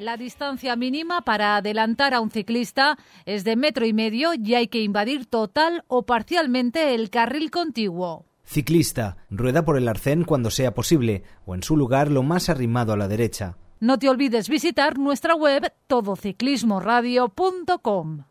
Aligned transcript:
La 0.00 0.16
distancia 0.16 0.74
mínima 0.76 1.20
para 1.20 1.56
adelantar 1.56 2.14
a 2.14 2.20
un 2.20 2.30
ciclista 2.30 2.96
es 3.26 3.44
de 3.44 3.54
metro 3.54 3.84
y 3.84 3.92
medio 3.92 4.30
y 4.32 4.54
hay 4.54 4.68
que 4.68 4.80
invadir 4.80 5.26
total 5.26 5.84
o 5.88 6.06
parcialmente 6.06 6.94
el 6.94 7.10
carril 7.10 7.50
contiguo. 7.50 8.24
Ciclista, 8.42 9.18
rueda 9.28 9.62
por 9.62 9.76
el 9.76 9.86
arcén 9.86 10.24
cuando 10.24 10.50
sea 10.50 10.72
posible 10.72 11.24
o 11.44 11.54
en 11.54 11.62
su 11.62 11.76
lugar 11.76 12.10
lo 12.10 12.22
más 12.22 12.48
arrimado 12.48 12.94
a 12.94 12.96
la 12.96 13.08
derecha. 13.08 13.58
No 13.78 13.98
te 13.98 14.08
olvides 14.08 14.48
visitar 14.48 14.98
nuestra 14.98 15.34
web 15.34 15.70
todociclismoradio.com. 15.86 18.24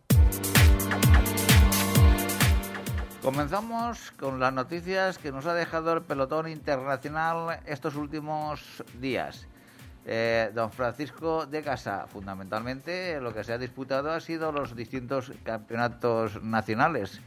Comenzamos 3.21 4.09
con 4.13 4.39
las 4.39 4.53
noticias 4.53 5.19
que 5.19 5.31
nos 5.31 5.45
ha 5.45 5.53
dejado 5.53 5.93
el 5.93 6.01
pelotón 6.01 6.47
internacional 6.47 7.59
estos 7.67 7.95
últimos 7.95 8.83
días. 8.99 9.47
Eh, 10.11 10.49
don 10.55 10.71
Francisco 10.71 11.45
de 11.45 11.61
Casa, 11.61 12.07
fundamentalmente 12.07 13.21
lo 13.21 13.31
que 13.31 13.43
se 13.43 13.53
ha 13.53 13.59
disputado 13.59 14.09
ha 14.09 14.19
sido 14.19 14.51
los 14.51 14.75
distintos 14.75 15.31
campeonatos 15.43 16.41
nacionales. 16.41 17.21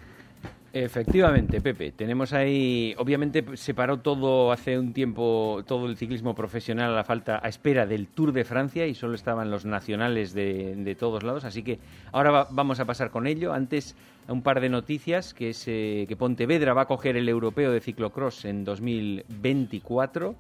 Efectivamente, 0.73 1.61
Pepe. 1.61 1.93
Tenemos 1.93 2.33
ahí, 2.33 2.93
obviamente 2.99 3.45
se 3.57 3.73
paró 3.73 4.01
todo 4.01 4.51
hace 4.51 4.77
un 4.77 4.93
tiempo, 4.93 5.63
todo 5.65 5.87
el 5.87 5.97
ciclismo 5.97 6.35
profesional 6.35 6.91
a 6.91 6.97
la 6.97 7.05
falta, 7.05 7.39
a 7.41 7.49
espera 7.49 7.87
del 7.87 8.09
Tour 8.09 8.33
de 8.33 8.43
Francia 8.43 8.85
y 8.85 8.97
solo 8.97 9.15
estaban 9.15 9.49
los 9.49 9.65
nacionales 9.65 10.35
de, 10.35 10.97
todos 10.99 11.23
lados. 11.23 11.45
Así 11.45 11.63
que 11.63 11.79
ahora 12.11 12.49
vamos 12.51 12.81
a 12.81 12.85
pasar 12.85 13.13
con 13.13 13.29
ello. 13.29 13.53
Antes, 13.53 13.95
un 14.27 14.43
par 14.43 14.61
de 14.61 14.71
noticias, 14.71 15.35
que 15.35 15.51
es 15.51 15.69
eh, 15.69 16.07
que 16.09 16.17
Pontevedra 16.17 16.75
va 16.75 16.83
a 16.83 16.87
coger 16.87 17.17
el 17.17 17.29
europeo 17.29 17.71
de 17.71 17.81
ciclocross 17.81 18.45
en 18.45 18.65
2024. 18.65 20.35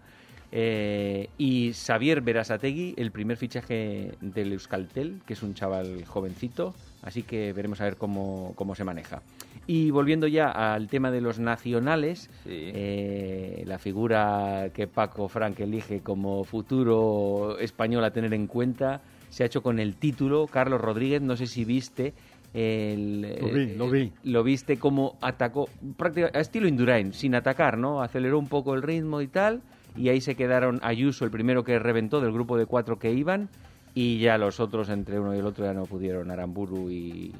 Eh, 0.54 1.30
y 1.38 1.72
Xavier 1.72 2.20
Berasategui, 2.20 2.94
el 2.98 3.10
primer 3.10 3.38
fichaje 3.38 4.12
del 4.20 4.52
Euskaltel, 4.52 5.22
que 5.26 5.32
es 5.32 5.42
un 5.42 5.54
chaval 5.54 6.04
jovencito, 6.04 6.74
así 7.02 7.22
que 7.22 7.54
veremos 7.54 7.80
a 7.80 7.84
ver 7.84 7.96
cómo, 7.96 8.52
cómo 8.54 8.74
se 8.74 8.84
maneja. 8.84 9.22
Y 9.66 9.90
volviendo 9.90 10.26
ya 10.26 10.50
al 10.50 10.88
tema 10.88 11.10
de 11.10 11.22
los 11.22 11.38
nacionales, 11.38 12.28
eh, 12.46 13.64
la 13.66 13.78
figura 13.78 14.68
que 14.74 14.86
Paco 14.86 15.28
Frank 15.28 15.58
elige 15.60 16.00
como 16.00 16.44
futuro 16.44 17.58
español 17.58 18.04
a 18.04 18.10
tener 18.10 18.34
en 18.34 18.46
cuenta 18.46 19.00
se 19.32 19.42
ha 19.42 19.46
hecho 19.46 19.62
con 19.62 19.78
el 19.78 19.96
título. 19.96 20.46
Carlos 20.46 20.78
Rodríguez, 20.78 21.22
no 21.22 21.36
sé 21.38 21.46
si 21.46 21.64
viste. 21.64 22.12
El, 22.52 23.22
lo 23.40 23.48
vi, 23.48 23.74
lo 23.74 23.90
vi. 23.90 24.12
lo 24.24 24.44
viste 24.44 24.76
como 24.76 25.16
atacó, 25.22 25.70
prácticamente 25.96 26.36
a 26.36 26.42
estilo 26.42 26.68
Indurain, 26.68 27.14
sin 27.14 27.34
atacar, 27.34 27.78
¿no? 27.78 28.02
Aceleró 28.02 28.38
un 28.38 28.48
poco 28.48 28.74
el 28.74 28.82
ritmo 28.82 29.22
y 29.22 29.28
tal, 29.28 29.62
y 29.96 30.08
ahí 30.08 30.20
se 30.20 30.34
quedaron 30.34 30.80
Ayuso, 30.82 31.24
el 31.24 31.30
primero 31.30 31.64
que 31.64 31.78
reventó 31.78 32.20
del 32.20 32.32
grupo 32.32 32.56
de 32.56 32.66
cuatro 32.66 32.98
que 32.98 33.12
iban, 33.12 33.48
y 33.94 34.18
ya 34.18 34.38
los 34.38 34.60
otros, 34.60 34.88
entre 34.88 35.20
uno 35.20 35.34
y 35.34 35.38
el 35.38 35.46
otro, 35.46 35.64
ya 35.64 35.74
no 35.74 35.84
pudieron, 35.84 36.30
Aramburu 36.30 36.90
y, 36.90 37.34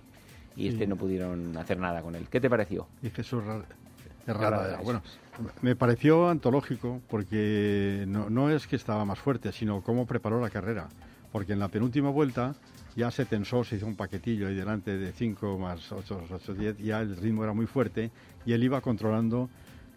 y 0.56 0.68
este 0.68 0.86
no 0.86 0.96
pudieron 0.96 1.56
hacer 1.56 1.78
nada 1.78 2.02
con 2.02 2.14
él. 2.14 2.26
¿Qué 2.30 2.40
te 2.40 2.50
pareció? 2.50 2.86
Y 3.02 3.10
Jesús 3.10 3.42
Herrada. 4.26 4.80
Bueno, 4.84 5.02
me 5.62 5.74
pareció 5.74 6.28
antológico 6.28 7.00
porque 7.08 8.04
no, 8.06 8.30
no 8.30 8.50
es 8.50 8.66
que 8.66 8.76
estaba 8.76 9.04
más 9.04 9.18
fuerte, 9.18 9.52
sino 9.52 9.80
cómo 9.82 10.06
preparó 10.06 10.40
la 10.40 10.50
carrera. 10.50 10.88
Porque 11.32 11.54
en 11.54 11.58
la 11.58 11.68
penúltima 11.68 12.10
vuelta 12.10 12.54
ya 12.94 13.10
se 13.10 13.24
tensó, 13.24 13.64
se 13.64 13.76
hizo 13.76 13.86
un 13.86 13.96
paquetillo 13.96 14.48
ahí 14.48 14.54
delante 14.54 14.96
de 14.96 15.12
5 15.12 15.58
más 15.58 15.90
8, 15.90 16.26
8, 16.30 16.54
10, 16.54 16.78
ya 16.78 17.00
el 17.00 17.16
ritmo 17.16 17.42
era 17.42 17.52
muy 17.52 17.66
fuerte 17.66 18.10
y 18.44 18.52
él 18.52 18.62
iba 18.62 18.80
controlando 18.80 19.48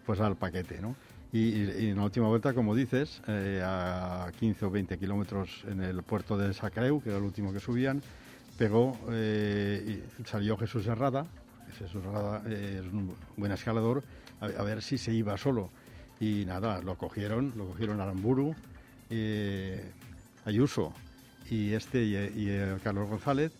pues 0.06 0.20
al 0.20 0.36
paquete, 0.36 0.80
¿no? 0.80 0.96
Y, 1.32 1.88
en 1.90 1.96
la 1.96 2.04
última 2.04 2.28
vuelta, 2.28 2.54
como 2.54 2.74
dices, 2.74 3.20
eh, 3.26 3.60
a 3.64 4.30
15 4.38 4.66
o 4.66 4.70
20 4.70 4.98
kilómetros 4.98 5.64
en 5.68 5.82
el 5.82 6.02
puerto 6.02 6.38
de 6.38 6.54
Sacreu, 6.54 7.02
que 7.02 7.10
era 7.10 7.18
el 7.18 7.24
último 7.24 7.52
que 7.52 7.60
subían, 7.60 8.00
pegó, 8.56 8.96
eh, 9.10 10.02
y 10.20 10.24
salió 10.24 10.56
Jesús 10.56 10.86
Herrada, 10.86 11.26
Jesús 11.78 12.02
Herrada 12.04 12.42
eh, 12.46 12.82
es 12.84 12.92
un 12.92 13.14
buen 13.36 13.52
escalador, 13.52 14.02
a, 14.40 14.62
ver 14.62 14.82
si 14.82 14.98
se 14.98 15.12
iba 15.12 15.36
solo. 15.36 15.70
Y 16.20 16.44
nada, 16.46 16.80
lo 16.80 16.96
cogieron, 16.96 17.52
lo 17.56 17.66
cogieron 17.66 18.00
Aramburu, 18.00 18.54
Ayuso 20.44 20.92
y 21.50 21.72
este 21.72 22.02
y, 22.02 22.78
Carlos 22.82 23.08
González. 23.08 23.52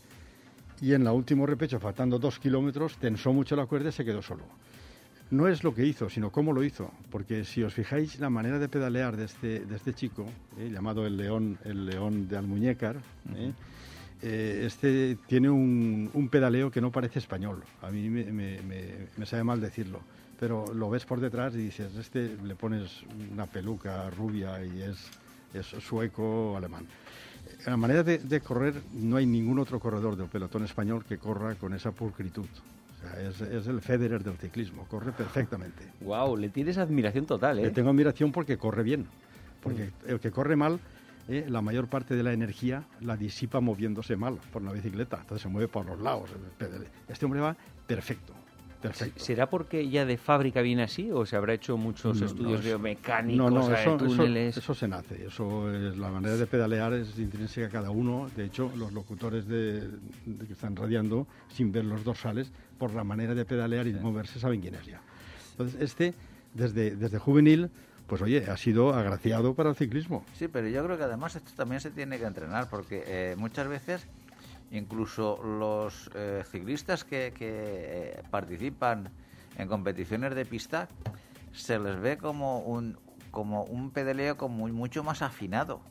Y 0.80 0.92
en 0.92 1.04
la 1.04 1.12
último 1.12 1.46
repecho, 1.46 1.80
faltando 1.80 2.18
dos 2.18 2.38
kilómetros, 2.38 2.96
tensó 2.98 3.32
mucho 3.32 3.56
la 3.56 3.66
cuerda 3.66 3.88
y 3.88 3.92
se 3.92 4.04
quedó 4.04 4.22
solo. 4.22 4.44
No 5.30 5.48
es 5.48 5.64
lo 5.64 5.74
que 5.74 5.84
hizo, 5.84 6.08
sino 6.08 6.30
cómo 6.30 6.52
lo 6.52 6.62
hizo, 6.62 6.92
porque 7.10 7.44
si 7.44 7.62
os 7.62 7.74
fijáis 7.74 8.20
la 8.20 8.30
manera 8.30 8.60
de 8.60 8.68
pedalear 8.68 9.16
de 9.16 9.24
este, 9.24 9.60
de 9.60 9.76
este 9.76 9.92
chico, 9.92 10.24
llamado 10.56 11.04
el 11.04 11.16
león, 11.16 11.58
el 11.64 11.86
león 11.86 12.28
de 12.28 12.36
Almuñécar, 12.36 12.96
eh, 14.22 14.62
este 14.64 15.18
tiene 15.26 15.50
un, 15.50 16.28
pedaleo 16.30 16.70
que 16.70 16.80
no 16.80 16.90
parece 16.90 17.18
español. 17.18 17.62
A 17.82 17.90
mí 17.90 18.08
me, 18.08 19.26
sabe 19.26 19.44
mal 19.44 19.60
decirlo. 19.60 20.00
Pero 20.38 20.66
lo 20.74 20.90
ves 20.90 21.06
por 21.06 21.18
detrás 21.18 21.54
y 21.54 21.58
dices, 21.58 21.94
este 21.96 22.36
le 22.44 22.54
pones 22.54 23.02
una 23.32 23.46
peluca 23.46 24.10
rubia 24.10 24.62
y 24.64 24.82
es, 24.82 25.10
es 25.54 25.66
sueco 25.82 26.52
o 26.52 26.56
alemán. 26.56 26.86
En 27.64 27.70
la 27.70 27.76
manera 27.76 28.02
de, 28.02 28.40
correr, 28.40 28.74
no 28.92 29.16
hay 29.16 29.26
ningún 29.26 29.58
otro 29.58 29.80
corredor 29.80 30.16
del 30.16 30.28
pelotón 30.28 30.64
español 30.64 31.04
que 31.04 31.18
corra 31.18 31.54
con 31.54 31.72
esa 31.72 31.90
pulcritud. 31.90 32.46
Es, 33.20 33.40
es, 33.40 33.66
el 33.66 33.80
Federer 33.80 34.22
del 34.22 34.36
ciclismo, 34.36 34.86
corre 34.88 35.12
perfectamente. 35.12 35.84
Wow, 36.00 36.36
le 36.36 36.48
tienes 36.48 36.78
admiración 36.78 37.26
total, 37.26 37.58
¿eh? 37.58 37.62
Le 37.62 37.70
tengo 37.70 37.90
admiración 37.90 38.32
porque 38.32 38.56
corre 38.56 38.82
bien. 38.82 39.06
Porque 39.62 39.84
mm. 39.84 40.10
el 40.10 40.20
que 40.20 40.30
corre 40.30 40.56
mal 40.56 40.78
¿eh? 41.28 41.46
la 41.48 41.60
mayor 41.60 41.88
parte 41.88 42.14
de 42.14 42.22
la 42.22 42.32
energía 42.32 42.84
la 43.00 43.16
disipa 43.16 43.60
moviéndose 43.60 44.16
mal 44.16 44.38
por 44.52 44.62
la 44.62 44.72
bicicleta. 44.72 45.18
Entonces 45.20 45.42
se 45.42 45.48
mueve 45.48 45.68
por 45.68 45.86
los 45.86 46.00
lados. 46.00 46.30
Este 47.08 47.24
hombre 47.24 47.40
va 47.40 47.56
perfecto. 47.86 48.32
Perfecto. 48.80 49.24
¿Será 49.24 49.48
porque 49.48 49.88
ya 49.88 50.04
de 50.04 50.18
fábrica 50.18 50.60
viene 50.60 50.82
así 50.82 51.10
o 51.10 51.24
se 51.24 51.34
habrá 51.34 51.54
hecho 51.54 51.76
muchos 51.78 52.20
estudios 52.20 52.62
biomecánicos, 52.62 53.50
no, 53.50 53.68
no, 53.68 53.74
eso, 53.74 53.96
túneles? 53.96 54.58
Eso, 54.58 54.74
se 54.74 54.86
nace, 54.86 55.26
eso 55.26 55.72
es, 55.72 55.96
la 55.96 56.10
manera 56.10 56.36
de 56.36 56.46
pedalear 56.46 56.92
es 56.92 57.18
intrínseca 57.18 57.66
a 57.66 57.70
cada 57.70 57.90
uno. 57.90 58.28
De 58.36 58.44
hecho, 58.44 58.70
los 58.76 58.92
locutores 58.92 59.48
de, 59.48 59.88
que 60.46 60.52
están 60.52 60.76
radiando 60.76 61.26
sin 61.48 61.72
ver 61.72 61.86
los 61.86 62.04
dorsales, 62.04 62.52
por 62.78 62.94
la 62.94 63.04
manera 63.04 63.34
de 63.34 63.44
pedalear 63.44 63.86
y 63.86 63.92
de 63.92 64.00
moverse, 64.00 64.38
saben 64.38 64.60
quién 64.60 64.74
es 64.74 64.86
ya. 64.86 65.00
Entonces, 65.52 65.80
este, 65.80 66.14
desde, 66.54 66.96
desde 66.96 67.18
juvenil, 67.18 67.70
pues 68.06 68.22
oye, 68.22 68.48
ha 68.50 68.56
sido 68.56 68.94
agraciado 68.94 69.54
para 69.54 69.70
el 69.70 69.76
ciclismo. 69.76 70.24
Sí, 70.34 70.48
pero 70.48 70.68
yo 70.68 70.84
creo 70.84 70.96
que 70.96 71.04
además 71.04 71.36
esto 71.36 71.50
también 71.56 71.80
se 71.80 71.90
tiene 71.90 72.18
que 72.18 72.24
entrenar, 72.24 72.68
porque 72.68 73.02
eh, 73.06 73.36
muchas 73.36 73.68
veces 73.68 74.06
incluso 74.70 75.42
los 75.42 76.10
eh, 76.14 76.42
ciclistas 76.50 77.04
que, 77.04 77.32
que 77.36 78.20
participan 78.30 79.10
en 79.58 79.68
competiciones 79.68 80.34
de 80.34 80.44
pista 80.44 80.88
se 81.52 81.78
les 81.78 81.98
ve 82.00 82.18
como 82.18 82.60
un 82.60 82.98
como 83.30 83.64
un 83.64 83.90
pedaleo 83.90 84.38
como 84.38 84.66
mucho 84.68 85.04
más 85.04 85.20
afinado. 85.20 85.82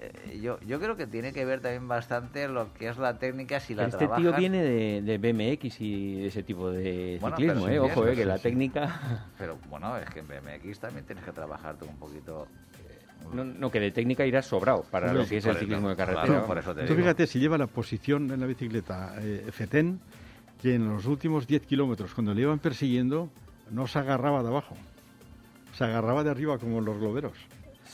Eh, 0.00 0.38
yo, 0.40 0.60
yo 0.60 0.78
creo 0.78 0.96
que 0.96 1.06
tiene 1.06 1.32
que 1.32 1.44
ver 1.44 1.60
también 1.60 1.88
bastante 1.88 2.46
lo 2.46 2.72
que 2.72 2.88
es 2.88 2.98
la 2.98 3.18
técnica 3.18 3.58
si 3.58 3.74
la 3.74 3.86
este 3.86 4.06
tío 4.06 4.32
viene 4.32 4.62
de, 4.62 5.18
BMX 5.18 5.80
y 5.80 6.26
ese 6.26 6.44
tipo 6.44 6.70
de 6.70 7.20
ciclismo, 7.20 7.68
eh, 7.68 7.80
ojo, 7.80 8.06
eh, 8.06 8.14
que 8.14 8.24
la 8.24 8.38
técnica... 8.38 9.26
Pero 9.38 9.58
bueno, 9.68 9.96
es 9.96 10.08
que 10.10 10.20
en 10.20 10.28
BMX 10.28 10.78
también 10.78 11.04
tienes 11.04 11.24
que 11.24 11.32
trabajar 11.32 11.76
un 11.82 11.96
poquito... 11.96 12.46
No, 13.32 13.44
no, 13.44 13.70
que 13.70 13.80
de 13.80 13.90
técnica 13.90 14.24
irá 14.24 14.40
sobrado 14.40 14.84
para 14.88 15.12
lo 15.12 15.26
que 15.26 15.38
es 15.38 15.46
el 15.46 15.56
ciclismo 15.56 15.88
de 15.88 15.96
carretera. 15.96 16.86
Tú 16.86 16.94
fíjate, 16.94 17.26
si 17.26 17.40
lleva 17.40 17.58
la 17.58 17.66
posición 17.66 18.30
en 18.30 18.40
la 18.40 18.46
bicicleta 18.46 19.16
eh, 19.20 19.48
Fetén, 19.50 20.00
que 20.62 20.76
en 20.76 20.88
los 20.88 21.06
últimos 21.06 21.46
10 21.46 21.66
kilómetros, 21.66 22.14
cuando 22.14 22.32
le 22.32 22.42
iban 22.42 22.60
persiguiendo, 22.60 23.28
no 23.70 23.88
se 23.88 23.98
agarraba 23.98 24.42
de 24.42 24.48
abajo, 24.48 24.76
se 25.72 25.84
agarraba 25.84 26.22
de 26.22 26.30
arriba 26.30 26.58
como 26.58 26.80
los 26.80 26.98
globeros. 26.98 27.34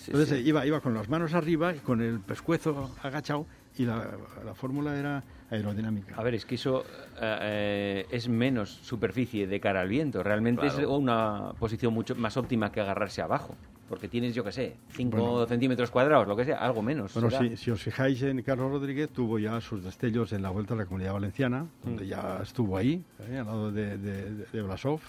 Entonces 0.09 0.45
Iba, 0.47 0.67
iba 0.67 0.81
con 0.81 0.95
las 0.95 1.09
manos 1.09 1.35
arriba 1.35 1.75
y 1.75 1.79
con 1.79 2.01
el 2.01 2.21
pescuezo 2.21 2.91
agachado 3.03 3.47
y 3.77 3.85
la, 3.85 4.07
fórmula 4.55 4.97
era 4.97 5.25
aerodinámica. 5.51 6.15
A 6.17 6.23
ver, 6.23 6.35
es 6.35 6.47
que 6.47 6.55
eso 6.55 6.85
eh, 7.21 8.07
es 8.11 8.29
menos 8.29 8.71
superficie 8.71 9.47
de 9.47 9.61
cara 9.61 9.81
al 9.81 9.89
viento. 9.89 10.23
Realmente 10.23 10.67
es 10.67 10.79
una 10.79 11.53
posición 11.59 11.93
mucho 11.93 12.15
más 12.15 12.37
óptima 12.37 12.71
que 12.71 12.81
agarrarse 12.81 13.23
abajo. 13.23 13.57
Porque 13.89 14.09
tienes, 14.09 14.35
yo 14.35 14.43
qué 14.43 14.51
sé, 14.51 14.77
5 14.93 15.47
centímetros 15.47 15.91
cuadrados, 15.91 16.27
lo 16.27 16.35
que 16.35 16.47
sea, 16.47 16.57
algo 16.57 16.81
menos. 16.81 17.13
Bueno, 17.13 17.29
si, 17.55 17.71
os 17.71 17.83
fijáis 17.83 18.23
en 18.23 18.41
Carlos 18.43 18.71
Rodríguez, 18.71 19.11
tuvo 19.11 19.39
ya 19.39 19.61
sus 19.61 19.85
destellos 19.85 20.33
en 20.33 20.41
la 20.41 20.49
Vuelta 20.49 20.73
a 20.73 20.79
la 20.79 20.87
Comunidad 20.87 21.13
Valenciana, 21.13 21.67
donde 21.85 22.05
mm. 22.05 22.09
ya 22.09 22.41
estuvo 22.43 22.79
ahí, 22.79 23.05
eh, 23.29 23.39
al 23.39 23.47
lado 23.47 23.71
de, 23.71 23.99
de 23.99 24.63
Blasov, 24.63 25.01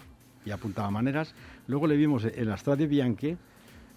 y 0.46 0.52
apuntaba 0.52 0.92
maneras. 0.92 1.34
Luego 1.68 1.88
le 1.88 1.96
vimos 1.96 2.26
en 2.26 2.50
la 2.50 2.58
Strade 2.58 2.86
Bianche, 2.86 3.38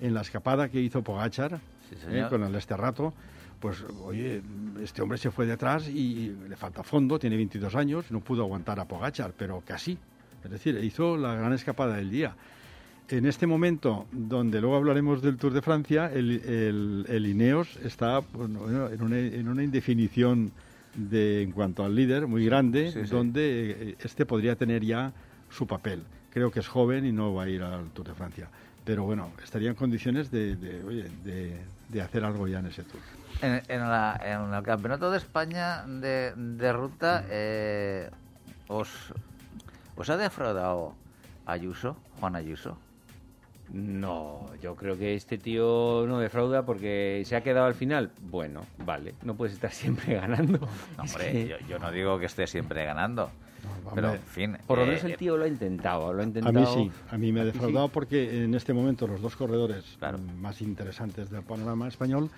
en 0.00 0.15
la 0.15 0.21
escapada 0.21 0.69
que 0.69 0.81
hizo 0.81 1.03
Pogachar 1.03 1.61
eh, 2.09 2.27
con 2.29 2.43
el 2.43 2.55
este 2.55 2.77
rato, 2.77 3.12
pues 3.61 3.85
oye, 4.05 4.43
este 4.83 5.03
hombre 5.03 5.19
se 5.19 5.31
fue 5.31 5.47
detrás 5.47 5.89
y 5.89 6.35
le 6.49 6.56
falta 6.56 6.83
fondo, 6.83 7.19
tiene 7.19 7.37
22 7.37 7.75
años, 7.75 8.11
no 8.11 8.21
pudo 8.21 8.43
aguantar 8.43 8.79
a 8.81 8.87
Pogachar, 8.87 9.33
pero 9.37 9.62
casi. 9.67 9.99
Es 10.45 10.50
decir, 10.50 10.79
hizo 10.83 11.17
la 11.17 11.35
gran 11.35 11.53
escapada 11.53 11.97
del 11.97 12.11
día. 12.11 12.37
En 13.09 13.27
este 13.27 13.47
momento, 13.47 14.06
donde 14.12 14.61
luego 14.61 14.77
hablaremos 14.77 15.23
del 15.23 15.39
Tour 15.39 15.53
de 15.53 15.62
Francia, 15.62 16.11
el, 16.12 17.06
el, 17.09 17.27
Ineos 17.27 17.77
está 17.83 18.23
en, 18.35 18.56
una, 18.56 18.91
en, 18.91 19.49
una, 19.49 19.65
indefinición 19.65 20.53
de, 20.95 21.43
en 21.43 21.53
cuanto 21.53 21.85
al 21.85 21.95
líder 21.95 22.27
muy 22.27 22.45
grande, 22.45 22.93
donde 23.11 23.71
eh, 23.71 23.97
este 24.00 24.27
podría 24.27 24.56
tener 24.56 24.85
ya 24.85 25.12
su 25.49 25.67
papel. 25.67 26.03
Creo 26.31 26.50
que 26.50 26.61
es 26.61 26.69
joven 26.69 27.06
y 27.06 27.12
no 27.12 27.33
va 27.33 27.45
a 27.45 27.49
ir 27.49 27.62
al 27.62 27.91
Tour 27.91 28.09
de 28.09 28.15
Francia 28.15 28.50
pero 28.88 29.05
bueno, 29.05 29.31
estaría 29.44 29.69
en 29.69 29.75
condiciones 29.75 30.31
de, 30.31 30.56
de, 30.56 32.00
hacer 32.00 32.25
algo 32.25 32.49
ya 32.49 32.61
en 32.61 32.69
ese 32.69 32.85
tour. 32.85 33.02
En, 33.43 33.61
el 33.69 34.62
Campeonato 34.62 35.11
de 35.11 35.19
España 35.19 35.85
de, 35.87 36.73
ruta, 36.73 37.23
eh, 37.29 38.08
os, 38.67 38.88
¿os 39.94 40.08
ha 40.08 40.17
defraudado 40.17 40.94
Ayuso, 41.44 41.99
Juan 42.19 42.35
Ayuso? 42.35 42.79
No, 43.69 44.46
yo 44.62 44.75
creo 44.75 44.96
que 44.96 45.14
este 45.14 45.37
tío 45.37 46.06
no 46.08 46.19
defrauda 46.19 46.64
porque 46.64 47.23
se 47.26 47.37
ha 47.37 47.43
quedado 47.43 47.67
al 47.67 47.75
final. 47.75 48.11
Bueno, 48.23 48.62
vale, 48.87 49.12
no 49.23 49.35
puedes 49.35 49.52
estar 49.52 49.70
siempre 49.85 50.14
ganando. 50.14 50.67
hombre, 50.96 51.58
yo, 51.69 51.79
no 51.79 51.90
digo 51.90 52.19
que 52.19 52.25
esté 52.25 52.46
siempre 52.46 52.87
ganando. 52.87 53.31
Pero, 53.94 54.15
en 54.15 54.20
fin. 54.23 54.56
Por 54.67 54.79
lo 54.79 54.87
menos 54.87 55.05
el 55.05 55.12
eh, 55.12 55.17
tío 55.17 55.37
lo 55.37 55.44
ha 55.44 55.49
intentado, 55.49 56.12
lo 56.12 56.20
ha 56.20 56.25
intentado. 56.25 56.59
A 56.59 56.76
mí 56.76 56.91
sí, 56.91 56.91
a 57.11 57.19
mí 57.19 57.32
me 57.32 57.41
ha 57.41 57.44
defraudado 57.44 57.88
porque 57.88 58.44
en 58.44 58.55
este 58.55 58.73
momento 58.73 59.06
los 59.06 59.20
dos 59.20 59.37
corredores 59.37 59.85
más 60.41 60.61
interesantes 60.62 61.31
del 61.31 61.43
panorama 61.43 61.88
español 61.88 62.31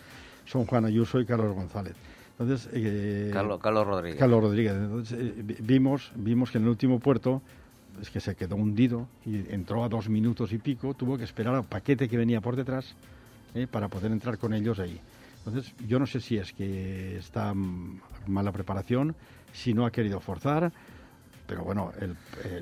son 0.44 0.66
Juan 0.66 0.84
Ayuso 0.84 1.20
y 1.20 1.26
Carlos 1.26 1.54
González. 1.54 1.94
Entonces, 2.38 2.70
eh, 2.72 3.30
Carlos, 3.32 3.60
Carlos 3.60 3.86
Rodríguez. 3.86 4.18
Carlos 4.18 4.42
Rodríguez. 4.42 4.72
Entonces, 4.72 5.18
eh, 5.20 5.56
vimos, 5.60 6.10
vimos 6.14 6.50
que 6.50 6.58
en 6.58 6.64
el 6.64 6.70
último 6.70 6.98
puerto 6.98 7.42
es 8.00 8.08
que 8.08 8.20
se 8.20 8.34
quedó 8.34 8.56
hundido 8.56 9.08
y 9.26 9.52
entró 9.52 9.84
a 9.84 9.88
dos 9.88 10.08
minutos 10.08 10.52
y 10.52 10.58
pico, 10.58 10.94
tuvo 10.94 11.18
que 11.18 11.24
esperar 11.24 11.54
al 11.54 11.64
paquete 11.64 12.08
que 12.08 12.16
venía 12.16 12.40
por 12.40 12.56
detrás 12.56 12.94
eh, 13.54 13.66
para 13.70 13.88
poder 13.88 14.10
entrar 14.10 14.38
con 14.38 14.54
ellos 14.54 14.78
ahí. 14.78 14.98
Entonces, 15.44 15.74
yo 15.86 15.98
no 15.98 16.06
sé 16.06 16.20
si 16.20 16.38
es 16.38 16.52
que 16.52 17.18
está 17.18 17.52
mala 18.26 18.52
preparación, 18.52 19.14
si 19.52 19.74
no 19.74 19.84
ha 19.84 19.90
querido 19.90 20.20
forzar, 20.20 20.72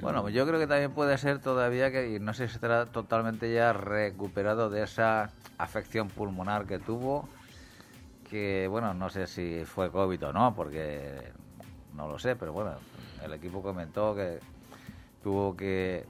bueno, 0.00 0.29
yo 0.29 0.46
creo 0.46 0.58
que 0.58 0.67
también 0.67 0.93
puede 0.93 1.17
ser 1.19 1.40
todavía 1.40 1.90
que, 1.90 2.14
y 2.14 2.20
no 2.20 2.35
sé 2.35 2.49
si 2.49 2.55
estará 2.55 2.87
totalmente 2.87 3.52
ya 3.52 3.73
recuperado 3.73 4.70
de 4.70 4.82
esa 4.82 5.31
afección 5.58 6.08
pulmonar 6.08 6.67
que 6.67 6.79
tuvo, 6.79 7.29
que, 8.29 8.67
bueno, 8.69 8.94
no 8.94 9.08
sé 9.11 9.26
si 9.26 9.64
fue 9.64 9.90
COVID 9.90 10.26
o 10.26 10.32
no, 10.32 10.55
porque 10.55 11.32
no 11.94 12.08
lo 12.08 12.19
sé, 12.19 12.37
pero 12.37 12.52
bueno, 12.52 12.73
el 13.25 13.32
equipo 13.32 13.62
comentó 13.62 14.14
que 14.14 14.38
tuvo 15.23 15.56
que, 15.56 16.05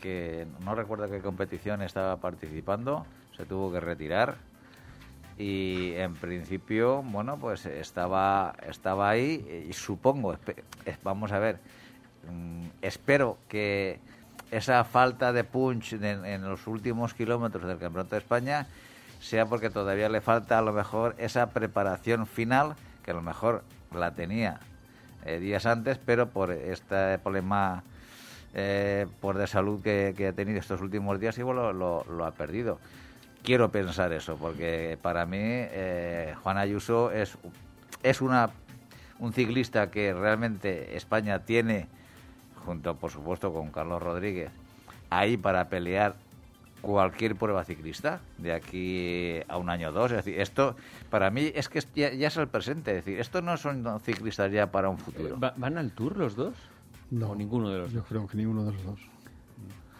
que 0.00 0.46
no 0.64 0.74
recuerdo 0.74 1.10
qué 1.10 1.20
competición 1.20 1.82
estaba 1.82 2.16
participando, 2.16 3.06
se 3.36 3.44
tuvo 3.46 3.72
que 3.72 3.80
retirar 3.80 4.36
y 5.38 5.94
en 5.94 6.14
principio, 6.14 7.02
bueno, 7.02 7.38
pues 7.38 7.66
estaba, 7.66 8.54
estaba 8.68 9.08
ahí 9.08 9.66
y 9.68 9.72
supongo, 9.72 10.36
vamos 11.02 11.32
a 11.32 11.38
ver, 11.38 11.58
espero 12.80 13.38
que 13.48 14.00
esa 14.50 14.84
falta 14.84 15.32
de 15.32 15.44
punch 15.44 15.94
en, 15.94 16.42
los 16.42 16.66
últimos 16.66 17.14
kilómetros 17.14 17.66
del 17.66 17.78
Campeonato 17.78 18.14
de 18.14 18.20
España 18.20 18.66
sea 19.20 19.46
porque 19.46 19.70
todavía 19.70 20.08
le 20.08 20.20
falta 20.20 20.58
a 20.58 20.62
lo 20.62 20.72
mejor 20.72 21.14
esa 21.18 21.50
preparación 21.50 22.26
final, 22.26 22.74
que 23.02 23.12
a 23.12 23.14
lo 23.14 23.22
mejor 23.22 23.62
la 23.94 24.12
tenía 24.12 24.60
eh, 25.24 25.38
días 25.38 25.64
antes, 25.64 25.98
pero 25.98 26.28
por 26.28 26.50
este 26.50 27.18
problema 27.18 27.82
eh, 28.54 29.06
por 29.20 29.38
de 29.38 29.46
salud 29.46 29.82
que, 29.82 30.26
ha 30.28 30.32
tenido 30.32 30.58
estos 30.58 30.82
últimos 30.82 31.18
días, 31.18 31.38
igual 31.38 31.78
lo, 31.78 32.24
ha 32.24 32.32
perdido. 32.32 32.78
Quiero 33.42 33.70
pensar 33.70 34.12
eso, 34.12 34.36
porque 34.36 34.98
para 35.00 35.24
mí 35.24 35.38
eh, 35.40 36.34
Juan 36.42 36.58
Ayuso 36.58 37.10
es, 37.10 37.38
es 38.02 38.20
una, 38.20 38.50
un 39.18 39.32
ciclista 39.32 39.90
que 39.90 40.12
realmente 40.12 40.96
España 40.96 41.40
tiene, 41.40 41.88
junto 42.64 42.96
por 42.96 43.10
supuesto 43.10 43.52
con 43.52 43.70
Carlos 43.70 44.02
Rodríguez, 44.02 44.50
ahí 45.10 45.36
para 45.36 45.68
pelear 45.68 46.14
cualquier 46.82 47.36
prueba 47.36 47.64
ciclista 47.64 48.20
de 48.38 48.52
aquí 48.52 49.40
a 49.48 49.56
un 49.56 49.70
año 49.70 49.88
o 49.88 49.92
dos. 49.92 50.10
Es 50.10 50.24
decir, 50.24 50.40
esto 50.40 50.76
para 51.08 51.30
mí 51.30 51.50
es 51.54 51.68
que 51.68 51.80
ya, 51.94 52.08
es 52.08 52.36
el 52.36 52.48
presente. 52.48 52.90
Es 52.90 53.04
decir, 53.04 53.20
esto 53.20 53.40
no 53.40 53.56
son 53.56 54.00
ciclistas 54.00 54.52
ya 54.52 54.70
para 54.70 54.90
un 54.90 54.98
futuro. 54.98 55.36
¿Van 55.38 55.78
al 55.78 55.92
Tour 55.92 56.18
los 56.18 56.36
dos? 56.36 56.54
No, 57.10 57.34
ninguno 57.34 57.70
de 57.70 57.78
los 57.78 57.92
yo 57.92 58.02
creo 58.04 58.26
que 58.26 58.36
ninguno 58.36 58.64
de 58.64 58.72
los 58.72 58.84
dos. 58.84 59.00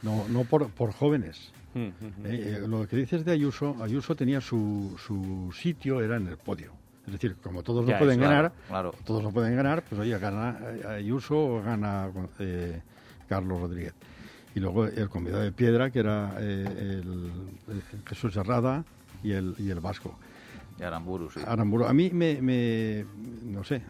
No, 0.03 0.27
no 0.29 0.45
por, 0.45 0.69
por 0.71 0.93
jóvenes. 0.93 1.53
Mm, 1.75 1.81
mm, 1.81 1.89
mm. 1.89 2.27
Eh, 2.27 2.31
eh, 2.31 2.65
lo 2.67 2.87
que 2.87 2.97
dices 2.97 3.25
de 3.25 3.33
Ayuso, 3.33 3.77
Ayuso 3.83 4.15
tenía 4.15 4.41
su, 4.41 4.97
su 4.99 5.53
sitio, 5.53 6.01
era 6.01 6.17
en 6.17 6.27
el 6.27 6.37
podio. 6.37 6.73
Es 7.07 7.13
decir, 7.13 7.37
como 7.43 7.63
todos 7.63 7.85
no 7.85 7.99
pueden 7.99 8.21
ganar, 8.21 8.53
todos 9.05 9.23
no 9.23 9.33
pueden 9.33 9.57
ganar, 9.57 9.83
pues 9.83 10.01
oye, 10.01 10.17
gana 10.19 10.57
Ayuso 10.89 11.37
o 11.37 11.63
gana 11.63 12.11
eh, 12.39 12.81
Carlos 13.29 13.61
Rodríguez. 13.61 13.95
Y 14.55 14.61
luego 14.61 14.87
el 14.87 15.09
convidado 15.09 15.43
de 15.43 15.51
piedra, 15.51 15.91
que 15.91 15.99
era 15.99 16.39
el, 16.39 17.31
Jesús 18.07 18.37
Herrada 18.37 18.85
y 19.23 19.33
el, 19.33 19.55
y 19.59 19.71
el 19.71 19.81
Vasco. 19.81 20.17
Y 20.79 20.85
Aramburu, 20.85 21.31
sí. 21.31 21.41
Aramburu. 21.45 21.87
A 21.87 21.93
mí 21.93 22.11
me, 22.13 22.41
me, 22.41 23.05
no 23.45 23.65
sé, 23.65 23.83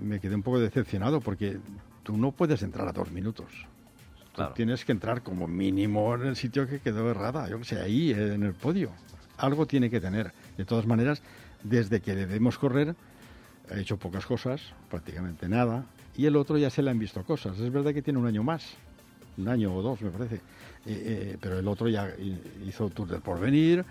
me 0.00 0.20
quedé 0.20 0.34
un 0.34 0.42
poco 0.42 0.60
decepcionado 0.60 1.20
porque 1.20 1.58
tú 2.02 2.16
no 2.16 2.32
puedes 2.32 2.62
entrar 2.62 2.88
a 2.88 2.92
dos 2.92 3.10
minutos. 3.10 3.66
tienes 4.54 4.84
que 4.84 4.92
entrar 4.92 5.22
como 5.22 5.46
mínimo 5.46 6.14
en 6.14 6.26
el 6.26 6.36
sitio 6.36 6.66
que 6.66 6.80
quedó 6.80 7.10
errada, 7.10 7.48
yo 7.48 7.58
que 7.58 7.64
sé, 7.64 7.80
ahí 7.80 8.12
en 8.12 8.42
el 8.42 8.54
podio. 8.54 8.90
Algo 9.36 9.66
tiene 9.66 9.88
que 9.88 10.00
tener. 10.00 10.32
De 10.56 10.64
todas 10.64 10.86
maneras, 10.86 11.22
desde 11.62 12.00
que 12.00 12.14
le 12.14 12.26
debemos 12.26 12.58
correr, 12.58 12.94
ha 13.70 13.78
hecho 13.78 13.96
pocas 13.96 14.26
cosas, 14.26 14.62
prácticamente 14.90 15.48
nada, 15.48 15.84
y 16.16 16.26
el 16.26 16.36
otro 16.36 16.58
ya 16.58 16.70
se 16.70 16.82
le 16.82 16.90
han 16.90 16.98
visto 16.98 17.22
cosas. 17.24 17.58
Es 17.58 17.72
verdad 17.72 17.92
que 17.92 18.02
tiene 18.02 18.18
un 18.18 18.26
año 18.26 18.42
más, 18.42 18.74
un 19.36 19.48
año 19.48 19.74
o 19.74 19.82
dos, 19.82 20.00
me 20.02 20.10
parece. 20.10 20.36
Eh, 20.36 20.40
eh, 20.86 21.38
pero 21.40 21.58
el 21.58 21.68
otro 21.68 21.88
ya 21.88 22.10
hizo 22.66 22.88
Tour 22.90 23.08
del 23.08 23.20
Porvenir, 23.20 23.84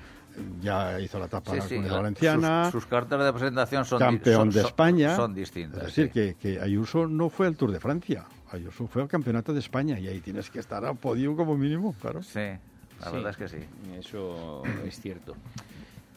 ya 0.61 0.99
hizo 0.99 1.19
la 1.19 1.25
etapa 1.25 1.53
de 1.53 1.81
la 1.81 1.93
Valenciana. 1.93 2.71
Sus, 2.71 2.85
cartas 2.85 3.23
de 3.23 3.33
presentación 3.33 3.85
son 3.85 3.99
campeón 3.99 4.49
de 4.49 4.61
España. 4.61 5.15
Son, 5.15 5.33
distintas. 5.33 5.87
Es 5.87 5.95
decir, 5.95 6.35
que, 6.37 6.59
Ayuso 6.59 7.07
no 7.07 7.29
fue 7.29 7.47
al 7.47 7.55
Tour 7.55 7.71
de 7.71 7.79
Francia. 7.79 8.25
Ayuso 8.51 8.87
fue 8.87 9.01
al 9.01 9.07
Campeonato 9.07 9.53
de 9.53 9.59
España 9.59 9.99
y 9.99 10.07
ahí 10.07 10.19
tienes 10.19 10.49
que 10.49 10.59
estar 10.59 10.85
a 10.85 10.93
podio 10.93 11.35
como 11.35 11.57
mínimo, 11.57 11.93
claro. 12.01 12.23
Sí, 12.23 12.39
la 13.01 13.11
verdad 13.11 13.31
es 13.31 13.37
que 13.37 13.47
sí. 13.47 13.57
Eso 13.99 14.63
es 14.85 14.99
cierto. 14.99 15.35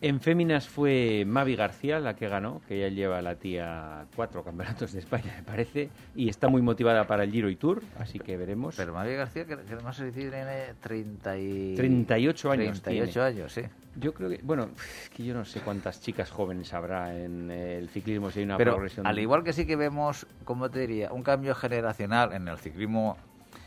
En 0.03 0.21
féminas 0.21 0.67
fue 0.67 1.25
Mavi 1.27 1.57
García 1.57 2.01
la 2.01 2.17
que 2.17 2.27
ganó, 2.27 2.63
que 2.67 2.81
ya 2.81 2.89
lleva 2.89 3.21
la 3.21 3.35
tía 3.35 4.07
cuatro 4.17 4.43
campeonatos 4.43 4.93
de 4.93 5.01
España, 5.01 5.35
me 5.37 5.43
parece, 5.43 5.91
y 6.15 6.31
está 6.31 6.49
muy 6.49 6.63
motivada 6.63 7.07
para 7.07 7.25
el 7.25 7.31
Giro 7.31 7.51
y 7.51 7.57
Tour, 7.57 7.83
así 7.99 8.19
que 8.19 8.39
veremos. 8.39 8.77
Pero 8.77 8.95
Mavi 8.95 9.15
García, 9.15 9.45
que, 9.45 9.57
no 9.57 9.93
sé 9.93 10.11
si 10.11 10.21
tiene 10.21 10.73
30 10.81 11.39
y... 11.39 11.75
38 11.77 12.51
años. 12.51 12.81
38 12.81 13.23
años, 13.23 13.53
sí. 13.53 13.63
Yo 13.97 14.15
creo 14.15 14.31
que, 14.31 14.41
bueno, 14.43 14.71
es 15.03 15.11
que 15.11 15.23
yo 15.23 15.35
no 15.35 15.45
sé 15.45 15.61
cuántas 15.61 16.01
chicas 16.01 16.31
jóvenes 16.31 16.73
habrá 16.73 17.15
en 17.15 17.51
el 17.51 17.91
ciclismo 17.91 18.31
si 18.31 18.39
hay 18.39 18.45
una 18.47 18.57
Pero, 18.57 18.73
progresión. 18.73 19.07
Al 19.07 19.19
igual 19.19 19.45
que 19.45 19.53
sí 19.53 19.67
que 19.67 19.77
vemos, 19.77 20.27
como 20.45 20.71
te 20.71 20.81
diría, 20.81 21.13
un 21.13 21.23
cambio 21.23 21.55
generacional 21.55 22.33
en 22.33 22.49
el 22.49 22.57
ciclismo 22.57 23.19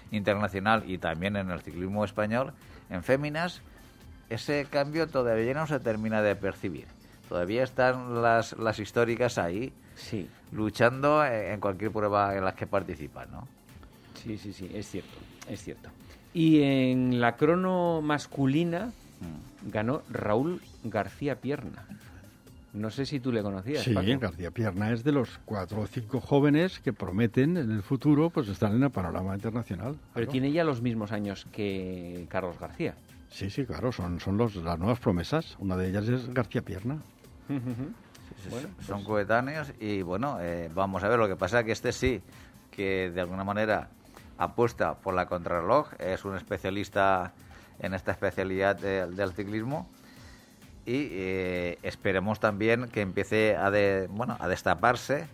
internacional 0.09 0.83
y 0.89 0.97
también 0.97 1.35
en 1.35 1.51
el 1.51 1.61
ciclismo 1.61 2.03
español, 2.03 2.53
en 2.89 3.03
féminas 3.03 3.61
ese 4.33 4.65
cambio 4.69 5.07
todavía 5.07 5.53
no 5.53 5.67
se 5.67 5.79
termina 5.79 6.21
de 6.21 6.35
percibir. 6.35 6.85
Todavía 7.29 7.63
están 7.63 8.21
las, 8.21 8.57
las 8.57 8.79
históricas 8.79 9.37
ahí, 9.37 9.73
sí. 9.95 10.27
luchando 10.51 11.25
en 11.25 11.59
cualquier 11.59 11.91
prueba 11.91 12.35
en 12.35 12.45
la 12.45 12.53
que 12.53 12.67
participan, 12.67 13.31
¿no? 13.31 13.47
Sí, 14.13 14.37
sí, 14.37 14.53
sí, 14.53 14.69
es 14.73 14.87
cierto, 14.89 15.17
es 15.49 15.63
cierto. 15.63 15.89
Y 16.33 16.61
en 16.61 17.21
la 17.21 17.35
crono 17.35 18.01
masculina 18.01 18.87
mm. 18.87 19.71
ganó 19.71 20.03
Raúl 20.09 20.61
García 20.83 21.35
Pierna. 21.35 21.85
No 22.73 22.89
sé 22.89 23.05
si 23.05 23.19
tú 23.19 23.31
le 23.31 23.43
conocías. 23.43 23.83
Sí, 23.83 23.93
García 23.93 24.49
Pierna 24.49 24.91
es 24.91 25.03
de 25.03 25.11
los 25.11 25.39
cuatro 25.45 25.81
o 25.81 25.87
cinco 25.87 26.19
jóvenes 26.19 26.79
que 26.79 26.91
prometen 26.91 27.55
en 27.57 27.71
el 27.71 27.83
futuro 27.83 28.31
pues 28.31 28.47
estar 28.47 28.73
en 28.73 28.81
el 28.81 28.89
panorama 28.89 29.35
internacional. 29.35 29.95
Pero 30.15 30.27
tiene 30.27 30.51
ya 30.51 30.63
los 30.63 30.81
mismos 30.81 31.11
años 31.11 31.45
que 31.51 32.25
Carlos 32.29 32.57
García. 32.59 32.95
Sí, 33.33 33.49
sí, 33.49 33.65
claro, 33.65 33.91
son, 33.91 34.19
son 34.19 34.37
los, 34.37 34.55
las 34.55 34.77
nuevas 34.77 34.99
promesas. 34.99 35.55
Una 35.57 35.75
de 35.75 35.89
ellas 35.89 36.07
es 36.07 36.31
García 36.31 36.61
Pierna. 36.61 36.99
son 38.85 39.03
coetáneos 39.03 39.73
y 39.79 40.03
bueno, 40.03 40.37
eh, 40.39 40.69
vamos 40.73 41.03
a 41.03 41.09
ver, 41.09 41.17
lo 41.17 41.27
que 41.27 41.35
pasa 41.35 41.59
es 41.59 41.65
que 41.65 41.71
este 41.71 41.91
sí, 41.91 42.21
que 42.69 43.11
de 43.13 43.21
alguna 43.21 43.43
manera 43.43 43.89
apuesta 44.37 44.95
por 44.95 45.15
la 45.15 45.25
contrarreloj, 45.25 45.93
es 45.99 46.25
un 46.25 46.35
especialista 46.35 47.33
en 47.79 47.95
esta 47.95 48.11
especialidad 48.11 48.75
del 48.75 49.33
ciclismo 49.33 49.89
y 50.85 51.07
eh, 51.11 51.79
esperemos 51.81 52.39
también 52.39 52.87
que 52.89 53.01
empiece 53.01 53.55
a, 53.55 53.71
de, 53.71 54.07
bueno, 54.11 54.37
a 54.39 54.47
destaparse. 54.47 55.25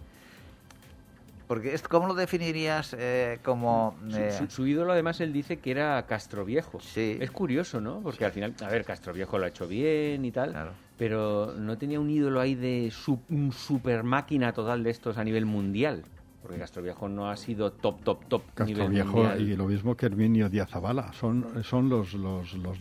Porque, 1.50 1.75
¿cómo 1.89 2.06
lo 2.06 2.13
definirías 2.13 2.96
eh, 2.96 3.39
como...? 3.44 3.96
Eh, 4.13 4.39
su, 4.50 4.68
ídolo, 4.68 4.94
además, 4.94 5.20
él 5.20 5.34
dice 5.34 5.58
que 5.58 5.72
era 5.72 6.06
Castroviejo. 6.06 6.79
Sí. 6.79 7.18
Es 7.20 7.32
curioso, 7.32 7.82
¿no? 7.82 8.01
Porque 8.01 8.24
al 8.24 8.32
final, 8.32 8.53
a 8.62 8.68
ver, 8.68 8.86
Castroviejo 8.86 9.39
lo 9.39 9.46
ha 9.46 9.48
hecho 9.48 9.68
bien 9.68 10.24
y 10.25 10.32
tal, 10.32 10.74
pero 10.96 11.56
no 11.58 11.75
tenía 11.75 12.00
un 12.00 12.08
ídolo 12.08 12.39
ahí 12.39 12.53
de 12.53 12.94
un 13.29 13.51
super 13.51 14.03
máquina 14.03 14.53
total 14.53 14.84
de 14.84 14.91
estos 14.91 15.18
a 15.18 15.24
nivel 15.24 15.48
mundial. 15.48 16.03
Porque 16.44 16.60
Castroviejo 16.60 17.10
no 17.10 17.32
ha 17.32 17.36
sido 17.36 17.72
top, 17.72 18.03
top, 18.03 18.25
top 18.27 18.44
Castroviejo 18.53 19.36
y 19.36 19.56
lo 19.56 19.65
mismo 19.65 19.98
que 19.98 20.06
Herminio 20.06 20.50
Díaz 20.50 20.70
Zavala. 20.70 21.12
Son, 21.13 21.63
son 21.63 21.89
los, 21.89 22.13
los, 22.13 22.53
los, 22.53 22.77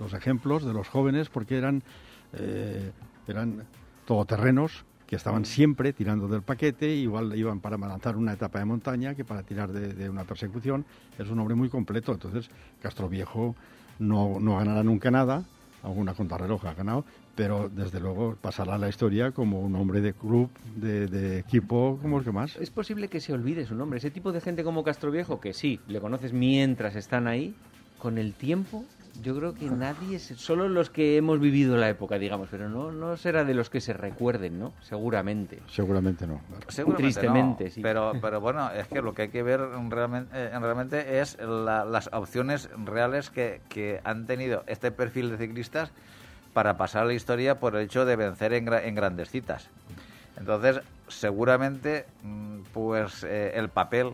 los, 0.00 0.14
ejemplos 0.14 0.64
de 0.64 0.72
los 0.72 0.88
jóvenes 0.88 1.28
porque 1.28 1.58
eran, 1.58 1.84
eh, 2.32 2.90
eran 3.28 3.62
todoterrenos 4.04 4.84
que 5.12 5.16
estaban 5.16 5.44
siempre 5.44 5.92
tirando 5.92 6.26
del 6.26 6.40
paquete, 6.40 6.88
igual 6.88 7.36
iban 7.36 7.60
para 7.60 7.76
lanzar 7.76 8.16
una 8.16 8.32
etapa 8.32 8.60
de 8.60 8.64
montaña 8.64 9.14
que 9.14 9.26
para 9.26 9.42
tirar 9.42 9.70
de, 9.70 10.08
una 10.08 10.24
persecución. 10.24 10.86
Es 11.18 11.28
un 11.28 11.38
hombre 11.38 11.54
muy 11.54 11.68
completo. 11.68 12.12
Entonces, 12.12 12.48
Castroviejo 12.80 13.54
no, 13.98 14.40
no 14.40 14.56
ganará 14.56 14.82
nunca 14.82 15.10
nada, 15.10 15.44
alguna 15.82 16.14
contrarreloj 16.14 16.64
ha 16.64 16.72
ganado, 16.72 17.04
pero 17.34 17.68
desde 17.68 18.00
luego 18.00 18.38
pasará 18.40 18.76
a 18.76 18.78
la 18.78 18.88
historia 18.88 19.32
como 19.32 19.60
un 19.60 19.74
hombre 19.76 20.00
de 20.00 20.14
club, 20.14 20.48
de, 20.76 21.40
equipo, 21.40 21.98
como 22.00 22.16
el 22.16 22.24
que 22.24 22.32
más. 22.32 22.56
Es 22.56 22.70
posible 22.70 23.08
que 23.08 23.20
se 23.20 23.34
olvide 23.34 23.66
su 23.66 23.74
nombre. 23.74 23.98
Ese 23.98 24.10
tipo 24.10 24.32
de 24.32 24.40
gente 24.40 24.64
como 24.64 24.82
Castroviejo, 24.82 25.40
que 25.40 25.52
sí, 25.52 25.78
le 25.88 26.00
conoces 26.00 26.32
mientras 26.32 26.96
están 26.96 27.26
ahí, 27.26 27.54
con 27.98 28.16
el 28.16 28.32
tiempo, 28.32 28.82
yo 29.20 29.36
creo 29.36 29.54
que 29.54 29.66
nadie, 29.66 30.18
solo 30.18 30.68
los 30.68 30.88
que 30.88 31.16
hemos 31.16 31.38
vivido 31.38 31.76
la 31.76 31.88
época, 31.88 32.18
digamos, 32.18 32.48
pero 32.50 32.68
no, 32.68 32.92
no 32.92 33.16
será 33.16 33.44
de 33.44 33.54
los 33.54 33.68
que 33.68 33.80
se 33.80 33.92
recuerden, 33.92 34.58
¿no? 34.58 34.72
Seguramente. 34.80 35.60
Seguramente 35.68 36.26
no. 36.26 36.40
Tristemente, 36.96 37.70
sí. 37.70 37.82
Pero, 37.82 38.12
pero 38.20 38.40
bueno, 38.40 38.70
es 38.70 38.88
que 38.88 39.02
lo 39.02 39.14
que 39.14 39.22
hay 39.22 39.28
que 39.28 39.42
ver 39.42 39.60
realmente, 39.88 40.30
eh, 40.34 40.58
realmente 40.58 41.20
es 41.20 41.38
las 41.40 42.08
opciones 42.12 42.70
reales 42.84 43.30
que, 43.30 43.60
que 43.68 44.00
han 44.04 44.26
tenido 44.26 44.64
este 44.66 44.90
perfil 44.90 45.30
de 45.30 45.36
ciclistas 45.38 45.92
para 46.54 46.76
pasar 46.76 47.02
a 47.02 47.06
la 47.06 47.14
historia 47.14 47.60
por 47.60 47.76
el 47.76 47.82
hecho 47.82 48.04
de 48.04 48.16
vencer 48.16 48.52
en, 48.54 48.72
en 48.72 48.94
grandes 48.94 49.30
citas. 49.30 49.68
Entonces, 50.38 50.80
seguramente, 51.08 52.06
mm, 52.22 52.60
pues 52.72 53.24
eh, 53.24 53.52
el 53.54 53.68
papel 53.68 54.12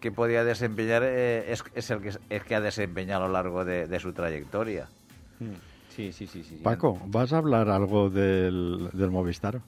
que 0.00 0.12
podía 0.12 0.44
desempeñar 0.44 1.02
eh, 1.04 1.52
es, 1.74 1.90
el 1.90 2.00
que, 2.00 2.12
es 2.30 2.44
que 2.44 2.54
ha 2.54 2.60
desempeñado 2.60 3.24
a 3.24 3.26
lo 3.26 3.32
largo 3.32 3.64
de, 3.64 3.98
su 4.00 4.12
trayectoria. 4.12 4.88
Hmm. 5.40 5.54
Sí, 5.88 6.12
sí, 6.12 6.26
sí, 6.26 6.44
sí. 6.44 6.60
Paco, 6.62 7.00
¿vas 7.06 7.32
a 7.32 7.38
hablar 7.38 7.68
algo 7.68 8.08
del, 8.08 8.88
del 8.92 9.10
Movistar? 9.10 9.60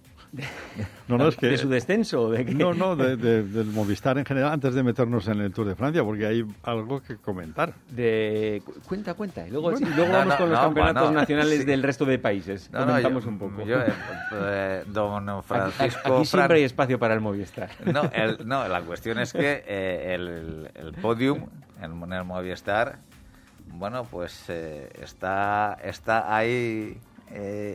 No, 1.08 1.18
no, 1.18 1.28
es 1.28 1.36
que, 1.36 1.48
¿De 1.48 1.58
su 1.58 1.68
descenso? 1.68 2.30
¿De 2.30 2.44
No, 2.44 2.72
no, 2.72 2.94
del 2.94 3.66
Movistar 3.66 4.16
en 4.18 4.24
general, 4.24 4.52
antes 4.52 4.74
de 4.74 4.82
meternos 4.82 5.26
en 5.26 5.40
el 5.40 5.52
Tour 5.52 5.66
de 5.66 5.74
Francia, 5.74 6.04
porque 6.04 6.26
hay 6.26 6.44
algo 6.62 7.02
que 7.02 7.16
comentar. 7.16 7.74
De... 7.88 8.62
Cuenta, 8.86 9.14
cuenta. 9.14 9.46
Y 9.46 9.50
luego, 9.50 9.72
luego 9.72 10.12
vamos 10.12 10.34
con 10.36 10.50
los 10.50 10.60
campeonatos 10.60 11.12
nacionales 11.12 11.66
del 11.66 11.82
resto 11.82 12.04
de 12.04 12.18
países. 12.18 12.70
Comentamos 12.72 13.26
un 13.26 13.38
poco. 13.38 13.64
Yo, 13.64 13.80
eh, 13.80 13.92
eh, 14.32 14.84
don 14.86 15.42
Francisco... 15.42 16.16
Aquí, 16.16 16.26
siempre 16.26 16.58
hay 16.58 16.64
espacio 16.64 16.98
para 16.98 17.14
el 17.14 17.20
Movistar. 17.20 17.70
No, 17.84 18.02
no 18.44 18.68
la 18.68 18.82
cuestión 18.82 19.18
es 19.18 19.32
que 19.32 19.64
eh, 19.66 20.14
el, 20.14 20.70
el, 20.74 20.92
podium 20.92 21.46
en, 21.82 22.12
el 22.12 22.24
Movistar, 22.24 22.98
bueno, 23.72 24.04
pues 24.04 24.48
está, 24.48 25.76
está 25.82 26.36
ahí 26.36 26.98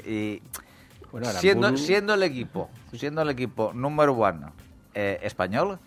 y 0.07 0.41
siendo, 1.39 1.77
siendo 1.77 2.13
el 2.13 2.23
equipo, 2.23 2.69
siendo 2.93 3.21
el 3.21 3.29
equipo 3.29 3.73
número 3.73 4.13
uno 4.13 4.51
eh, 4.93 5.19
español, 5.23 5.79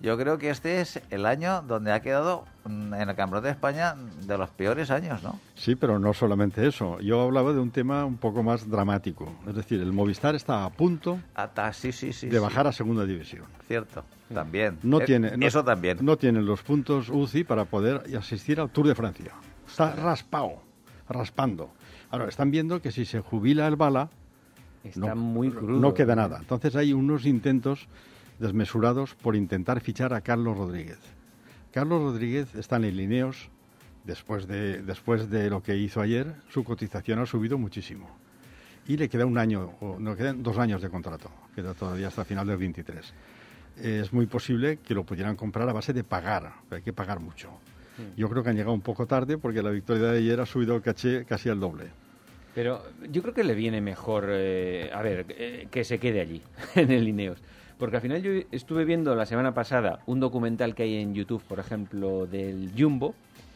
yo 0.00 0.18
creo 0.18 0.36
que 0.36 0.50
este 0.50 0.82
es 0.82 1.00
el 1.10 1.24
año 1.24 1.62
donde 1.62 1.90
ha 1.90 2.00
quedado 2.00 2.44
mm, 2.64 2.92
en 2.92 3.08
el 3.08 3.16
Campeonato 3.16 3.46
de 3.46 3.52
España 3.52 3.94
de 3.94 4.36
los 4.36 4.50
peores 4.50 4.90
años, 4.90 5.22
¿no? 5.22 5.40
Sí, 5.54 5.76
pero 5.76 5.98
no 5.98 6.12
solamente 6.12 6.66
eso. 6.66 7.00
Yo 7.00 7.22
hablaba 7.22 7.52
de 7.52 7.60
un 7.60 7.70
tema 7.70 8.04
un 8.04 8.18
poco 8.18 8.42
más 8.42 8.68
dramático. 8.68 9.32
Es 9.48 9.54
decir, 9.54 9.80
el 9.80 9.92
Movistar 9.92 10.34
está 10.34 10.64
a 10.64 10.70
punto 10.70 11.20
de 12.20 12.38
bajar 12.38 12.66
a 12.66 12.72
segunda 12.72 13.06
división. 13.06 13.44
Cierto, 13.66 14.04
también. 14.32 14.78
No 14.82 15.00
eh, 15.00 15.06
tiene, 15.06 15.32
eso 15.40 15.64
también. 15.64 15.98
No 16.02 16.18
tienen 16.18 16.44
los 16.44 16.62
puntos 16.62 17.08
UCI 17.08 17.44
para 17.44 17.64
poder 17.64 18.02
asistir 18.18 18.60
al 18.60 18.68
Tour 18.68 18.88
de 18.88 18.94
Francia. 18.94 19.32
Está 19.66 19.92
raspado, 19.92 20.62
raspando. 21.08 21.70
Ahora, 22.10 22.28
están 22.28 22.50
viendo 22.50 22.82
que 22.82 22.92
si 22.92 23.06
se 23.06 23.20
jubila 23.20 23.66
el 23.66 23.76
Bala, 23.76 24.10
Está 24.84 25.14
muy 25.14 25.50
crudo. 25.50 25.80
No 25.80 25.94
queda 25.94 26.14
nada. 26.14 26.38
Entonces 26.38 26.76
hay 26.76 26.92
unos 26.92 27.26
intentos 27.26 27.88
desmesurados 28.38 29.14
por 29.14 29.36
intentar 29.36 29.80
fichar 29.80 30.12
a 30.12 30.20
Carlos 30.20 30.56
Rodríguez. 30.56 30.98
Carlos 31.72 32.02
Rodríguez 32.02 32.54
está 32.54 32.76
en 32.76 32.84
el 32.84 32.96
Lineos. 32.96 33.50
Después 34.04 34.46
de, 34.46 34.82
después 34.82 35.30
de 35.30 35.48
lo 35.48 35.62
que 35.62 35.78
hizo 35.78 36.02
ayer, 36.02 36.34
su 36.50 36.62
cotización 36.62 37.20
ha 37.20 37.26
subido 37.26 37.56
muchísimo. 37.56 38.06
Y 38.86 38.98
le 38.98 39.08
queda 39.08 39.24
un 39.24 39.38
año, 39.38 39.72
o 39.80 39.98
no 39.98 40.14
quedan 40.14 40.42
dos 40.42 40.58
años 40.58 40.82
de 40.82 40.90
contrato, 40.90 41.30
queda 41.54 41.72
todavía 41.72 42.08
hasta 42.08 42.22
final 42.22 42.46
del 42.46 42.58
23. 42.58 43.14
Es 43.80 44.12
muy 44.12 44.26
posible 44.26 44.76
que 44.76 44.92
lo 44.92 45.04
pudieran 45.04 45.36
comprar 45.36 45.66
a 45.70 45.72
base 45.72 45.94
de 45.94 46.04
pagar, 46.04 46.52
pero 46.68 46.76
hay 46.76 46.82
que 46.82 46.92
pagar 46.92 47.18
mucho. 47.18 47.48
Yo 48.14 48.28
creo 48.28 48.42
que 48.42 48.50
han 48.50 48.56
llegado 48.56 48.74
un 48.74 48.82
poco 48.82 49.06
tarde 49.06 49.38
porque 49.38 49.62
la 49.62 49.70
victoria 49.70 50.08
de 50.08 50.18
ayer 50.18 50.38
ha 50.40 50.46
subido 50.46 50.76
el 50.76 50.82
caché 50.82 51.24
casi 51.24 51.48
al 51.48 51.60
doble. 51.60 51.90
Pero 52.54 52.82
yo 53.10 53.22
creo 53.22 53.34
que 53.34 53.44
le 53.44 53.54
viene 53.54 53.80
mejor, 53.80 54.26
eh, 54.28 54.90
a 54.92 55.02
ver, 55.02 55.26
eh, 55.30 55.66
que 55.70 55.84
se 55.84 55.98
quede 55.98 56.20
allí, 56.20 56.40
en 56.74 56.90
el 56.90 57.08
Ineos. 57.08 57.38
Porque 57.78 57.96
al 57.96 58.02
final 58.02 58.22
yo 58.22 58.30
estuve 58.52 58.84
viendo 58.84 59.14
la 59.16 59.26
semana 59.26 59.52
pasada 59.52 59.98
un 60.06 60.20
documental 60.20 60.74
que 60.74 60.84
hay 60.84 60.96
en 60.96 61.14
YouTube, 61.14 61.42
por 61.42 61.58
ejemplo, 61.58 62.26
del 62.26 62.70
Jumbo, 62.78 63.14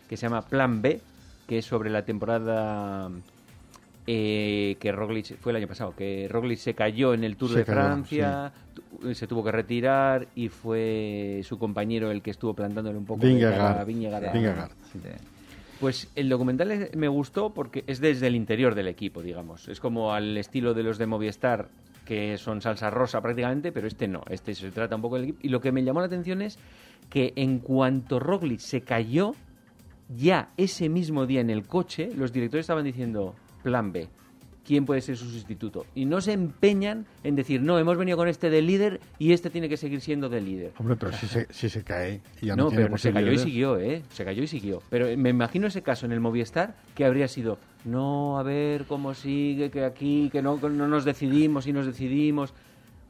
que 0.08 0.16
se 0.16 0.26
llama 0.26 0.42
Plan 0.42 0.82
B, 0.82 1.00
que 1.46 1.58
es 1.58 1.64
sobre 1.64 1.88
la 1.88 2.04
temporada 2.04 3.10
eh, 4.08 4.76
que 4.80 4.90
Roglic, 4.90 5.38
fue 5.38 5.52
el 5.52 5.56
año 5.56 5.68
pasado, 5.68 5.94
que 5.94 6.26
Roglic 6.28 6.58
se 6.58 6.74
cayó 6.74 7.14
en 7.14 7.22
el 7.22 7.36
Tour 7.36 7.52
de 7.52 7.64
Francia, 7.64 8.52
se 9.12 9.26
tuvo 9.28 9.44
que 9.44 9.52
retirar 9.52 10.26
y 10.34 10.48
fue 10.48 11.42
su 11.44 11.58
compañero 11.58 12.10
el 12.10 12.20
que 12.20 12.32
estuvo 12.32 12.54
plantándole 12.54 12.98
un 12.98 13.04
poco 13.04 13.20
Vingegaard. 13.24 13.86
Vingegaard. 13.86 14.70
Pues 15.80 16.10
el 16.16 16.28
documental 16.28 16.90
me 16.96 17.08
gustó 17.08 17.50
porque 17.50 17.84
es 17.86 18.00
desde 18.00 18.26
el 18.26 18.34
interior 18.34 18.74
del 18.74 18.88
equipo, 18.88 19.22
digamos. 19.22 19.68
Es 19.68 19.78
como 19.78 20.12
al 20.12 20.36
estilo 20.36 20.74
de 20.74 20.82
los 20.82 20.98
de 20.98 21.06
Movistar, 21.06 21.68
que 22.04 22.36
son 22.36 22.60
salsa 22.60 22.90
rosa 22.90 23.20
prácticamente, 23.20 23.70
pero 23.70 23.86
este 23.86 24.08
no. 24.08 24.22
Este 24.28 24.54
se 24.54 24.70
trata 24.72 24.96
un 24.96 25.02
poco 25.02 25.16
del 25.16 25.24
equipo. 25.24 25.38
Y 25.42 25.50
lo 25.50 25.60
que 25.60 25.70
me 25.70 25.84
llamó 25.84 26.00
la 26.00 26.06
atención 26.06 26.42
es 26.42 26.58
que 27.10 27.32
en 27.36 27.60
cuanto 27.60 28.18
Roglic 28.18 28.58
se 28.58 28.80
cayó, 28.80 29.34
ya 30.08 30.50
ese 30.56 30.88
mismo 30.88 31.26
día 31.26 31.40
en 31.40 31.50
el 31.50 31.66
coche, 31.66 32.10
los 32.16 32.32
directores 32.32 32.64
estaban 32.64 32.84
diciendo 32.84 33.34
plan 33.62 33.92
B 33.92 34.08
quién 34.68 34.84
puede 34.84 35.00
ser 35.00 35.16
su 35.16 35.30
sustituto. 35.30 35.86
Y 35.94 36.04
no 36.04 36.20
se 36.20 36.32
empeñan 36.34 37.06
en 37.24 37.36
decir, 37.36 37.62
no, 37.62 37.78
hemos 37.78 37.96
venido 37.96 38.18
con 38.18 38.28
este 38.28 38.50
de 38.50 38.60
líder 38.60 39.00
y 39.18 39.32
este 39.32 39.48
tiene 39.48 39.66
que 39.66 39.78
seguir 39.78 40.02
siendo 40.02 40.28
de 40.28 40.42
líder. 40.42 40.72
Hombre, 40.76 40.94
pero 40.96 41.10
si 41.12 41.26
se, 41.26 41.46
si 41.50 41.70
se 41.70 41.82
cae 41.82 42.20
ya 42.42 42.54
no, 42.54 42.64
no 42.64 42.70
pero 42.70 42.98
se 42.98 43.10
cayó 43.10 43.32
y 43.32 43.38
siguió, 43.38 43.78
¿eh? 43.78 44.02
Se 44.10 44.26
cayó 44.26 44.42
y 44.42 44.46
siguió. 44.46 44.82
Pero 44.90 45.06
me 45.16 45.30
imagino 45.30 45.68
ese 45.68 45.80
caso 45.80 46.04
en 46.04 46.12
el 46.12 46.20
Movistar 46.20 46.74
que 46.94 47.06
habría 47.06 47.28
sido, 47.28 47.58
no, 47.86 48.38
a 48.38 48.42
ver 48.42 48.84
cómo 48.84 49.14
sigue, 49.14 49.70
que 49.70 49.86
aquí, 49.86 50.28
que 50.30 50.42
no, 50.42 50.58
no 50.58 50.86
nos 50.86 51.06
decidimos 51.06 51.66
y 51.66 51.72
nos 51.72 51.86
decidimos. 51.86 52.52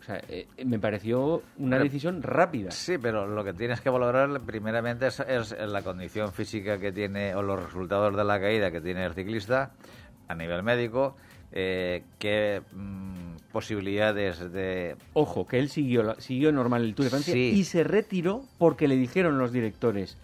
O 0.00 0.04
sea, 0.04 0.22
eh, 0.28 0.46
me 0.64 0.78
pareció 0.78 1.42
una 1.58 1.80
decisión 1.80 2.22
rápida. 2.22 2.70
Sí, 2.70 2.98
pero 2.98 3.26
lo 3.26 3.42
que 3.42 3.52
tienes 3.52 3.80
que 3.80 3.90
valorar 3.90 4.40
primeramente 4.42 5.08
es, 5.08 5.18
es, 5.18 5.56
la 5.58 5.82
condición 5.82 6.32
física 6.32 6.78
que 6.78 6.92
tiene 6.92 7.34
o 7.34 7.42
los 7.42 7.60
resultados 7.60 8.16
de 8.16 8.22
la 8.22 8.38
caída 8.38 8.70
que 8.70 8.80
tiene 8.80 9.04
el 9.04 9.14
ciclista 9.14 9.72
a 10.28 10.34
nivel 10.36 10.62
médico 10.62 11.16
eh, 11.52 12.02
qué 12.18 12.62
mm, 12.72 13.50
posibilidades 13.52 14.52
de... 14.52 14.96
Ojo, 15.14 15.46
que 15.46 15.58
él 15.58 15.68
siguió, 15.68 16.14
siguió 16.20 16.52
normal 16.52 16.84
el 16.84 16.94
Tour 16.94 17.04
de 17.04 17.10
Francia 17.10 17.32
Sí. 17.32 17.52
y 17.54 17.64
se 17.64 17.84
retiró 17.84 18.44
porque 18.58 18.88
le 18.88 18.96
dijeron 18.96 19.38
los 19.38 19.52
directores, 19.52 20.16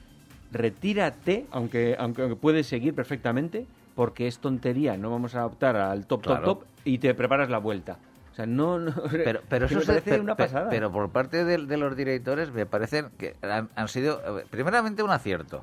retírate, 0.52 1.46
aunque, 1.50 1.96
aunque, 1.98 2.36
puedes 2.36 2.66
seguir 2.66 2.94
perfectamente, 2.94 3.66
porque 3.94 4.26
es 4.26 4.38
tontería, 4.38 4.96
no 4.96 5.10
vamos 5.10 5.34
a 5.34 5.46
optar 5.46 5.76
al 5.76 6.06
top, 6.06 6.22
Claro. 6.22 6.44
top, 6.44 6.58
top, 6.60 6.68
y 6.84 6.98
te 6.98 7.14
preparas 7.14 7.50
la 7.50 7.58
vuelta. 7.58 7.98
O 8.32 8.34
sea, 8.36 8.46
no... 8.46 8.78
no 8.78 8.92
Pero, 9.10 9.40
pero 9.48 9.66
eso 9.66 9.78
me 9.78 9.84
parece 9.84 10.18
una 10.20 10.36
pasada. 10.36 10.68
Pero 10.68 10.90
por 10.90 11.10
parte 11.10 11.44
de, 11.44 11.58
de 11.58 11.76
los 11.76 11.96
directores 11.96 12.52
me 12.52 12.66
parece 12.66 13.04
que 13.16 13.34
han, 13.42 13.68
han 13.74 13.88
sido, 13.88 14.40
eh, 14.40 14.44
primeramente, 14.50 15.02
un 15.02 15.10
acierto. 15.10 15.62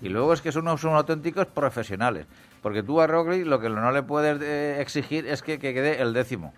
Y 0.00 0.08
luego 0.08 0.32
es 0.32 0.40
que 0.40 0.52
son 0.52 0.62
unos, 0.62 0.80
son 0.80 0.94
auténticos 0.94 1.46
profesionales. 1.46 2.26
Porque 2.62 2.82
tú 2.82 3.00
a 3.00 3.06
Roglic 3.06 3.46
lo 3.46 3.60
que 3.60 3.68
no 3.68 3.90
le 3.92 4.02
puedes 4.02 4.40
eh, 4.42 4.80
exigir 4.80 5.26
es 5.26 5.42
que, 5.42 5.58
que 5.58 5.72
quede 5.74 6.00
el 6.02 6.12
décimo 6.12 6.52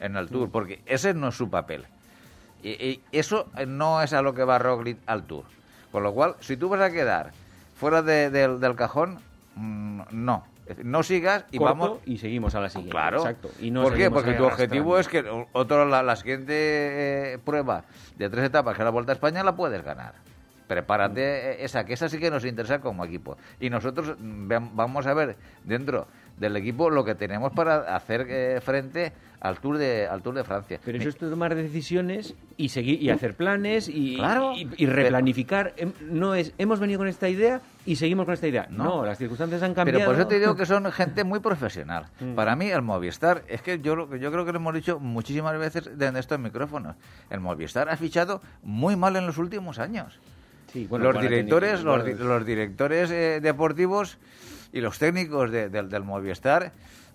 en 0.00 0.16
el 0.16 0.28
Tour, 0.28 0.50
porque 0.50 0.80
ese 0.86 1.14
no 1.14 1.28
es 1.28 1.34
su 1.36 1.48
papel. 1.50 1.84
Y, 2.62 2.70
y 2.70 3.02
eso 3.12 3.48
eh, 3.56 3.64
no 3.66 4.02
es 4.02 4.12
a 4.12 4.20
lo 4.22 4.34
que 4.34 4.44
va 4.44 4.58
Roglic 4.58 4.98
al 5.06 5.24
Tour. 5.24 5.44
Con 5.92 6.02
lo 6.02 6.12
cual, 6.12 6.36
si 6.40 6.56
tú 6.56 6.68
vas 6.68 6.80
a 6.80 6.90
quedar 6.90 7.32
fuera 7.74 8.02
de- 8.02 8.30
del- 8.30 8.60
del 8.60 8.76
cajón, 8.76 9.18
mm, 9.56 10.02
no. 10.10 10.44
No 10.84 11.02
sigas 11.02 11.46
y 11.50 11.58
Corto 11.58 11.74
vamos... 11.74 11.98
y 12.04 12.18
seguimos 12.18 12.54
a 12.54 12.60
la 12.60 12.68
siguiente. 12.68 12.92
Claro. 12.92 13.18
Exacto. 13.18 13.50
Y 13.60 13.72
no 13.72 13.82
¿Por 13.82 13.96
qué? 13.96 14.08
Porque 14.08 14.34
tu 14.34 14.44
objetivo 14.44 14.98
es 14.98 15.08
que 15.08 15.24
otro, 15.52 15.84
la, 15.84 16.00
la 16.04 16.14
siguiente 16.14 16.52
eh, 17.34 17.38
prueba 17.44 17.82
de 18.16 18.28
tres 18.30 18.44
etapas, 18.44 18.76
que 18.76 18.82
es 18.82 18.84
la 18.84 18.90
Vuelta 18.90 19.10
a 19.10 19.14
España, 19.14 19.42
la 19.42 19.56
puedes 19.56 19.82
ganar. 19.82 20.14
Prepárate 20.70 21.20
eh, 21.50 21.64
esa, 21.64 21.82
que 21.84 21.94
esa 21.94 22.08
sí 22.08 22.18
que 22.20 22.30
nos 22.30 22.44
interesa 22.44 22.78
como 22.80 23.04
equipo. 23.04 23.36
Y 23.58 23.68
nosotros 23.70 24.14
mm, 24.16 24.46
vamos 24.76 25.04
a 25.08 25.14
ver 25.14 25.34
dentro 25.64 26.06
del 26.36 26.56
equipo 26.56 26.88
lo 26.90 27.04
que 27.04 27.16
tenemos 27.16 27.52
para 27.52 27.94
hacer 27.96 28.24
eh, 28.30 28.60
frente 28.60 29.12
al 29.40 29.58
Tour 29.58 29.78
de 29.78 30.06
al 30.06 30.22
Tour 30.22 30.34
de 30.36 30.44
Francia. 30.44 30.78
Pero 30.84 30.98
eso 30.98 31.08
es 31.08 31.16
tomar 31.16 31.54
decisiones 31.56 32.34
y 32.56 32.68
seguir 32.68 33.02
y 33.02 33.10
hacer 33.10 33.34
planes 33.34 33.88
y, 33.88 34.16
Claro. 34.16 34.52
y, 34.54 34.68
y 34.76 34.86
replanificar. 34.86 35.74
No 36.08 36.34
es 36.36 36.54
hemos 36.56 36.78
venido 36.78 36.98
con 36.98 37.08
esta 37.08 37.28
idea 37.28 37.60
y 37.84 37.96
seguimos 37.96 38.26
con 38.26 38.34
esta 38.34 38.46
idea. 38.46 38.66
No, 38.70 38.84
No. 38.84 39.04
las 39.04 39.18
circunstancias 39.18 39.62
han 39.64 39.74
cambiado. 39.74 39.98
Pero 39.98 40.10
por 40.10 40.14
eso 40.20 40.28
te 40.28 40.38
digo 40.38 40.54
que 40.54 40.66
son 40.66 40.90
gente 40.92 41.24
muy 41.24 41.40
profesional. 41.40 42.06
Mm. 42.20 42.34
Para 42.34 42.54
mí, 42.54 42.66
el 42.70 42.82
Movistar, 42.82 43.42
es 43.48 43.60
que 43.62 43.80
yo, 43.80 43.96
lo- 43.96 44.14
yo 44.16 44.30
creo 44.30 44.44
que 44.44 44.52
lo 44.52 44.58
hemos 44.58 44.74
dicho 44.74 45.00
muchísimas 45.00 45.58
veces 45.58 45.90
en 45.98 46.16
estos 46.16 46.38
micrófonos. 46.38 46.94
El 47.30 47.40
Movistar 47.40 47.88
ha 47.88 47.96
fichado 47.96 48.40
muy 48.62 48.94
mal 48.94 49.16
en 49.16 49.26
los 49.26 49.38
últimos 49.38 49.78
años. 49.78 50.20
Sí, 50.72 50.86
bueno, 50.86 51.06
los 51.06 51.14
directores, 51.30 51.82
los, 51.82 52.04
di- 52.04 52.14
los 52.24 52.46
directores 52.46 53.10
eh, 53.10 53.40
deportivos 53.42 54.18
y 54.72 54.80
los 54.80 54.98
técnicos 54.98 55.50
de- 55.50 55.68
del- 55.68 55.88
del 55.88 56.04
Movistar, 56.04 56.72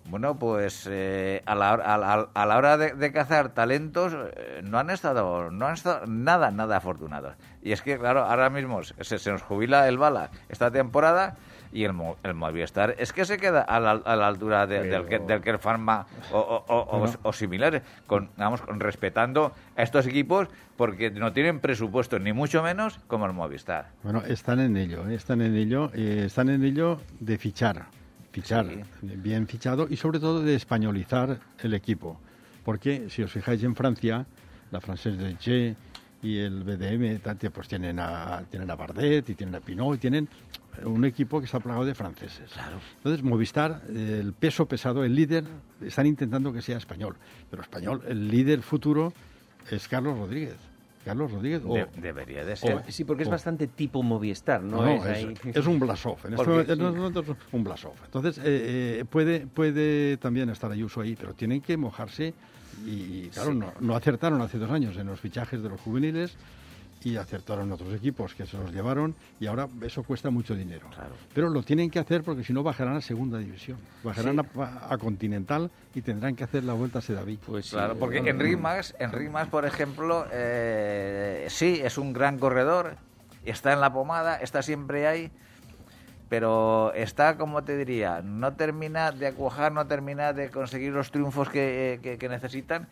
bueno, 0.08 0.38
pues 0.38 0.86
eh, 0.90 1.42
a, 1.46 1.54
la, 1.54 1.72
hora- 1.72 1.94
a 1.94 1.98
la- 1.98 2.28
a 2.32 2.46
la 2.46 2.56
hora 2.58 2.76
de, 2.76 2.92
de 2.92 3.12
cazar 3.12 3.48
talentos 3.54 4.12
eh, 4.14 4.60
no 4.62 4.78
han 4.78 4.90
estado 4.90 5.50
no 5.50 5.66
han 5.66 5.74
estado 5.74 6.06
nada, 6.06 6.50
nada 6.50 6.76
afortunados. 6.76 7.34
Y 7.62 7.72
es 7.72 7.82
que, 7.82 7.98
claro, 7.98 8.24
ahora 8.24 8.50
mismo 8.50 8.82
se, 8.84 9.18
se 9.18 9.30
nos 9.32 9.42
jubila 9.42 9.88
el 9.88 9.98
Bala 9.98 10.30
esta 10.48 10.70
temporada 10.70 11.36
y 11.76 11.84
el, 11.84 11.92
el 12.22 12.34
Movistar 12.34 12.94
es 12.98 13.12
que 13.12 13.24
se 13.26 13.36
queda 13.36 13.60
a 13.60 13.78
la, 13.78 13.90
a 13.92 14.16
la 14.16 14.26
altura 14.26 14.66
de- 14.66 14.82
del, 14.84 15.02
que- 15.04 15.18
Pero- 15.18 15.26
del 15.26 15.40
Kerr 15.42 15.58
Pharma 15.58 16.06
o, 16.32 16.38
o- 16.66 17.04
o- 17.22 17.32
similares, 17.32 17.82
con, 18.06 18.30
vamos, 18.38 18.62
con, 18.62 18.80
respetando 18.80 19.52
a 19.76 19.82
estos 19.82 20.06
equipos 20.06 20.48
porque 20.76 21.10
no 21.10 21.32
tienen 21.34 21.60
presupuesto 21.60 22.18
ni 22.18 22.32
mucho 22.32 22.62
menos 22.62 22.98
como 23.08 23.26
el 23.26 23.32
Movistar. 23.34 23.90
Bueno, 24.02 24.22
están 24.26 24.60
en 24.60 24.76
ello, 24.76 25.06
¿eh? 25.08 25.14
están 25.14 25.42
en 25.42 25.54
ello, 25.54 25.90
eh, 25.94 26.22
están 26.26 26.48
en 26.48 26.64
ello 26.64 26.98
de 27.20 27.36
fichar, 27.36 27.84
fichar, 28.32 28.66
Sí. 28.66 28.82
bien 29.02 29.46
fichado 29.46 29.86
y 29.90 29.96
sobre 29.96 30.18
todo 30.18 30.40
de 30.42 30.54
españolizar 30.54 31.38
el 31.62 31.74
equipo. 31.74 32.18
Porque 32.64 33.08
si 33.10 33.22
os 33.22 33.30
fijáis 33.30 33.62
en 33.64 33.74
Francia, 33.76 34.24
la 34.70 34.80
Française 34.80 35.16
de 35.16 35.36
G 35.36 35.76
y 36.22 36.38
el 36.38 36.64
BDM, 36.64 37.20
pues 37.52 37.68
tienen 37.68 37.98
a, 38.00 38.42
tienen 38.50 38.70
a 38.70 38.74
Bardet 38.74 39.28
y 39.28 39.34
tienen 39.34 39.54
a 39.54 39.60
Pinot 39.60 39.94
y 39.96 39.98
tienen 39.98 40.28
un 40.84 41.04
equipo 41.04 41.38
que 41.40 41.46
está 41.46 41.60
plagado 41.60 41.84
de 41.84 41.94
franceses. 41.94 42.50
Entonces, 42.98 43.22
Movistar, 43.22 43.82
el 43.88 44.32
peso 44.32 44.66
pesado, 44.66 45.04
el 45.04 45.14
líder, 45.14 45.44
están 45.82 46.06
intentando 46.06 46.52
que 46.52 46.62
sea 46.62 46.76
español. 46.78 47.16
Pero 47.50 47.62
español, 47.62 48.02
el 48.08 48.28
líder 48.28 48.62
futuro 48.62 49.12
es 49.70 49.88
Carlos 49.88 50.18
Rodríguez. 50.18 50.56
Carlos 51.04 51.30
Rodríguez 51.30 51.62
o, 51.64 51.74
De- 51.74 51.86
debería 52.00 52.44
de 52.44 52.56
ser. 52.56 52.74
O- 52.74 52.82
sí, 52.88 53.04
porque 53.04 53.22
es 53.22 53.28
Oh. 53.28 53.32
bastante 53.32 53.68
tipo 53.68 54.02
Movistar, 54.02 54.60
¿no? 54.60 54.82
no, 54.82 54.88
es, 54.92 55.02
ahí- 55.04 55.34
es 55.54 55.66
un 55.66 55.78
Blasov. 55.78 56.18
En 56.24 56.34
este 56.34 56.46
momento, 56.50 56.76
momentos 56.92 57.28
es 57.28 57.36
un 57.52 57.62
Blasov. 57.62 57.92
Entonces, 58.04 58.38
eh, 58.38 58.42
eh, 59.00 59.04
puede, 59.08 59.46
puede 59.46 60.16
también 60.16 60.50
estar 60.50 60.70
Ayuso 60.72 61.00
ahí, 61.00 61.14
pero 61.14 61.32
tienen 61.34 61.60
que 61.60 61.76
mojarse. 61.76 62.34
Y, 62.84 63.28
claro, 63.28 63.54
no, 63.54 63.72
no 63.80 63.94
acertaron 63.94 64.42
hace 64.42 64.58
dos 64.58 64.70
años 64.70 64.96
en 64.96 65.06
los 65.06 65.20
fichajes 65.20 65.62
de 65.62 65.68
los 65.68 65.80
juveniles 65.80 66.36
y 67.06 67.16
acertaron 67.18 67.70
otros 67.70 67.94
equipos 67.94 68.34
que 68.34 68.46
se 68.46 68.56
los 68.58 68.72
llevaron 68.72 69.14
y 69.38 69.46
ahora 69.46 69.68
eso 69.82 70.02
cuesta 70.02 70.28
mucho 70.30 70.56
dinero. 70.56 70.88
Claro. 70.92 71.14
Pero 71.32 71.48
lo 71.50 71.62
tienen 71.62 71.88
que 71.88 72.00
hacer 72.00 72.24
porque 72.24 72.42
si 72.42 72.52
no 72.52 72.64
bajarán 72.64 72.96
a 72.96 73.00
segunda 73.00 73.38
división, 73.38 73.78
bajarán 74.02 74.40
a, 74.40 74.44
a 74.92 74.98
Continental 74.98 75.70
y 75.94 76.02
tendrán 76.02 76.34
que 76.34 76.42
hacer 76.42 76.64
la 76.64 76.72
vuelta 76.72 76.98
a 76.98 77.02
Sedaví. 77.02 77.36
Pues 77.46 77.66
sí, 77.66 77.76
Claro, 77.76 77.96
porque 77.96 78.18
bueno, 78.20 78.30
en 78.32 78.40
Rimax, 78.40 78.94
en 78.98 79.12
Rimax, 79.12 79.48
por 79.50 79.64
ejemplo, 79.66 80.26
eh, 80.32 81.46
sí, 81.48 81.80
es 81.80 81.96
un 81.96 82.12
gran 82.12 82.40
corredor, 82.40 82.96
está 83.44 83.72
en 83.72 83.80
la 83.80 83.92
pomada, 83.92 84.38
está 84.40 84.62
siempre 84.62 85.06
ahí, 85.06 85.30
pero 86.28 86.92
está, 86.94 87.36
como 87.36 87.62
te 87.62 87.76
diría, 87.76 88.20
no 88.20 88.54
termina 88.54 89.12
de 89.12 89.28
acuajar, 89.28 89.70
no 89.70 89.86
termina 89.86 90.32
de 90.32 90.50
conseguir 90.50 90.92
los 90.92 91.12
triunfos 91.12 91.50
que, 91.50 92.00
que- 92.02 92.18
que 92.18 92.28
necesitan, 92.28 92.88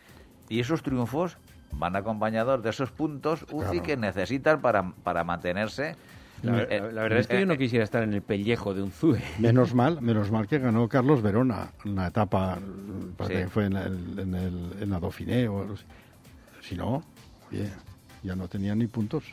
y 0.49 0.61
esos 0.61 0.85
triunfos 0.85 1.37
van 1.73 1.97
acompañados 1.97 2.63
de 2.63 2.71
esos 2.71 2.91
puntos 2.91 3.43
UCI 3.51 3.69
Claro. 3.71 3.83
que 3.83 3.97
necesitan 3.97 4.61
para, 4.61 4.93
para 5.03 5.25
mantenerse. 5.25 5.97
La, 6.43 6.53
ver- 6.53 6.69
eh, 6.71 6.81
la 6.93 7.03
verdad 7.03 7.19
es 7.21 7.27
que 7.27 7.37
eh, 7.37 7.41
yo 7.41 7.47
no 7.47 7.55
eh, 7.55 7.59
quisiera 7.59 7.85
estar 7.85 8.03
en 8.03 8.13
el 8.13 8.23
pellejo 8.23 8.75
de 8.75 8.83
un 8.83 8.91
Zue. 8.91 9.21
Menos 9.39 9.75
mal, 9.75 10.01
menos 10.03 10.31
mal 10.31 10.47
que 10.47 10.59
ganó 10.59 10.89
Carlos 10.89 11.23
Verona 11.23 11.71
una 11.85 12.09
etapa, 12.09 12.59
parece 13.17 13.37
Sí. 13.37 13.43
que 13.45 13.49
fue 13.49 13.65
en, 13.67 13.77
el, 13.77 14.19
en, 14.19 14.35
el, 14.35 14.73
en 14.81 14.91
la 14.91 15.01
Dauphiné. 15.01 15.49
O, 15.49 15.67
si 16.61 16.77
no, 16.77 17.03
oye, 17.51 17.71
ya 18.23 18.37
no 18.37 18.47
tenía 18.49 18.75
ni 18.75 18.87
puntos. 18.87 19.25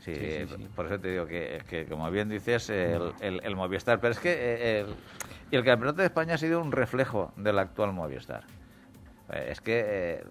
Sí, 0.00 0.14
Sí, 0.14 0.46
sí, 0.46 0.54
sí. 0.56 0.68
por 0.76 0.86
eso 0.86 0.98
te 1.00 1.10
digo 1.10 1.26
que, 1.26 1.62
que, 1.68 1.84
como 1.86 2.10
bien 2.10 2.28
dices, 2.28 2.70
el, 2.70 3.12
el- 3.20 3.40
el 3.42 3.56
Movistar, 3.56 4.00
pero 4.00 4.12
es 4.12 4.18
que 4.20 4.80
el, 4.80 4.86
y 5.50 5.56
el 5.56 5.64
Campeonato 5.64 5.98
de 6.00 6.06
España 6.06 6.34
ha 6.34 6.38
sido 6.38 6.60
un 6.62 6.70
reflejo 6.72 7.32
del 7.36 7.58
actual 7.58 7.92
Movistar. 7.92 8.44
Es 9.30 9.60
que 9.60 9.84
eh, 9.86 10.24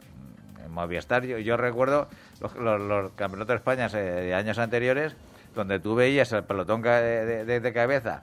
en 0.67 0.71
Movistar, 0.73 1.25
yo, 1.25 1.39
yo 1.39 1.57
recuerdo 1.57 2.07
los, 2.41 2.55
los- 2.55 2.79
los 2.81 3.11
Campeonatos 3.13 3.47
de 3.53 3.55
España 3.55 3.87
eh, 3.93 3.97
de 3.97 4.33
años 4.35 4.59
anteriores, 4.59 5.15
donde 5.55 5.79
tú 5.79 5.95
veías 5.95 6.31
el 6.33 6.43
pelotón 6.43 6.81
de, 6.83 7.45
de- 7.45 7.59
de 7.59 7.73
cabeza 7.73 8.21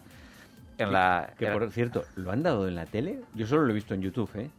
en 0.78 0.92
la... 0.92 1.32
Que 1.38 1.46
en- 1.46 1.52
por 1.52 1.70
cierto, 1.72 2.04
¿lo 2.16 2.30
han 2.30 2.42
dado 2.42 2.68
en 2.68 2.76
la 2.76 2.86
tele? 2.86 3.20
Yo 3.34 3.46
solo 3.46 3.62
lo 3.64 3.70
he 3.70 3.74
visto 3.74 3.94
en 3.94 4.02
YouTube, 4.02 4.30
¿eh? 4.36 4.50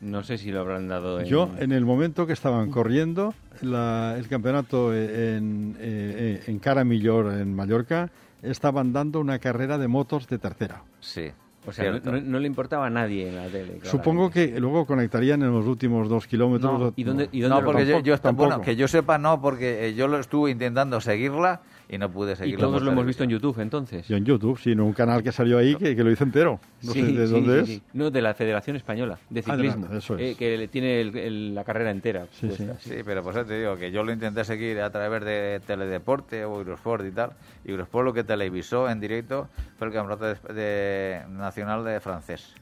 No 0.00 0.22
sé 0.22 0.36
si 0.38 0.50
lo 0.50 0.60
habrán 0.60 0.88
dado 0.88 1.20
en... 1.20 1.26
Yo, 1.26 1.50
en 1.58 1.72
el 1.72 1.84
momento 1.84 2.26
que 2.26 2.32
estaban 2.34 2.70
corriendo 2.70 3.34
la- 3.62 4.14
el 4.18 4.28
campeonato 4.28 4.94
en, 4.94 5.76
eh, 5.78 6.42
en 6.46 6.58
Cara 6.58 6.84
Millor, 6.84 7.32
en 7.34 7.54
Mallorca, 7.54 8.10
estaban 8.42 8.92
dando 8.92 9.20
una 9.20 9.38
carrera 9.38 9.78
de 9.78 9.88
motos 9.88 10.26
de 10.28 10.38
tercera. 10.38 10.82
Sí, 11.00 11.30
O 11.66 11.72
sea, 11.72 11.92
no, 11.92 12.00
no- 12.12 12.20
no 12.20 12.38
le 12.38 12.46
importaba 12.46 12.86
a 12.86 12.90
nadie 12.90 13.28
en 13.28 13.36
la 13.36 13.46
tele. 13.46 13.80
Supongo 13.84 14.30
claramente. 14.30 14.54
que 14.54 14.60
luego 14.60 14.84
conectarían 14.86 15.42
en 15.42 15.50
los 15.52 15.66
últimos 15.66 16.08
dos 16.08 16.26
kilómetros. 16.26 16.78
No, 16.78 16.92
¿y 16.94 17.04
dónde- 17.04 17.28
y 17.32 17.40
dónde 17.40 17.58
No, 17.60 17.64
porque 17.64 17.82
yo, 17.86 17.92
tampoco- 17.94 18.06
yo 18.06 18.14
está- 18.14 18.30
bueno, 18.32 18.60
que 18.60 18.76
yo 18.76 18.86
sepa 18.86 19.16
no, 19.18 19.40
porque 19.40 19.88
eh, 19.88 19.94
yo 19.94 20.06
lo 20.08 20.18
estuve 20.18 20.50
intentando 20.50 21.00
seguirla 21.00 21.62
y 21.88 21.98
no 21.98 22.10
pude 22.10 22.32
Y 22.32 22.36
seguirla. 22.36 22.66
todos 22.66 22.82
lo 22.82 22.92
hemos 22.92 23.04
visto 23.06 23.24
en. 23.24 23.30
YouTube, 23.30 23.58
entonces. 23.60 24.06
Yo 24.08 24.16
en 24.16 24.24
YouTube, 24.24 24.58
sino 24.58 24.84
un 24.84 24.92
canal 24.92 25.22
que 25.22 25.32
salió 25.32 25.58
ahí 25.58 25.74
que, 25.76 25.94
que 25.94 26.02
lo 26.04 26.10
hizo 26.10 26.24
entero. 26.24 26.58
No 26.82 26.92
Sí, 26.92 27.00
sé 27.02 27.12
de 27.12 27.26
sí, 27.26 27.32
dónde 27.32 27.54
sí, 27.54 27.60
es. 27.72 27.78
sí. 27.78 27.82
No, 27.92 28.10
de 28.10 28.22
la 28.22 28.34
Federación 28.34 28.76
Española 28.76 29.18
de 29.28 29.44
Ah, 29.46 29.56
de 29.56 29.62
la- 29.64 29.72
Ciclismo. 29.74 29.96
eso 29.96 30.16
es. 30.16 30.20
eh, 30.22 30.36
que 30.38 30.56
le 30.56 30.68
tiene 30.68 31.00
el- 31.00 31.16
el- 31.16 31.54
la 31.54 31.64
carrera 31.64 31.90
entera. 31.90 32.26
Sí, 32.32 32.46
puesta. 32.46 32.76
Sí, 32.80 32.94
pero 33.04 33.22
pues 33.22 33.36
ya 33.36 33.44
te 33.44 33.58
digo 33.58 33.76
que 33.76 33.90
yo 33.90 34.02
lo 34.02 34.12
intenté 34.12 34.44
seguir 34.44 34.80
a 34.80 34.90
través 34.90 35.24
de 35.24 35.60
Teledeporte 35.66 36.44
o 36.44 36.58
Eurosport 36.58 37.04
y 37.06 37.10
tal. 37.10 37.30
Y 37.64 37.70
Eurosport 37.72 38.04
lo 38.06 38.12
que 38.14 38.24
televisó 38.24 38.88
en 38.88 39.00
directo 39.00 39.48
fue 39.78 39.88
el 39.88 39.92
campeonato 39.92 40.24
de, 40.52 40.54
de- 40.54 41.22
nacional 41.28 41.84
de 41.84 42.00
francés. 42.00 42.54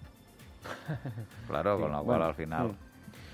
Claro, 1.48 1.78
con 1.78 1.90
lo 1.92 2.02
cual 2.02 2.04
bueno, 2.04 2.24
al 2.24 2.34
final. 2.34 2.72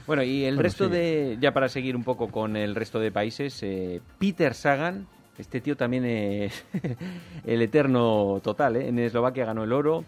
Bueno, 0.07 0.23
y 0.23 0.45
el 0.45 0.55
Bueno, 0.55 0.63
resto 0.63 0.87
sí. 0.87 0.91
de, 0.93 1.37
ya 1.41 1.53
para 1.53 1.69
seguir 1.69 1.95
un 1.95 2.03
poco 2.03 2.29
con 2.29 2.57
el 2.57 2.75
resto 2.75 2.99
de 2.99 3.13
países, 3.13 3.63
eh, 3.63 4.01
Peter 4.19 4.55
Sagan, 4.55 5.07
este 5.39 5.61
tío 5.61 5.77
también 5.77 6.05
es 6.05 6.65
el 7.47 7.63
eterno 7.63 8.41
total, 8.43 8.77
¿eh? 8.77 8.89
En 8.89 8.99
Eslovaquia 8.99 9.45
ganó 9.45 9.65
el 9.65 9.73
oro, 9.73 10.05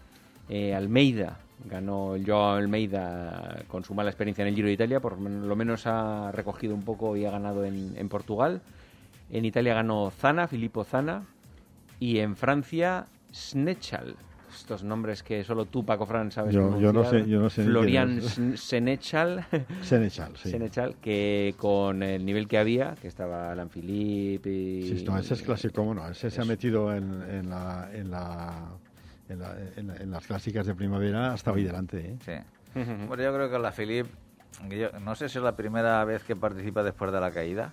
eh, 0.49 0.75
Almeida 0.75 1.39
ganó 1.65 2.15
el 2.15 2.25
Joao 2.25 2.57
Almeida 2.57 3.65
con 3.69 3.85
su 3.85 3.95
mala 3.95 4.11
experiencia 4.11 4.43
en 4.43 4.49
el 4.49 4.55
Giro 4.55 4.69
de 4.69 4.75
Italia, 4.75 5.01
por 5.01 5.21
lo 5.21 5.57
menos 5.57 5.87
ha 5.87 6.33
recogido 6.33 6.75
un 6.75 6.83
poco 6.83 7.17
y 7.17 7.25
ha 7.27 7.31
ganado 7.31 7.65
en, 7.65 7.95
en 7.97 8.09
Portugal. 8.09 8.63
En 9.31 9.45
Italia 9.45 9.75
ganó 9.75 10.11
Zana, 10.11 10.49
Filippo 10.49 10.85
Zana, 10.85 11.23
y 11.99 12.19
en 12.19 12.37
Francia 12.37 13.07
Snechal. 13.33 14.17
Estos 14.55 14.83
nombres 14.85 15.23
que 15.23 15.45
solo 15.45 15.65
tú, 15.67 15.85
Paco 15.85 16.07
Fran, 16.07 16.31
sabes 16.33 16.55
Yo- 16.55 16.79
yo 16.81 16.93
no 16.93 17.05
sé- 17.05 17.27
yo 17.29 17.41
no 17.41 17.51
sé 17.51 17.65
Florian 17.65 18.21
Senechal, 18.57 19.45
Senechal, 19.83 20.37
sí. 20.37 20.51
Senechal, 20.51 20.97
que 21.01 21.55
con 21.57 22.03
el 22.03 22.25
nivel 22.25 22.49
que 22.49 22.59
había, 22.59 22.95
que 23.01 23.09
estaba 23.09 23.53
Alan 23.53 23.69
Philippe 23.69 24.51
y... 24.51 24.99
Sí, 24.99 25.05
no, 25.05 25.19
ese 25.19 25.35
es 25.35 25.43
clásico, 25.43 25.83
bueno, 25.83 26.07
ese 26.09 26.31
se 26.31 26.41
ha 26.41 26.45
metido 26.45 26.95
en, 26.95 27.23
en 27.31 27.51
la, 27.51 27.89
en, 27.93 28.11
la, 28.11 28.69
en, 29.29 29.39
la- 29.39 29.57
en 29.77 29.87
la- 29.87 29.97
en 29.97 30.11
las 30.11 30.27
clásicas 30.27 30.67
de 30.67 30.75
primavera 30.75 31.33
hasta 31.33 31.53
hoy 31.53 31.63
delante. 31.65 31.99
¿eh? 32.01 32.17
Sí. 32.25 32.33
Bueno, 33.09 33.23
yo 33.23 33.35
creo 33.35 33.51
que 33.51 33.59
la 33.59 33.73
Philip, 33.73 34.07
no 35.03 35.15
sé 35.15 35.29
si 35.29 35.39
es 35.39 35.45
la 35.45 35.57
primera 35.57 36.05
vez 36.05 36.23
que 36.23 36.37
participa 36.37 36.83
después 36.83 37.11
de 37.13 37.21
la 37.21 37.31
caída. 37.31 37.73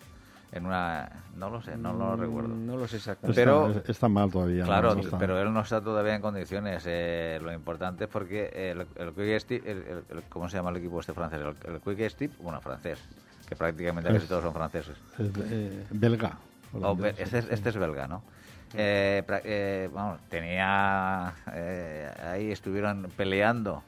En 0.51 0.65
una. 0.65 1.09
No 1.35 1.49
lo 1.49 1.61
sé, 1.61 1.75
no 1.77 1.91
lo 1.93 2.15
recuerdo. 2.15 2.49
Mm, 2.55 2.65
No 2.65 2.77
lo 2.77 2.87
sé 2.87 2.97
exactamente. 2.97 3.41
Está, 3.41 3.51
Pero- 3.51 3.83
está 3.87 4.07
mal 4.09 4.31
todavía. 4.31 4.63
Claro, 4.63 4.95
No 4.95 5.01
está- 5.01 5.17
pero 5.17 5.39
él 5.41 5.53
no 5.53 5.59
está 5.61 5.81
todavía 5.81 6.15
en 6.15 6.21
condiciones. 6.21 6.83
eh, 6.87 7.39
lo 7.43 7.51
importante 7.53 8.05
es 8.05 8.09
porque 8.09 8.49
el, 8.71 8.87
el 8.95 9.13
Quick 9.13 9.39
Step, 9.41 9.67
el- 9.67 9.77
el- 9.83 10.03
el- 10.09 10.23
¿cómo 10.29 10.47
se 10.49 10.57
llama 10.57 10.69
el 10.69 10.77
equipo 10.77 10.99
este 11.01 11.13
francés? 11.13 11.41
El, 11.41 11.73
el 11.75 11.81
Quick 11.81 12.09
Step, 12.09 12.31
bueno, 12.39 12.61
francés, 12.61 12.99
que 13.47 13.55
prácticamente 13.55 14.11
casi 14.11 14.25
todos 14.25 14.43
son 14.43 14.53
franceses. 14.53 14.95
es, 15.19 15.31
eh, 15.51 15.85
belga. 15.91 16.37
O 16.81 16.95
be- 16.95 17.09
este, 17.17 17.39
es, 17.39 17.47
este 17.49 17.69
es 17.69 17.77
belga, 17.77 18.07
¿no? 18.07 18.23
Eh, 18.73 19.23
eh, 19.43 19.89
tenía. 20.29 21.33
eh, 21.53 22.09
ahí 22.23 22.51
estuvieron 22.51 23.09
peleando 23.15 23.83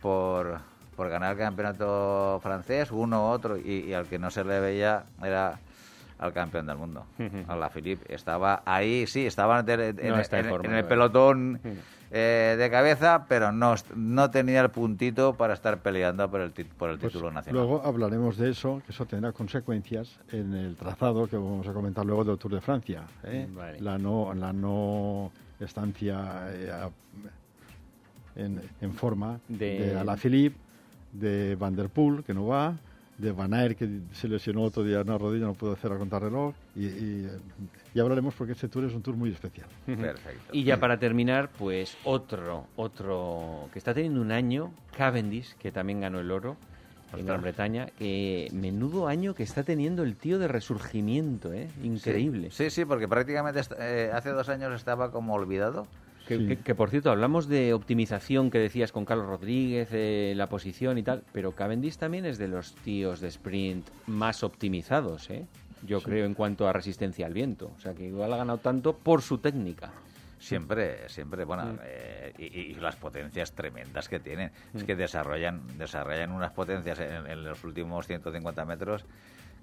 por, 0.00 0.58
por 0.96 1.08
ganar 1.08 1.32
el 1.32 1.38
campeonato 1.38 2.40
francés, 2.42 2.90
uno 2.90 3.30
otro, 3.30 3.56
y, 3.56 3.84
y 3.88 3.94
al 3.94 4.06
que 4.06 4.18
no 4.18 4.30
se 4.30 4.44
le 4.44 4.60
veía 4.60 5.04
era 5.22 5.58
al 6.18 6.32
campeón 6.32 6.66
del 6.66 6.76
mundo, 6.76 7.06
a 7.46 7.56
la 7.56 7.68
Philippe. 7.70 8.12
Estaba 8.14 8.62
ahí, 8.64 9.06
sí, 9.06 9.26
estaba 9.26 9.60
en, 9.60 9.68
en- 9.70 9.96
No 9.96 10.16
en 10.64 10.74
el 10.74 10.84
pelotón 10.84 11.60
eh, 12.10 12.56
de 12.58 12.70
cabeza, 12.70 13.26
pero 13.28 13.52
no, 13.52 13.74
no 13.94 14.30
tenía 14.30 14.60
el 14.62 14.70
puntito 14.70 15.34
para 15.34 15.54
estar 15.54 15.78
peleando 15.78 16.28
por 16.30 16.40
el, 16.40 16.50
por 16.52 16.90
el 16.90 16.98
Pues 16.98 17.12
título 17.12 17.30
nacional. 17.30 17.62
luego 17.62 17.82
hablaremos 17.84 18.36
de 18.38 18.50
eso, 18.50 18.80
que 18.86 18.92
eso 18.92 19.04
tendrá 19.06 19.32
consecuencias 19.32 20.18
en 20.32 20.54
el 20.54 20.74
trazado 20.76 21.28
que 21.28 21.36
vamos 21.36 21.68
a 21.68 21.72
comentar 21.72 22.04
luego 22.06 22.24
del 22.24 22.38
Tour 22.38 22.54
de 22.54 22.60
Francia. 22.62 23.02
¿eh? 23.24 23.46
Vale. 23.50 23.80
La, 23.80 23.98
no, 23.98 24.32
la 24.34 24.52
no 24.52 25.30
estancia 25.60 26.48
eh, 26.50 26.72
en 28.80 28.92
forma 28.94 29.40
De- 29.48 29.78
de, 29.90 29.98
Alaphilippe, 29.98 30.56
de 31.12 31.56
Van 31.56 31.74
der 31.74 31.88
Poel, 31.88 32.22
que 32.24 32.32
no 32.34 32.46
va, 32.46 32.74
de 33.18 33.32
Van 33.32 33.52
Aert, 33.52 33.76
que 33.76 34.00
se 34.12 34.28
lesionó 34.28 34.62
otro 34.62 34.84
día 34.84 35.00
en 35.00 35.08
una 35.08 35.18
rodilla, 35.18 35.46
no 35.46 35.54
pudo 35.54 35.72
hacer 35.72 35.92
a 35.92 35.98
contrarreloj, 35.98 36.54
y, 36.76 36.86
y, 36.86 37.26
eh, 37.26 37.38
y 37.92 38.00
hablaremos 38.00 38.34
porque 38.34 38.52
este 38.52 38.68
tour 38.68 38.84
es 38.84 38.94
un 38.94 39.02
tour 39.02 39.16
muy 39.16 39.30
especial. 39.30 39.66
Perfecto. 39.84 40.52
Y 40.52 40.62
ya 40.62 40.78
para 40.78 40.98
terminar, 40.98 41.50
pues 41.58 41.96
otro, 42.04 42.66
otro 42.76 43.68
que 43.72 43.78
está 43.78 43.92
teniendo 43.92 44.20
un 44.20 44.30
año, 44.30 44.72
Cavendish, 44.96 45.54
que 45.56 45.72
también 45.72 46.00
ganó 46.00 46.20
el 46.20 46.30
oro 46.30 46.56
en 47.16 47.26
Gran 47.26 47.40
Bretaña. 47.40 47.86
Que 47.98 48.48
menudo 48.52 49.08
año 49.08 49.34
que 49.34 49.42
está 49.42 49.62
teniendo 49.62 50.02
el 50.02 50.14
tío 50.14 50.38
de 50.38 50.46
resurgimiento, 50.46 51.52
¿eh? 51.52 51.68
Increíble. 51.82 52.50
Sí, 52.52 52.70
sí, 52.70 52.84
porque 52.84 53.08
prácticamente 53.08 53.60
eh, 53.80 54.10
hace 54.12 54.30
dos 54.30 54.48
años 54.48 54.74
estaba 54.74 55.10
como 55.10 55.34
olvidado. 55.34 55.86
Que, 56.28 56.36
Sí. 56.36 56.46
que- 56.46 56.56
que, 56.58 56.74
por 56.74 56.90
cierto, 56.90 57.10
hablamos 57.10 57.48
de 57.48 57.72
optimización 57.72 58.50
que 58.50 58.58
decías 58.58 58.92
con 58.92 59.06
Carlos 59.06 59.26
Rodríguez, 59.26 59.88
eh, 59.92 60.34
la 60.36 60.46
posición 60.48 60.98
y 60.98 61.02
tal, 61.02 61.24
pero 61.32 61.52
Cavendish 61.52 61.96
también 61.96 62.26
es 62.26 62.36
de 62.36 62.48
los 62.48 62.74
tíos 62.74 63.20
de 63.20 63.28
sprint 63.28 63.88
más 64.06 64.42
optimizados, 64.44 65.30
¿eh? 65.30 65.46
Yo 65.86 66.02
creo 66.02 66.26
en 66.26 66.34
cuanto 66.34 66.68
a 66.68 66.72
resistencia 66.72 67.24
al 67.24 67.32
viento. 67.32 67.70
O 67.76 67.80
sea 67.80 67.94
que 67.94 68.04
igual 68.04 68.32
ha 68.32 68.36
ganado 68.36 68.58
tanto 68.58 68.94
por 68.96 69.22
su 69.22 69.38
técnica. 69.38 69.90
Siempre, 70.38 71.08
siempre, 71.08 71.44
bueno, 71.44 71.78
eh, 71.82 72.32
y, 72.38 72.44
y 72.44 72.74
las 72.74 72.96
potencias 72.96 73.52
tremendas 73.52 74.08
que 74.08 74.20
tienen. 74.20 74.50
Es 74.74 74.84
que 74.84 74.94
desarrollan, 74.96 75.62
desarrollan 75.78 76.30
unas 76.32 76.52
potencias 76.52 76.98
en, 77.00 77.26
en 77.26 77.42
los 77.44 77.64
últimos 77.64 78.06
150 78.06 78.64
metros 78.64 79.04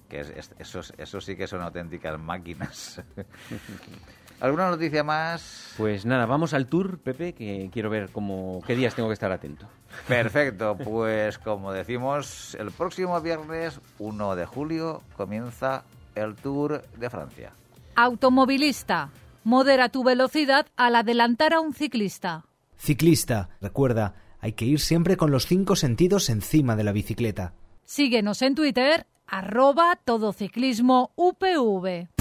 que 0.10 0.20
es, 0.20 0.30
es- 0.32 0.52
esos, 0.60 0.94
esos 0.98 1.26
sí 1.26 1.36
que 1.36 1.48
son 1.48 1.62
auténticas 1.62 2.20
máquinas. 2.20 3.02
¿Alguna 4.40 4.70
noticia 4.70 5.04
más? 5.04 5.74
Pues 5.78 6.06
nada, 6.06 6.26
vamos 6.26 6.54
al 6.54 6.68
tour, 6.68 7.00
Pepe, 7.00 7.34
que 7.34 7.70
quiero 7.72 7.90
ver 7.90 8.10
cómo, 8.12 8.62
qué 8.68 8.76
días 8.76 8.94
tengo 8.94 9.10
que 9.10 9.14
estar 9.14 9.32
atento. 9.32 9.68
Perfecto, 10.08 10.78
pues 10.78 11.38
como 11.38 11.72
decimos, 11.72 12.56
el 12.60 12.72
próximo 12.72 13.20
viernes 13.22 13.80
1 14.00 14.36
de 14.36 14.46
julio 14.46 15.02
comienza 15.16 15.84
el 16.16 16.36
Tour 16.36 16.84
de 16.98 17.10
Francia. 17.10 17.52
Automovilista. 17.96 19.10
Modera 19.44 19.90
tu 19.90 20.04
velocidad 20.04 20.66
al 20.76 20.96
adelantar 20.96 21.54
a 21.54 21.60
un 21.60 21.74
ciclista. 21.74 22.46
Ciclista, 22.78 23.50
recuerda, 23.62 24.16
hay 24.42 24.54
que 24.54 24.66
ir 24.66 24.80
siempre 24.80 25.18
con 25.18 25.32
los 25.32 25.46
cinco 25.46 25.76
sentidos 25.76 26.30
encima 26.30 26.76
de 26.76 26.84
la 26.84 26.92
bicicleta. 26.92 27.54
Síguenos 27.86 28.42
en 28.42 28.56
Twitter, 28.56 29.06
arroba 29.28 30.00
todociclismo 30.04 31.12
UPV. 31.16 32.15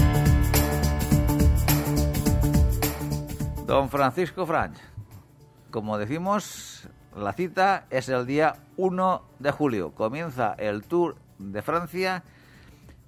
Don 3.67 3.89
Francisco 3.89 4.45
Franch, 4.45 4.77
como 5.71 5.97
decimos, 5.97 6.87
la 7.17 7.33
cita 7.33 7.87
es 7.89 8.11
el 8.11 8.27
día 8.27 8.57
1 8.77 9.23
de 9.39 9.51
julio. 9.53 9.93
Comienza 9.93 10.55
el 10.59 10.83
Tour 10.83 11.17
de 11.39 11.63
Francia 11.63 12.23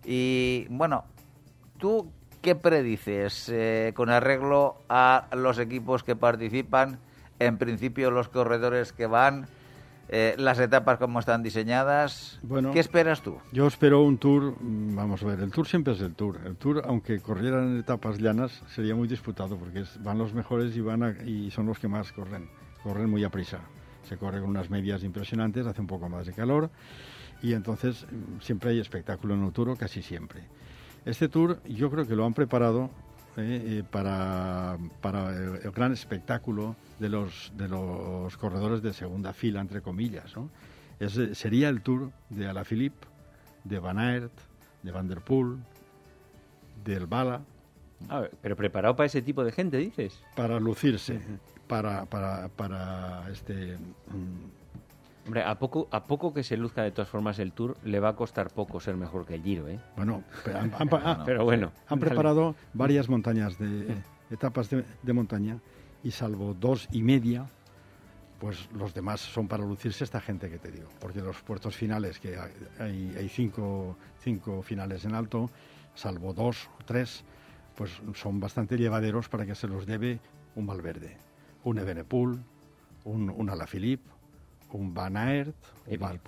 y, 0.02 0.66
bueno, 0.70 1.04
¿tú 1.76 2.10
qué 2.40 2.54
predices 2.54 3.50
eh, 3.50 3.92
con 3.94 4.08
arreglo 4.08 4.78
a 4.88 5.26
los 5.32 5.58
equipos 5.58 6.02
que 6.02 6.16
participan? 6.16 7.00
En 7.38 7.58
principio, 7.58 8.10
los 8.10 8.30
corredores 8.30 8.94
que 8.94 9.06
van, 9.06 9.48
eh, 10.08 10.34
las 10.38 10.58
etapas 10.58 10.98
como 10.98 11.18
están 11.20 11.42
diseñadas. 11.42 12.38
Bueno. 12.42 12.72
¿Qué 12.72 12.80
esperas 12.80 13.22
tú? 13.22 13.38
Yo 13.52 13.66
espero 13.66 14.02
un 14.02 14.18
tour, 14.18 14.54
mm, 14.60 14.94
vamos 14.94 15.22
a 15.22 15.26
ver, 15.26 15.40
el 15.40 15.50
tour 15.50 15.66
siempre 15.66 15.94
es 15.94 16.00
el 16.00 16.14
tour. 16.14 16.38
El 16.44 16.56
tour, 16.56 16.82
aunque 16.86 17.20
corrieran 17.20 17.68
en 17.72 17.78
etapas 17.80 18.18
llanas, 18.18 18.62
sería 18.74 18.94
muy 18.94 19.08
disputado 19.08 19.56
porque 19.56 19.80
es- 19.80 20.02
van 20.02 20.18
los 20.18 20.32
mejores 20.34 20.76
y, 20.76 20.80
van 20.80 21.02
a- 21.02 21.22
y 21.24 21.50
son 21.50 21.66
los 21.66 21.78
que 21.78 21.88
más 21.88 22.12
corren. 22.12 22.48
Corren 22.82 23.10
muy 23.10 23.24
a 23.24 23.30
prisa. 23.30 23.60
Se 24.04 24.16
corre 24.16 24.40
con 24.40 24.50
unas 24.50 24.70
medias 24.70 25.02
impresionantes, 25.02 25.66
hace 25.66 25.80
un 25.80 25.88
poco 25.88 26.08
más 26.08 26.26
de 26.26 26.32
calor 26.32 26.70
y 27.42 27.52
entonces 27.54 28.06
mm, 28.10 28.40
siempre 28.40 28.70
hay 28.70 28.78
espectáculo 28.80 29.34
en 29.34 29.44
el 29.44 29.52
tour, 29.52 29.76
casi 29.76 30.02
siempre. 30.02 30.44
Este 31.04 31.28
tour 31.28 31.60
yo 31.64 31.90
creo 31.90 32.06
que 32.06 32.14
lo 32.16 32.24
han 32.24 32.34
preparado 32.34 32.90
eh, 33.36 33.78
eh, 33.78 33.82
para, 33.90 34.78
para 35.00 35.30
el, 35.36 35.60
el 35.62 35.70
gran 35.70 35.92
espectáculo 35.92 36.76
de 36.98 37.08
los, 37.08 37.52
de 37.56 37.68
los 37.68 38.36
corredores 38.36 38.82
de 38.82 38.92
segunda 38.92 39.32
fila, 39.32 39.60
entre 39.60 39.82
comillas. 39.82 40.34
¿no? 40.36 40.48
Es, 40.98 41.16
eh, 41.18 41.34
sería 41.34 41.68
el 41.68 41.82
tour 41.82 42.10
de 42.30 42.48
Alaphilippe, 42.48 43.06
de 43.64 43.78
Van 43.78 43.98
Aert, 43.98 44.32
de 44.82 44.90
Van 44.92 45.08
der 45.08 45.20
Poel, 45.20 45.56
del 46.84 47.06
Bala, 47.06 47.40
A 48.08 48.20
ver, 48.20 48.30
pero 48.42 48.56
preparado 48.56 48.94
para 48.94 49.06
ese 49.06 49.22
tipo 49.22 49.42
de 49.44 49.52
gente, 49.52 49.78
dices. 49.78 50.20
para 50.36 50.60
lucirse, 50.60 51.20
para, 51.66 52.04
para, 52.06 52.48
para 52.48 53.28
este... 53.30 53.76
mm, 53.76 54.65
Hombre, 55.26 55.42
a 55.42 55.58
poco, 55.58 55.88
a 55.90 56.04
poco 56.06 56.32
que 56.32 56.42
se 56.44 56.56
luzca 56.56 56.82
de 56.82 56.92
todas 56.92 57.08
formas 57.08 57.38
el 57.40 57.52
Tour, 57.52 57.76
le 57.84 57.98
va 57.98 58.10
a 58.10 58.16
costar 58.16 58.48
poco 58.50 58.78
ser 58.80 58.96
mejor 58.96 59.26
que 59.26 59.34
el 59.34 59.42
Giro, 59.42 59.68
¿eh? 59.68 59.80
Bueno, 59.96 60.22
pero 60.44 60.58
han, 60.60 60.72
han- 60.74 60.88
ah, 60.92 61.22
Pero 61.26 61.44
bueno. 61.44 61.72
han 61.88 61.98
dale. 61.98 62.06
preparado 62.10 62.54
varias 62.72 63.08
montañas, 63.08 63.58
de 63.58 63.96
etapas 64.30 64.70
de, 64.70 64.84
de 65.02 65.12
montaña, 65.12 65.58
y 66.04 66.12
salvo 66.12 66.54
dos 66.54 66.86
y 66.92 67.02
media, 67.02 67.46
pues 68.38 68.68
los 68.72 68.94
demás 68.94 69.20
son 69.20 69.48
para 69.48 69.64
lucirse 69.64 70.04
esta 70.04 70.20
gente 70.20 70.48
que 70.48 70.58
te 70.58 70.70
digo. 70.70 70.88
Porque 71.00 71.20
los 71.20 71.42
puertos 71.42 71.74
finales, 71.74 72.20
que 72.20 72.38
hay, 72.78 73.12
hay- 73.18 73.28
cinco, 73.28 73.96
cinco 74.20 74.62
finales 74.62 75.04
en 75.04 75.14
alto, 75.14 75.50
salvo 75.96 76.34
dos 76.34 76.68
o 76.80 76.84
tres, 76.84 77.24
pues 77.74 78.00
son 78.14 78.38
bastante 78.38 78.76
llevaderos 78.76 79.28
para 79.28 79.44
que 79.44 79.56
se 79.56 79.66
los 79.66 79.86
debe 79.86 80.20
un 80.54 80.66
Valverde, 80.68 81.16
un 81.64 81.78
Evenepoel, 81.78 82.38
un, 83.04 83.28
un 83.30 83.50
Alaphilippe, 83.50 84.08
un 84.72 84.92
Van 84.94 85.16
Aert, 85.16 85.54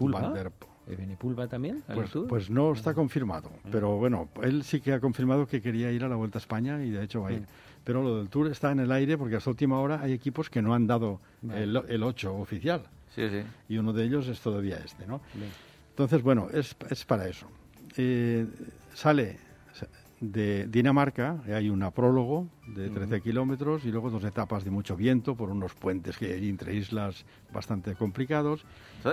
un 0.01 0.11
Van- 0.13 0.33
der 0.35 0.53
¿Evenepoel 0.91 1.39
va 1.39 1.47
también 1.47 1.83
al 1.87 1.97
pues, 1.97 2.11
Tour? 2.11 2.27
pues 2.29 2.49
no 2.49 2.73
está 2.73 2.95
confirmado, 2.95 3.51
pero 3.71 3.99
bueno, 3.99 4.31
él 4.43 4.63
sí 4.65 4.81
que 4.81 4.95
ha 4.95 5.01
confirmado 5.01 5.47
que 5.47 5.61
quería 5.61 5.93
ir 5.93 6.03
a 6.03 6.09
la 6.09 6.17
Vuelta 6.17 6.39
a 6.39 6.41
España 6.41 6.83
y 6.83 6.89
de 6.91 7.05
hecho 7.05 7.21
va 7.21 7.29
a 7.29 7.33
ir. 7.33 7.43
Pero 7.85 8.03
lo 8.03 8.17
del 8.17 8.31
Tour 8.31 8.47
está 8.51 8.73
en 8.73 8.81
el 8.81 8.91
aire 8.93 9.19
porque 9.19 9.37
hasta 9.37 9.51
última 9.51 9.79
hora 9.81 10.01
hay 10.01 10.13
equipos 10.15 10.49
que 10.49 10.63
no 10.63 10.73
han 10.75 10.87
dado 10.87 11.21
el, 11.55 11.77
el 11.89 12.03
8 12.03 12.35
oficial 12.35 12.85
Sí, 13.15 13.29
sí. 13.29 13.43
y 13.69 13.77
uno 13.77 13.93
de 13.93 14.05
ellos 14.05 14.29
es 14.29 14.41
todavía 14.41 14.77
este, 14.83 15.07
¿no? 15.07 15.21
Bien. 15.35 15.51
Entonces, 15.91 16.23
bueno, 16.23 16.49
es, 16.55 16.75
es 16.89 17.05
para 17.05 17.29
eso. 17.29 17.47
Eh, 17.99 18.47
sale, 18.95 19.37
de 20.21 20.67
Dinamarca, 20.67 21.39
hay 21.47 21.71
una 21.71 21.91
prólogo 21.93 22.49
de 22.67 22.91
13 22.91 23.21
kilómetros 23.21 23.85
y 23.85 23.93
luego 23.93 24.11
dos 24.11 24.25
etapas 24.25 24.65
de 24.65 24.71
mucho 24.71 24.97
viento 24.97 25.37
por 25.37 25.49
unos 25.51 25.75
puentes 25.75 26.19
que 26.19 26.33
hay 26.35 26.49
entre 26.49 26.75
islas 26.75 27.25
bastante 27.53 27.95
complicados. 27.95 28.65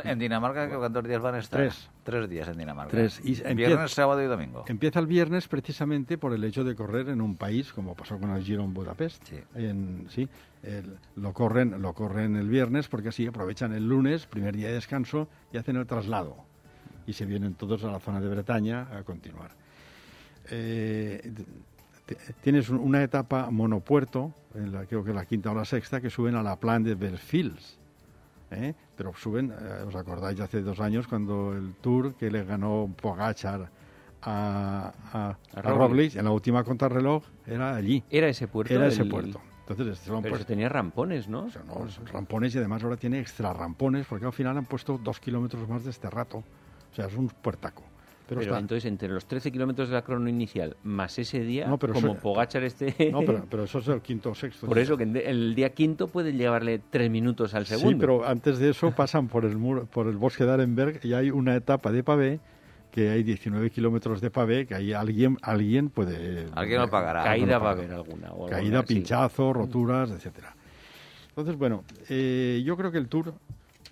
En 0.04 0.18
Dinamarca, 0.18 0.68
¿cuántos 0.78 1.04
días 1.04 1.22
van 1.22 1.36
a 1.36 1.40
estar? 1.40 1.62
Tres. 1.62 1.90
Tres 2.04 2.28
días 2.30 2.48
en 2.48 2.58
Dinamarca. 2.58 2.92
Tres. 2.92 3.22
Y 3.24 3.36
Viernes, 3.54 3.92
sábado 3.92 4.22
y 4.24 4.26
domingo. 4.26 4.64
Empieza 4.68 5.00
el 5.00 5.06
viernes 5.08 5.48
precisamente 5.48 6.18
por 6.18 6.34
el 6.34 6.44
hecho 6.44 6.64
de 6.64 6.76
correr 6.76 7.10
en 7.10 7.22
un 7.22 7.36
país, 7.38 7.72
como 7.72 7.96
pasó 7.96 8.18
con 8.18 8.32
el 8.32 8.44
Giro 8.44 8.64
en 8.64 8.74
Budapest. 8.74 9.24
Sí. 9.28 9.38
En, 9.54 10.08
sí 10.10 10.28
el- 10.64 10.98
lo, 11.18 11.34
corren, 11.34 11.82
lo 11.82 11.94
corren 11.94 12.36
el 12.36 12.50
viernes 12.50 12.88
porque 12.88 13.10
así 13.10 13.28
aprovechan 13.28 13.74
el 13.74 13.88
lunes, 13.88 14.26
primer 14.26 14.56
día 14.56 14.70
de 14.70 14.74
descanso, 14.74 15.28
y 15.54 15.58
hacen 15.58 15.76
el 15.76 15.86
traslado. 15.86 16.36
Y 17.06 17.14
se 17.14 17.26
vienen 17.28 17.54
todos 17.54 17.84
a 17.84 17.92
la 17.92 18.00
zona 18.00 18.20
de 18.20 18.28
Bretaña 18.28 18.88
a 18.98 19.04
continuar. 19.04 19.52
Eh, 20.50 21.32
tienes 22.42 22.70
un- 22.70 22.78
una 22.80 23.02
etapa 23.04 23.50
monopuerto, 23.50 24.34
en 24.54 24.72
la, 24.72 24.86
creo 24.86 25.04
que 25.04 25.14
la 25.14 25.26
quinta 25.26 25.52
o 25.52 25.56
la 25.56 25.66
sexta, 25.66 26.00
que 26.02 26.10
suben 26.10 26.36
a 26.36 26.44
la 26.44 26.56
plan 26.56 26.84
de 26.84 26.96
Belfields. 26.96 27.78
¿eh? 28.52 28.74
Pero 28.96 29.14
suben, 29.16 29.52
eh, 29.52 29.84
¿os 29.88 29.96
acordáis 29.96 30.38
de 30.38 30.44
hace 30.44 30.62
dos 30.62 30.80
años 30.80 31.08
cuando 31.08 31.54
el 31.54 31.74
Tour 31.82 32.14
que 32.16 32.30
le 32.30 32.44
ganó 32.46 32.94
Pogachar 33.02 33.70
a, 34.22 34.94
a, 35.14 35.38
A 35.56 35.90
en 36.14 36.24
la 36.24 36.32
última 36.32 36.64
contrarreloj? 36.64 37.24
Era 37.48 37.76
allí, 37.76 38.04
Era 38.10 38.28
ese 38.28 38.48
puerto. 38.48 38.74
era 38.74 38.88
ese 38.88 39.06
puerto. 39.06 39.42
Entonces, 39.68 40.08
han 40.10 40.22
Pero 40.22 40.36
puesto- 40.36 40.46
tenía 40.46 40.70
rampones, 40.70 41.28
¿no? 41.28 41.50
son 41.50 42.06
rampones 42.06 42.54
y 42.54 42.60
además 42.60 42.84
ahora 42.84 42.98
tiene 42.98 43.20
extra 43.20 43.52
rampones 43.52 44.06
porque 44.06 44.26
al 44.26 44.34
final 44.34 44.56
han 44.60 44.66
puesto 44.66 45.00
dos 45.04 45.20
kilómetros 45.20 45.68
más 45.68 45.84
de 45.84 45.90
este 45.90 46.08
rato. 46.10 46.44
O 46.92 46.96
sea, 46.96 47.08
es 47.08 47.16
un 47.16 47.28
puertaco. 47.30 47.82
Pero, 48.28 48.40
Pero, 48.40 48.52
está- 48.54 48.60
entonces, 48.60 48.86
entre 48.86 49.08
los 49.10 49.26
13 49.28 49.52
kilómetros 49.52 49.90
de 49.90 49.94
la 49.94 50.02
crono 50.02 50.28
inicial 50.28 50.76
más 50.84 51.20
ese 51.20 51.42
día, 51.42 51.68
No, 51.68 51.78
pero 51.78 51.94
como 51.94 52.08
eso- 52.14 52.20
Pogachar 52.22 52.64
este... 52.64 52.88
No, 53.12 53.20
pero, 53.22 53.46
pero 53.50 53.66
eso 53.66 53.78
es 53.80 53.88
el 53.88 54.02
quinto 54.02 54.32
o 54.32 54.36
sexto. 54.36 54.66
Por 54.66 54.80
eso 54.80 54.98
que 54.98 55.04
el 55.04 55.54
día 55.54 55.70
quinto 55.74 56.08
puede 56.08 56.34
llevarle 56.34 56.82
tres 56.90 57.12
minutos 57.12 57.54
al 57.54 57.68
segundo. 57.68 57.90
Sí, 57.92 57.96
pero 58.00 58.26
antes 58.26 58.58
de 58.58 58.72
eso 58.72 58.92
pasan 58.96 59.28
por 59.28 59.46
el 59.46 59.58
muro, 59.58 59.86
por 59.86 60.08
el 60.08 60.18
bosque 60.18 60.44
de 60.44 60.52
Arenberg 60.54 61.00
y 61.06 61.14
hay 61.14 61.30
una 61.30 61.56
etapa 61.56 61.92
de 61.92 62.04
pavé 62.04 62.40
que 62.90 63.10
hay 63.10 63.22
19 63.24 63.70
kilómetros 63.70 64.22
de 64.22 64.32
pavé 64.32 64.66
que 64.66 64.74
ahí 64.74 64.94
alguien 64.94 65.38
alguien 65.42 65.90
puede 65.90 66.48
Alguien 66.54 66.80
lo 66.82 66.90
pagará. 66.90 67.24
Caída 67.26 67.60
va 67.60 67.70
a 67.70 67.74
haber 67.74 67.92
alguna. 67.92 68.32
o 68.32 68.48
caída, 68.48 68.58
alguna, 68.80 68.88
sí. 68.88 68.94
pinchazo, 68.96 69.54
roturas, 69.54 70.10
etcétera. 70.12 70.56
Entonces, 71.30 71.58
bueno, 71.58 71.84
eh, 72.10 72.64
yo 72.66 72.78
creo 72.78 72.92
que 72.92 72.98
el 72.98 73.08
tour, 73.10 73.34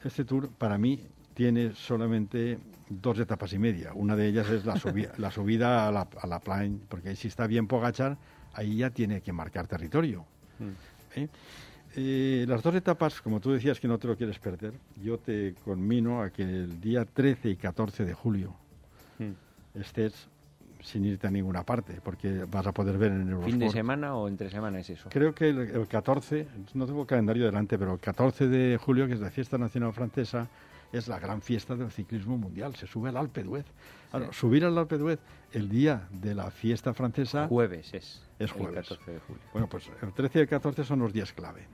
este 0.05 0.23
tour, 0.25 0.49
para 0.57 0.77
mí 0.77 1.01
tiene 1.33 1.75
solamente 1.75 2.57
dos 2.89 3.17
etapas 3.19 3.53
y 3.53 3.59
media. 3.59 3.91
Una 3.93 4.15
de 4.15 4.27
ellas 4.27 4.49
es 4.49 4.65
la, 4.65 4.75
subi- 4.75 5.09
la 5.17 5.31
subida 5.31 5.87
a 5.87 5.91
la, 5.91 6.07
a 6.21 6.27
la 6.27 6.39
plain, 6.39 6.81
porque 6.89 7.09
ahí 7.09 7.15
si 7.15 7.27
está 7.27 7.47
bien 7.47 7.67
Pogachar, 7.67 8.17
ahí 8.53 8.77
ya 8.77 8.89
tiene 8.89 9.21
que 9.21 9.31
marcar 9.33 9.67
territorio. 9.67 10.25
¿eh? 11.15 11.27
Eh, 11.95 12.45
las 12.47 12.63
dos 12.63 12.73
etapas, 12.75 13.21
como 13.21 13.39
tú 13.39 13.51
decías 13.51 13.79
que 13.79 13.87
no 13.87 13.99
te 13.99 14.07
lo 14.07 14.17
quieres 14.17 14.39
perder, 14.39 14.73
yo 15.01 15.17
te 15.19 15.53
conmino 15.63 16.21
a 16.23 16.31
que 16.31 16.41
el 16.43 16.81
día 16.81 17.05
13 17.05 17.49
y 17.49 17.55
14 17.55 18.03
de 18.05 18.13
julio 18.13 18.55
Mm. 19.19 19.79
estés 19.79 20.27
sin 20.81 21.05
irte 21.05 21.27
a 21.27 21.31
ninguna 21.31 21.63
parte, 21.63 21.99
porque 22.03 22.45
vas 22.51 22.65
a 22.67 22.71
poder 22.73 22.97
ver 22.97 23.11
en 23.11 23.41
¿Fin 23.43 23.59
de 23.59 23.69
semana 23.69 24.15
o 24.15 24.27
entre 24.27 24.49
semana 24.49 24.79
es 24.79 24.89
eso? 24.89 25.07
Creo 25.09 25.33
que 25.33 25.49
el, 25.49 25.59
el 25.59 25.87
14, 25.87 26.47
no 26.73 26.85
tengo 26.87 27.01
el 27.01 27.07
calendario 27.07 27.45
delante, 27.45 27.77
pero 27.77 27.93
el 27.93 27.99
14 27.99 28.47
de 28.47 28.77
julio, 28.77 29.07
que 29.07 29.13
es 29.13 29.19
la 29.21 29.29
fiesta 29.29 29.57
nacional 29.59 29.93
francesa, 29.93 30.47
es 30.93 31.07
la 31.07 31.19
gran 31.19 31.41
fiesta 31.41 31.75
del 31.75 31.91
ciclismo 31.91 32.37
mundial. 32.37 32.75
Se 32.75 32.87
sube 32.87 33.09
al 33.09 33.17
Alpe 33.17 33.43
d'Huez. 33.43 33.65
Subir 34.31 34.63
al 34.63 34.77
Alpe 34.77 34.97
d'Huez 34.97 35.19
el 35.51 35.67
día 35.67 36.07
de 36.11 36.35
la 36.35 36.51
fiesta 36.51 36.93
francesa, 36.93 37.47
Jueves 37.47 37.93
es. 37.93 38.21
Es 38.39 38.51
el 38.51 38.57
jueves. 38.57 38.87
14 38.87 39.11
de 39.11 39.19
julio. 39.19 39.41
bueno, 39.51 39.67
pues 39.67 39.89
el 40.01 40.13
13 40.13 40.39
y 40.39 40.41
el 40.43 40.47
14 40.47 40.83
son 40.83 40.99
los 40.99 41.11
días 41.11 41.33
clave. 41.33 41.67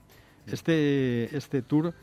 Este, 0.48 1.36
este 1.36 1.62
tour 1.62 1.94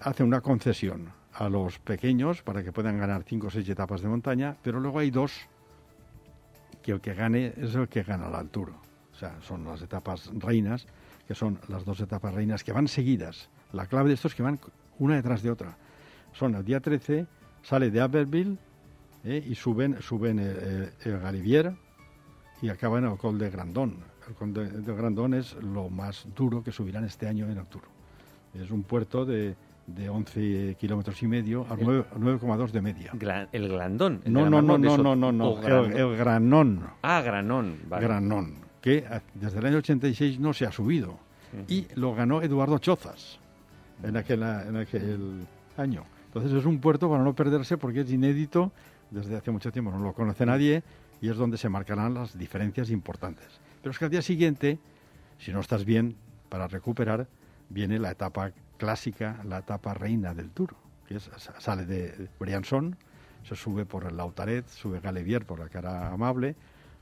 hace 0.00 0.24
una 0.24 0.40
concesión 0.40 1.12
a 1.34 1.48
los 1.48 1.78
pequeños 1.78 2.42
para 2.42 2.64
que 2.64 2.72
puedan 2.72 2.98
ganar 2.98 3.24
5 3.24 3.46
o 3.46 3.50
6 3.50 3.68
etapas 3.68 4.00
de 4.00 4.08
montaña, 4.08 4.56
pero 4.62 4.80
luego 4.80 4.98
hay 4.98 5.10
dos 5.10 5.32
que 6.82 6.92
el 6.92 7.00
que 7.00 7.12
gane 7.14 7.52
es 7.56 7.74
el 7.74 7.88
que 7.88 8.02
gana 8.02 8.30
la 8.30 8.38
altura. 8.38 8.72
O 9.12 9.14
sea, 9.14 9.36
son 9.42 9.64
las 9.64 9.82
etapas 9.82 10.30
reinas, 10.32 10.86
que 11.26 11.34
son 11.34 11.60
las 11.68 11.84
dos 11.84 12.00
etapas 12.00 12.32
reinas 12.32 12.64
que 12.64 12.72
van 12.72 12.88
seguidas. 12.88 13.50
La 13.72 13.86
clave 13.86 14.08
de 14.08 14.14
esto 14.14 14.28
es 14.28 14.34
que 14.34 14.42
van 14.42 14.58
una 14.98 15.16
detrás 15.16 15.42
de 15.42 15.50
otra. 15.50 15.76
Son 16.38 16.54
el 16.54 16.64
día 16.64 16.78
13, 16.80 17.26
sale 17.62 17.90
de 17.90 18.00
Abbeville 18.00 18.56
¿eh? 19.24 19.44
y 19.44 19.54
suben, 19.54 20.00
suben 20.00 20.38
el, 20.38 20.56
el- 20.56 20.92
el 21.12 21.18
Galivier 21.20 21.72
y 22.62 22.68
acaban 22.68 23.04
en 23.04 23.10
el 23.12 23.18
Col 23.18 23.38
de 23.38 23.50
Grandón. 23.50 23.96
El 24.28 24.34
Col 24.34 24.52
de, 24.52 24.68
de 24.70 24.94
Grandón 24.94 25.34
es 25.34 25.54
lo 25.54 25.88
más 25.90 26.26
duro 26.36 26.62
que 26.62 26.70
subirán 26.70 27.04
este 27.04 27.26
año 27.26 27.46
en 27.50 27.56
Tour. 27.66 27.82
Es 28.54 28.70
un 28.70 28.82
puerto 28.84 29.24
de, 29.24 29.56
de 29.86 30.08
11 30.08 30.76
kilómetros 30.78 31.20
y 31.22 31.26
medio 31.26 31.66
a 31.68 31.76
9 31.76 32.04
a 32.12 32.16
9,2 32.16 32.70
de 32.70 32.82
media. 32.82 33.12
Gla- 33.14 33.48
el 33.52 33.68
Glandón. 33.68 34.20
el 34.24 34.32
No, 34.32 34.48
no, 34.48 34.62
no, 34.62 34.78
no, 34.78 34.96
no, 34.96 35.16
no, 35.16 35.32
no. 35.32 35.62
El, 35.62 35.96
el 35.96 36.16
Granón. 36.16 36.82
Ah, 37.02 37.20
Granón. 37.20 37.78
Vale. 37.88 38.04
Granón, 38.06 38.54
que 38.80 38.98
eh, 38.98 39.20
desde 39.34 39.58
el 39.58 39.66
año 39.66 39.78
86 39.78 40.38
no 40.38 40.52
se 40.52 40.66
ha 40.66 40.72
subido. 40.72 41.18
Y 41.66 41.86
lo 41.94 42.14
ganó 42.14 42.42
Eduardo 42.42 42.78
Chozas 42.78 43.38
en 44.04 44.16
aquel, 44.18 44.42
en 44.42 44.76
aquel 44.76 45.46
año. 45.78 46.04
Entonces 46.28 46.52
es 46.52 46.64
un 46.64 46.80
puerto 46.80 47.10
para 47.10 47.22
no 47.22 47.34
perderse 47.34 47.76
porque 47.78 48.02
es 48.02 48.10
inédito 48.10 48.70
desde 49.10 49.36
hace 49.36 49.50
mucho 49.50 49.72
tiempo, 49.72 49.90
no 49.90 49.98
lo 49.98 50.12
conoce 50.12 50.44
nadie 50.44 50.82
y 51.20 51.28
es 51.28 51.36
donde 51.36 51.56
se 51.56 51.68
marcarán 51.68 52.14
las 52.14 52.38
diferencias 52.38 52.90
importantes. 52.90 53.46
Pero 53.82 53.92
es 53.92 53.98
que 53.98 54.04
al 54.04 54.10
día 54.10 54.22
siguiente, 54.22 54.78
si 55.38 55.52
no 55.52 55.60
estás 55.60 55.84
bien 55.84 56.16
para 56.48 56.68
recuperar, 56.68 57.26
viene 57.70 57.98
la 57.98 58.10
etapa 58.10 58.52
clásica, 58.76 59.40
la 59.44 59.58
etapa 59.58 59.94
reina 59.94 60.34
del 60.34 60.50
Tour, 60.50 60.74
que 61.06 61.16
es, 61.16 61.30
sale 61.58 61.86
de 61.86 62.28
Briançon, 62.38 62.96
se 63.42 63.56
sube 63.56 63.86
por 63.86 64.04
el 64.04 64.16
Lautaret, 64.16 64.68
sube 64.68 65.00
Galevier 65.00 65.44
por 65.44 65.58
la 65.58 65.68
cara 65.68 66.12
amable, 66.12 66.54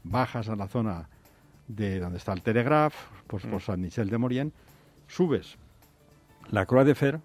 bajas 0.04 0.48
a 0.48 0.56
la 0.56 0.68
zona 0.68 1.08
de 1.68 1.98
donde 1.98 2.18
está 2.18 2.32
el 2.32 2.42
Telegraph, 2.42 2.94
pues 3.26 3.44
por 3.44 3.60
San 3.60 3.80
Michel 3.80 4.08
de 4.08 4.18
Morien, 4.18 4.52
subes 5.08 5.56
la 6.50 6.64
Croix 6.66 6.86
de 6.86 6.94
Fer, 6.94 7.20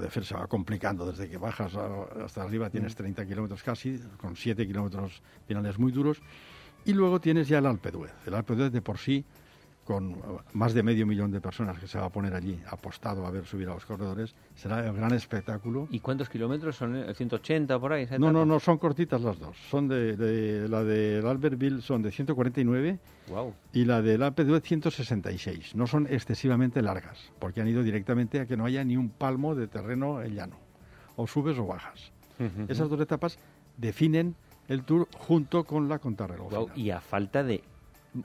de 0.00 0.10
Fer 0.10 0.24
se 0.24 0.34
va 0.34 0.46
complicando 0.46 1.06
desde 1.06 1.28
que 1.28 1.36
bajas 1.36 1.74
hasta 1.74 2.42
arriba, 2.42 2.70
tienes 2.70 2.94
30 2.94 3.26
kilómetros 3.26 3.62
casi, 3.62 3.98
con 4.16 4.36
7 4.36 4.66
kilómetros 4.66 5.22
finales 5.46 5.78
muy 5.78 5.92
duros, 5.92 6.20
y 6.84 6.92
luego 6.92 7.20
tienes 7.20 7.48
ya 7.48 7.58
el 7.58 7.66
Alpe 7.66 7.90
d'Huez. 7.90 8.12
El 8.26 8.34
Alpe 8.34 8.54
d'Huez 8.54 8.72
de 8.72 8.80
por 8.80 8.98
sí, 8.98 9.24
con 9.86 10.10
eh, 10.10 10.16
más 10.52 10.74
de 10.74 10.82
medio 10.82 11.06
millón 11.06 11.30
de 11.30 11.40
personas 11.40 11.78
que 11.78 11.86
se 11.86 11.96
va 11.98 12.06
a 12.06 12.10
poner 12.10 12.34
allí 12.34 12.60
apostado 12.68 13.24
a 13.24 13.30
ver 13.30 13.46
subir 13.46 13.68
a 13.68 13.74
los 13.74 13.86
corredores, 13.86 14.34
será 14.54 14.84
el 14.86 14.92
gran 14.94 15.14
espectáculo. 15.14 15.86
¿Y 15.90 16.00
cuántos 16.00 16.28
kilómetros 16.28 16.76
son? 16.76 16.96
eh, 16.96 17.14
¿180 17.14 17.80
por 17.80 17.92
ahí? 17.92 18.02
No, 18.04 18.16
etapa? 18.16 18.32
no, 18.32 18.44
no, 18.44 18.60
son 18.60 18.76
cortitas 18.78 19.20
las 19.22 19.38
dos. 19.38 19.56
Son 19.70 19.88
de, 19.88 20.16
de- 20.16 20.68
la 20.68 20.82
del 20.84 21.26
Albertville 21.26 21.80
son 21.80 22.02
de 22.02 22.10
149 22.10 22.98
Guau. 23.28 23.54
y 23.72 23.84
la 23.84 24.02
del 24.02 24.22
Alpe 24.22 24.44
d'Huez 24.44 24.62
166. 24.64 25.74
No 25.76 25.86
son 25.86 26.06
excesivamente 26.10 26.82
largas, 26.82 27.30
porque 27.38 27.60
han 27.60 27.68
ido 27.68 27.82
directamente 27.82 28.40
a 28.40 28.46
que 28.46 28.56
no 28.56 28.64
haya 28.66 28.84
ni 28.84 28.96
un 28.96 29.08
palmo 29.08 29.54
de 29.54 29.68
terreno 29.68 30.20
en 30.22 30.34
llano. 30.34 30.56
O 31.16 31.26
subes 31.26 31.58
o 31.58 31.66
bajas. 31.66 32.12
Esas 32.68 32.90
dos 32.90 33.00
etapas 33.00 33.38
definen 33.78 34.34
el 34.68 34.82
Tour 34.82 35.08
junto 35.16 35.64
con 35.64 35.88
la 35.88 35.98
contrarreloj. 35.98 36.68
Y 36.76 36.90
a 36.90 37.00
falta 37.00 37.42
de 37.42 37.62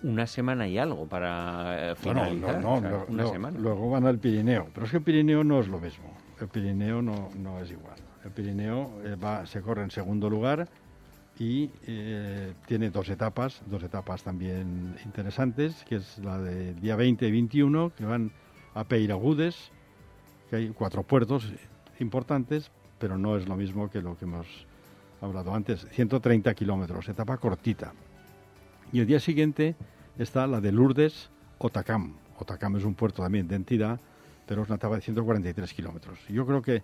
una 0.03 0.27
semana 0.27 0.67
y 0.67 0.77
algo 0.77 1.07
para 1.07 1.91
eh, 1.91 1.95
finalizar. 1.95 2.61
no, 2.61 2.75
o 2.75 2.79
sea, 2.79 2.89
no, 2.89 3.05
una 3.07 3.23
no, 3.23 3.31
semana. 3.31 3.59
Luego 3.59 3.89
van 3.89 4.05
al 4.05 4.19
Pirineo, 4.19 4.67
pero 4.73 4.85
es 4.85 4.91
que 4.91 4.97
el 4.97 5.03
Pirineo 5.03 5.43
no 5.43 5.59
es 5.59 5.67
lo 5.67 5.79
mismo. 5.79 6.13
El 6.39 6.47
Pirineo 6.47 7.01
no, 7.01 7.29
no 7.37 7.59
es 7.59 7.71
igual. 7.71 7.95
El 8.23 8.31
Pirineo 8.31 9.01
eh, 9.03 9.15
va, 9.15 9.45
se 9.45 9.61
corre 9.61 9.83
en 9.83 9.91
segundo 9.91 10.29
lugar 10.29 10.67
y 11.39 11.71
eh, 11.87 12.53
tiene 12.67 12.91
dos 12.91 13.09
etapas, 13.09 13.61
dos 13.65 13.83
etapas 13.83 14.23
también 14.23 14.95
interesantes, 15.05 15.83
que 15.85 15.95
es 15.95 16.19
la 16.19 16.37
del 16.37 16.79
día 16.79 16.95
20 16.95 17.27
y 17.27 17.31
21, 17.31 17.93
que 17.95 18.05
van 18.05 18.31
a 18.73 18.83
Peiragudes, 18.83 19.71
que 20.49 20.57
hay 20.57 20.69
cuatro 20.69 21.03
puertos 21.03 21.51
importantes, 21.99 22.71
pero 22.99 23.17
no 23.17 23.37
es 23.37 23.47
lo 23.47 23.55
mismo 23.55 23.89
que 23.89 24.01
lo 24.01 24.17
que 24.17 24.25
hemos 24.25 24.47
hablado 25.21 25.53
antes, 25.53 25.87
130 25.91 26.53
kilómetros, 26.53 27.07
etapa 27.09 27.37
cortita. 27.37 27.93
Y 28.91 28.99
el 28.99 29.07
día 29.07 29.19
siguiente 29.19 29.75
está 30.17 30.47
la 30.47 30.61
de 30.61 30.71
Lourdes 30.71 31.29
Otacam. 31.59 32.15
Otacam 32.39 32.75
es 32.77 32.83
un 32.83 32.95
puerto 32.95 33.21
también 33.21 33.47
de 33.47 33.55
entidad, 33.55 33.99
pero 34.47 34.63
es 34.63 34.67
una 34.69 34.75
etapa 34.75 34.95
de 34.95 35.01
143 35.01 35.73
kilómetros. 35.73 36.19
Yo 36.27 36.45
creo 36.45 36.61
que 36.61 36.81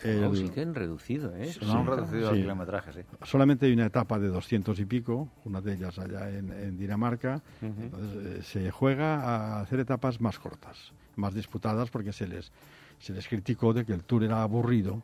el- 0.00 0.18
Guau, 0.20 0.34
sí 0.34 0.48
que 0.48 0.62
han 0.62 0.74
reducido, 0.74 1.34
¿eh? 1.36 1.52
No 1.62 1.72
han 1.78 1.84
Sí, 1.84 1.90
reducido 1.90 2.30
sí. 2.30 2.36
el 2.36 2.42
kilometraje, 2.42 2.92
sí. 2.92 3.00
solamente 3.22 3.66
hay 3.66 3.72
una 3.72 3.86
etapa 3.86 4.18
de 4.18 4.28
200 4.28 4.78
y 4.80 4.84
pico, 4.86 5.28
una 5.44 5.60
de 5.60 5.74
ellas 5.74 5.98
allá 5.98 6.30
en, 6.30 6.50
en 6.50 6.76
Dinamarca. 6.76 7.40
Entonces 7.62 8.38
eh, 8.38 8.42
se 8.42 8.70
juega 8.70 9.20
a 9.20 9.60
hacer 9.60 9.78
etapas 9.80 10.20
más 10.20 10.38
cortas, 10.38 10.92
más 11.16 11.34
disputadas, 11.34 11.90
porque 11.90 12.12
se 12.12 12.26
les, 12.26 12.50
se 12.98 13.12
les 13.12 13.28
criticó 13.28 13.72
de 13.72 13.84
que 13.84 13.92
el 13.92 14.02
tour 14.02 14.24
era 14.24 14.42
aburrido 14.42 15.02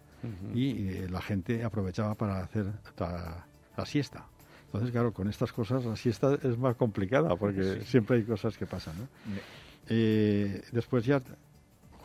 y 0.55 0.89
eh, 0.89 1.07
la 1.09 1.21
gente 1.23 1.63
aprovechaba 1.65 2.15
para 2.15 2.41
hacer 2.41 2.67
la, 2.99 3.47
la 3.77 3.87
siesta. 3.87 4.27
Entonces, 4.71 4.93
claro, 4.93 5.13
con 5.13 5.29
estas 5.29 5.53
cosas 5.53 5.85
la 5.85 5.97
siesta 5.97 6.39
es 6.45 6.57
más 6.57 6.77
complicada 6.77 7.35
porque 7.35 7.83
siempre 7.85 8.19
hay 8.19 8.23
cosas 8.23 8.57
que 8.57 8.67
pasan. 8.67 8.95
¿no? 8.99 9.09
Eh, 9.89 10.63
después 10.71 11.05
ya, 11.05 11.21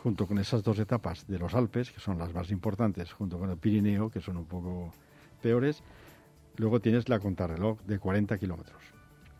junto 0.02 0.26
con 0.26 0.38
esas 0.38 0.64
dos 0.64 0.80
etapas 0.80 1.28
de 1.28 1.38
los 1.38 1.54
Alpes, 1.54 1.92
que 1.92 2.00
son 2.00 2.18
las 2.18 2.34
más 2.34 2.50
importantes, 2.50 3.12
junto 3.12 3.38
con 3.38 3.50
el 3.50 3.56
Pirineo, 3.56 4.10
que 4.10 4.20
son 4.20 4.36
un 4.36 4.46
poco 4.46 4.92
peores, 5.40 5.80
luego 6.56 6.80
tienes 6.80 7.08
la 7.08 7.20
contrarreloj 7.20 7.80
de 7.82 8.00
40 8.00 8.36
kilómetros. 8.36 8.82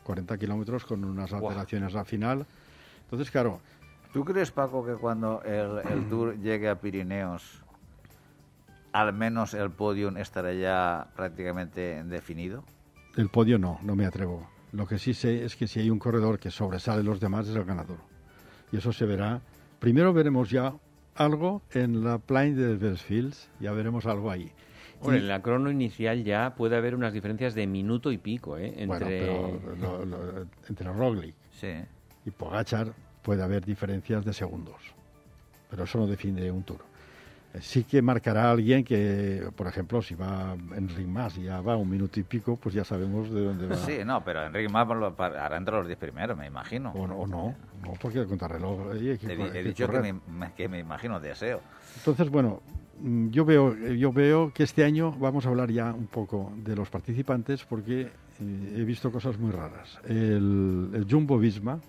40 0.05 0.39
kilómetros 0.39 0.85
con 0.85 1.05
unas 1.05 1.33
alteraciones 1.33 1.97
al 1.97 2.07
final. 2.07 2.47
Entonces, 3.07 3.29
claro, 3.33 3.61
¿Tú 4.13 4.25
crees, 4.25 4.51
Paco, 4.51 4.87
que 4.87 4.95
cuando 4.95 5.43
el, 5.43 5.79
el 5.93 6.05
Tour 6.09 6.39
llegue 6.39 6.69
a 6.69 6.81
Pirineos, 6.81 7.61
al 8.93 9.13
menos 9.13 9.53
el 9.53 9.71
podium 9.71 10.17
estará 10.17 10.55
ya 10.55 11.09
prácticamente 11.17 12.03
definido? 12.05 12.65
El 13.17 13.29
podio 13.29 13.59
no, 13.59 13.79
no 13.83 13.97
me 13.97 14.07
atrevo. 14.07 14.47
Lo 14.73 14.87
que 14.87 14.99
sí 14.99 15.15
sé 15.15 15.45
es 15.45 15.57
que 15.57 15.67
si 15.67 15.81
hay 15.81 15.91
un 15.91 15.99
corredor 15.99 16.39
que 16.39 16.51
sobresale 16.51 17.03
los 17.03 17.21
demás 17.21 17.49
es 17.49 17.57
el 17.57 17.65
ganador. 17.65 17.99
Y 18.73 18.77
eso 18.77 18.93
se 18.93 19.07
verá. 19.07 19.41
Primero 19.79 20.13
veremos 20.13 20.51
ya 20.51 20.75
algo 21.15 21.63
en 21.73 22.05
la 22.05 22.19
Plain 22.19 22.57
de 22.57 22.77
Versfields, 22.77 23.49
ya 23.61 23.73
veremos 23.73 24.07
algo 24.07 24.31
ahí. 24.31 24.51
Bueno, 25.01 25.19
en 25.19 25.29
la 25.29 25.43
crono 25.43 25.71
inicial 25.71 26.25
ya 26.25 26.55
puede 26.55 26.77
haber 26.77 26.95
unas 26.95 27.13
diferencias 27.13 27.55
de 27.55 27.67
minuto 27.67 28.11
y 28.13 28.19
pico, 28.19 28.57
¿eh? 28.59 28.75
Entre... 28.77 29.31
Bueno, 29.31 29.61
pero 29.63 30.05
lo- 30.05 30.05
lo- 30.05 30.47
entre 30.69 30.93
Roglic 30.93 31.35
Sí. 31.53 31.69
y 32.25 32.31
Pogachar 32.31 32.93
puede 33.23 33.43
haber 33.43 33.65
diferencias 33.65 34.25
de 34.25 34.33
segundos. 34.33 34.77
Pero 35.71 35.85
eso 35.85 35.99
no 35.99 36.07
define 36.07 36.51
un 36.51 36.63
tour. 36.63 36.81
Eh, 37.57 37.61
Sí 37.63 37.85
que 37.85 38.03
marcará 38.03 38.45
a 38.45 38.51
alguien 38.53 38.85
que, 38.85 39.49
por 39.57 39.67
ejemplo, 39.67 40.03
si 40.03 40.15
va 40.15 40.55
Enric 40.77 41.07
Mas 41.07 41.39
y 41.39 41.45
ya 41.45 41.61
va 41.61 41.77
un 41.77 41.89
minuto 41.89 42.21
y 42.21 42.23
pico, 42.23 42.57
pues 42.57 42.75
ya 42.75 42.85
sabemos 42.85 43.31
de 43.31 43.45
dónde 43.45 43.67
va. 43.67 43.77
Sí, 43.77 43.99
no, 44.05 44.23
pero 44.25 44.45
Enrique 44.45 44.69
Mas 44.69 44.87
hará 45.19 45.57
entre 45.57 45.75
los 45.77 45.87
10 45.87 45.99
primeros, 45.99 46.37
me 46.37 46.47
imagino. 46.47 46.93
O, 46.93 47.07
no- 47.07 47.17
o 47.17 47.27
no, 47.27 47.55
no, 47.83 47.93
porque 48.01 48.21
el 48.21 48.27
contrarreloj 48.27 48.93
ahí 48.93 49.11
hay 49.11 49.19
que, 49.19 49.33
He, 49.33 49.63
dicho 49.63 49.89
que 49.89 50.13
me, 50.13 50.53
que 50.57 50.69
me 50.69 50.79
imagino, 50.79 51.19
deseo. 51.21 51.61
Entonces, 51.97 52.29
bueno, 52.31 52.61
mm, 53.01 53.29
yo 53.31 53.45
veo, 53.45 53.75
yo 53.75 54.13
veo 54.13 54.53
que 54.53 54.63
este 54.63 54.85
año 54.85 55.13
vamos 55.13 55.47
a 55.47 55.49
hablar 55.49 55.71
ya 55.71 55.93
un 55.93 56.07
poco 56.07 56.53
de 56.57 56.77
los 56.77 56.91
participantes 56.91 57.65
porque 57.65 58.03
eh, 58.41 58.75
he 58.77 58.85
visto 58.85 59.11
cosas 59.11 59.39
muy 59.39 59.51
raras. 59.51 59.99
El, 60.05 60.91
el 60.95 61.07
Jumbo 61.09 61.39
Visma 61.39 61.81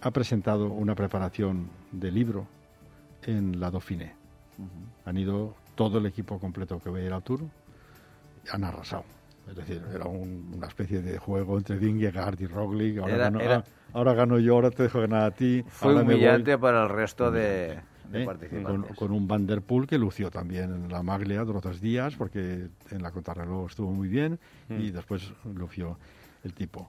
ha 0.00 0.10
presentado 0.10 0.66
una 0.70 0.94
preparación 0.94 1.68
de 1.90 2.10
libro 2.12 2.46
en 3.22 3.58
la 3.58 3.70
Dauphiné. 3.70 4.23
Han 5.04 5.16
ido 5.16 5.54
todo 5.74 5.98
el 5.98 6.06
equipo 6.06 6.38
completo 6.38 6.80
que 6.80 6.90
va 6.90 6.98
a 6.98 7.02
ir 7.02 7.12
al 7.12 7.22
Tour, 7.22 7.40
han 8.52 8.64
arrasado. 8.64 9.04
Es 9.48 9.56
decir, 9.56 9.82
era 9.94 10.06
un- 10.06 10.52
una 10.56 10.66
especie 10.68 11.02
de 11.02 11.18
juego 11.18 11.58
entre 11.58 11.76
Vingegaard 11.76 12.40
y 12.40 12.46
Roglic. 12.46 12.98
Ahora, 12.98 13.14
Era- 13.14 13.24
gano, 13.24 13.40
era- 13.40 13.56
ah, 13.56 13.64
ahora 13.92 14.14
gano 14.14 14.38
yo, 14.38 14.54
ahora 14.54 14.70
te 14.70 14.84
dejo 14.84 15.00
ganar 15.00 15.22
a 15.24 15.30
ti. 15.32 15.62
Fue 15.68 15.94
humillante 16.00 16.56
para 16.56 16.84
el 16.84 16.88
resto 16.88 17.30
de, 17.30 17.78
de 18.10 18.22
¿eh? 18.22 18.24
participantes. 18.24 18.86
Con, 18.96 19.08
con 19.08 19.12
un 19.12 19.28
Van 19.28 19.46
Der 19.46 19.60
Poel 19.60 19.86
que 19.86 19.98
lució 19.98 20.30
también 20.30 20.72
en 20.72 20.90
la 20.90 21.02
maglia 21.02 21.44
durante 21.44 21.68
dos 21.68 21.80
días 21.80 22.14
porque 22.16 22.68
en 22.90 23.02
la 23.02 23.10
contrarreloj 23.10 23.68
estuvo 23.70 23.90
muy 23.92 24.08
bien 24.08 24.38
y 24.70 24.90
después 24.90 25.30
lució 25.54 25.98
el 26.42 26.54
tipo. 26.54 26.88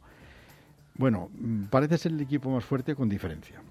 Bueno, 0.97 1.29
mm, 1.37 1.63
parece 1.65 1.97
ser 1.97 2.13
el 2.13 2.21
equipo 2.21 2.49
más 2.49 2.63
fuerte 2.63 2.95
con 2.95 3.09
diferencia. 3.09 3.61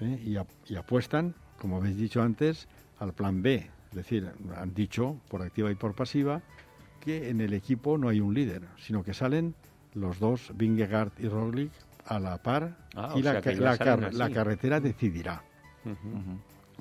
¿eh? 0.00 0.36
Y 0.68 0.76
apuestan, 0.76 1.34
como 1.60 1.78
habéis 1.78 1.96
dicho 1.96 2.22
antes, 2.22 2.68
al 2.98 3.12
plan 3.12 3.42
B. 3.42 3.70
Es 3.90 3.94
decir, 3.94 4.30
han 4.56 4.74
dicho 4.74 5.16
por 5.28 5.42
activa 5.42 5.70
y 5.70 5.74
por 5.74 5.94
pasiva 5.94 6.42
que 7.00 7.30
en 7.30 7.40
el 7.40 7.54
equipo 7.54 7.96
no 7.96 8.08
hay 8.08 8.20
un 8.20 8.34
líder, 8.34 8.62
sino 8.78 9.02
que 9.02 9.14
salen 9.14 9.54
los 9.94 10.18
dos, 10.18 10.52
Vingegaard 10.54 11.12
y 11.18 11.28
Roglic, 11.28 11.70
a 12.06 12.18
la 12.18 12.38
par 12.38 12.76
Ah, 12.94 13.12
y 13.16 13.22
la, 13.22 13.32
ca- 13.40 13.50
car- 13.78 14.00
carretera 14.34 14.80
decidirá 14.80 15.42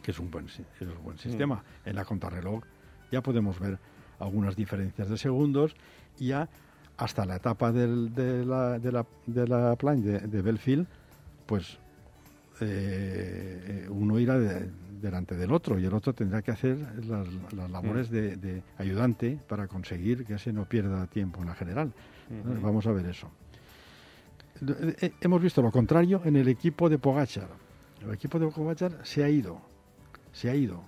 que 0.01 0.11
es 0.11 0.19
un 0.19 0.29
buen, 0.31 0.47
si- 0.49 0.63
es 0.79 0.87
un 0.87 1.03
buen 1.03 1.17
sistema. 1.17 1.63
En 1.85 1.95
la 1.95 2.03
contrarreloj 2.05 2.63
ya 3.11 3.21
podemos 3.21 3.59
ver 3.59 3.77
algunas 4.19 4.55
diferencias 4.55 5.09
de 5.09 5.17
segundos 5.17 5.75
y 6.17 6.27
ya 6.27 6.49
hasta 6.97 7.25
la 7.25 7.35
etapa 7.37 7.71
del- 7.71 8.13
de 8.13 8.43
la, 8.45 8.79
de 8.79 8.91
la, 8.91 9.05
de 9.27 9.47
la 9.47 9.75
plan 9.75 10.01
de, 10.01 10.19
de 10.19 10.41
Belfield, 10.41 10.87
pues 11.45 11.77
eh, 12.59 13.85
uno 13.89 14.19
irá 14.19 14.37
de- 14.39 14.69
delante 15.01 15.35
del 15.35 15.51
otro 15.51 15.77
y 15.79 15.85
el 15.85 15.93
otro 15.93 16.13
tendrá 16.13 16.41
que 16.41 16.51
hacer 16.51 16.77
las, 17.05 17.27
las 17.53 17.69
labores 17.71 18.09
de, 18.09 18.35
de 18.35 18.63
ayudante 18.77 19.39
para 19.47 19.67
conseguir 19.67 20.25
que 20.25 20.35
ese 20.35 20.51
no 20.53 20.65
pierda 20.65 21.05
tiempo 21.07 21.41
en 21.41 21.47
la 21.47 21.55
general. 21.55 21.91
Vamos 22.61 22.85
a 22.87 22.91
ver 22.91 23.05
eso. 23.05 23.29
Eh, 24.67 24.95
eh, 25.01 25.11
Hemos 25.21 25.41
visto 25.41 25.61
lo 25.61 25.71
contrario 25.71 26.21
en 26.25 26.35
el 26.35 26.47
equipo 26.47 26.89
de 26.89 26.97
Pogachar. 26.97 27.47
El 28.03 28.13
equipo 28.13 28.39
de 28.39 28.47
Pogachar 28.47 28.91
se 29.03 29.23
ha 29.23 29.29
ido, 29.29 29.61
se 30.31 30.49
ha 30.49 30.55
ido 30.55 30.81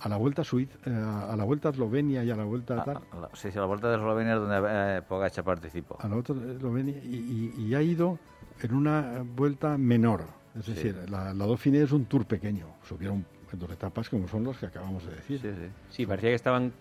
a 0.00 0.08
la 0.08 0.16
vuelta 0.16 0.42
a 0.42 0.44
Suiza, 0.44 0.76
eh, 0.86 0.90
a 0.92 1.34
la 1.36 1.44
vuelta 1.44 1.68
a 1.68 1.72
Eslovenia 1.72 2.22
y 2.22 2.30
a 2.30 2.36
la 2.36 2.44
vuelta 2.44 2.74
a 2.76 2.80
Ah, 2.80 2.84
tal, 2.84 3.28
sí, 3.34 3.50
sí, 3.50 3.58
la 3.58 3.64
vuelta 3.64 3.88
de 3.88 3.96
Eslovenia 3.96 4.34
es 4.34 4.40
donde 4.40 4.56
eh, 4.98 5.42
participó. 5.42 5.96
a 6.00 6.08
la 6.08 6.16
otra 6.16 6.34
Eslovenia 6.52 6.96
y, 7.02 7.52
y- 7.56 7.62
y 7.66 7.74
ha 7.74 7.82
ido 7.82 8.18
en 8.62 8.74
una 8.74 9.24
vuelta 9.36 9.76
menor. 9.78 10.24
Es 10.58 10.64
Sí. 10.64 10.72
decir, 10.74 10.96
la, 11.10 11.34
la 11.34 11.46
Dauphiné 11.46 11.82
es 11.82 11.92
un 11.92 12.06
tour 12.06 12.24
pequeño. 12.26 12.66
Subieron 12.88 13.24
en 13.52 13.58
dos 13.58 13.70
etapas 13.70 14.08
como 14.08 14.26
son 14.28 14.44
los 14.44 14.56
que 14.58 14.66
acabamos 14.66 15.04
de 15.06 15.14
decir. 15.14 15.40
Sí, 15.40 15.48
sí. 15.48 15.70
Sí, 15.90 16.06
parecía 16.06 16.30
que 16.30 16.34
estaban 16.34 16.72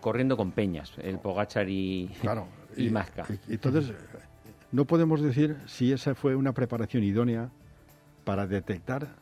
corriendo 0.00 0.36
con 0.36 0.52
peñas, 0.52 0.92
el 0.98 1.18
Pogachar 1.18 1.68
y, 1.68 2.08
Claro. 2.20 2.46
y 2.76 2.90
Mazca. 2.90 3.26
y- 3.48 3.54
entonces, 3.54 3.92
no 4.70 4.84
podemos 4.84 5.20
decir 5.20 5.56
si 5.66 5.92
esa 5.92 6.14
fue 6.14 6.34
una 6.36 6.52
preparación 6.52 7.02
idónea 7.04 7.50
para 8.24 8.46
detectar 8.46 9.16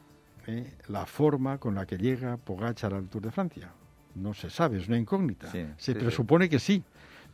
eh, 0.46 0.74
la 0.88 1.06
forma 1.06 1.58
con 1.58 1.74
la 1.74 1.86
que 1.86 1.96
llega 1.96 2.36
Pogachar 2.36 2.94
al 2.94 3.08
Tour 3.08 3.22
de 3.22 3.30
Francia. 3.30 3.70
No 4.14 4.34
se 4.34 4.50
sabe, 4.50 4.78
es 4.78 4.88
una 4.88 4.98
incógnita. 4.98 5.50
Sí, 5.52 5.64
se 5.78 5.92
sí, 5.92 5.98
presupone 5.98 6.48
que 6.48 6.58
sí, 6.58 6.82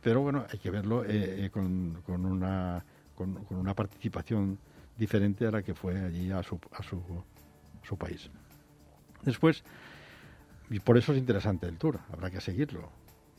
pero 0.03 0.21
bueno, 0.21 0.45
hay 0.51 0.59
que 0.59 0.69
verlo 0.69 1.03
eh, 1.03 1.45
eh, 1.45 1.49
con, 1.51 2.01
con 2.05 2.23
una, 2.25 2.83
con, 3.15 3.33
con 3.45 3.57
una 3.57 3.73
participación 3.73 4.59
diferente 4.97 5.45
a 5.47 5.51
la 5.51 5.63
que 5.63 5.73
fue 5.73 5.99
allí 5.99 6.31
a 6.31 6.43
su, 6.43 6.59
a 6.71 6.83
su, 6.83 7.01
su 7.83 7.97
país. 7.97 8.29
Después, 9.23 9.63
y 10.69 10.79
por 10.79 10.97
eso 10.97 11.13
es 11.13 11.17
interesante 11.17 11.67
el 11.67 11.77
Tour, 11.77 11.99
habrá 12.11 12.29
que 12.29 12.41
seguirlo. 12.41 12.89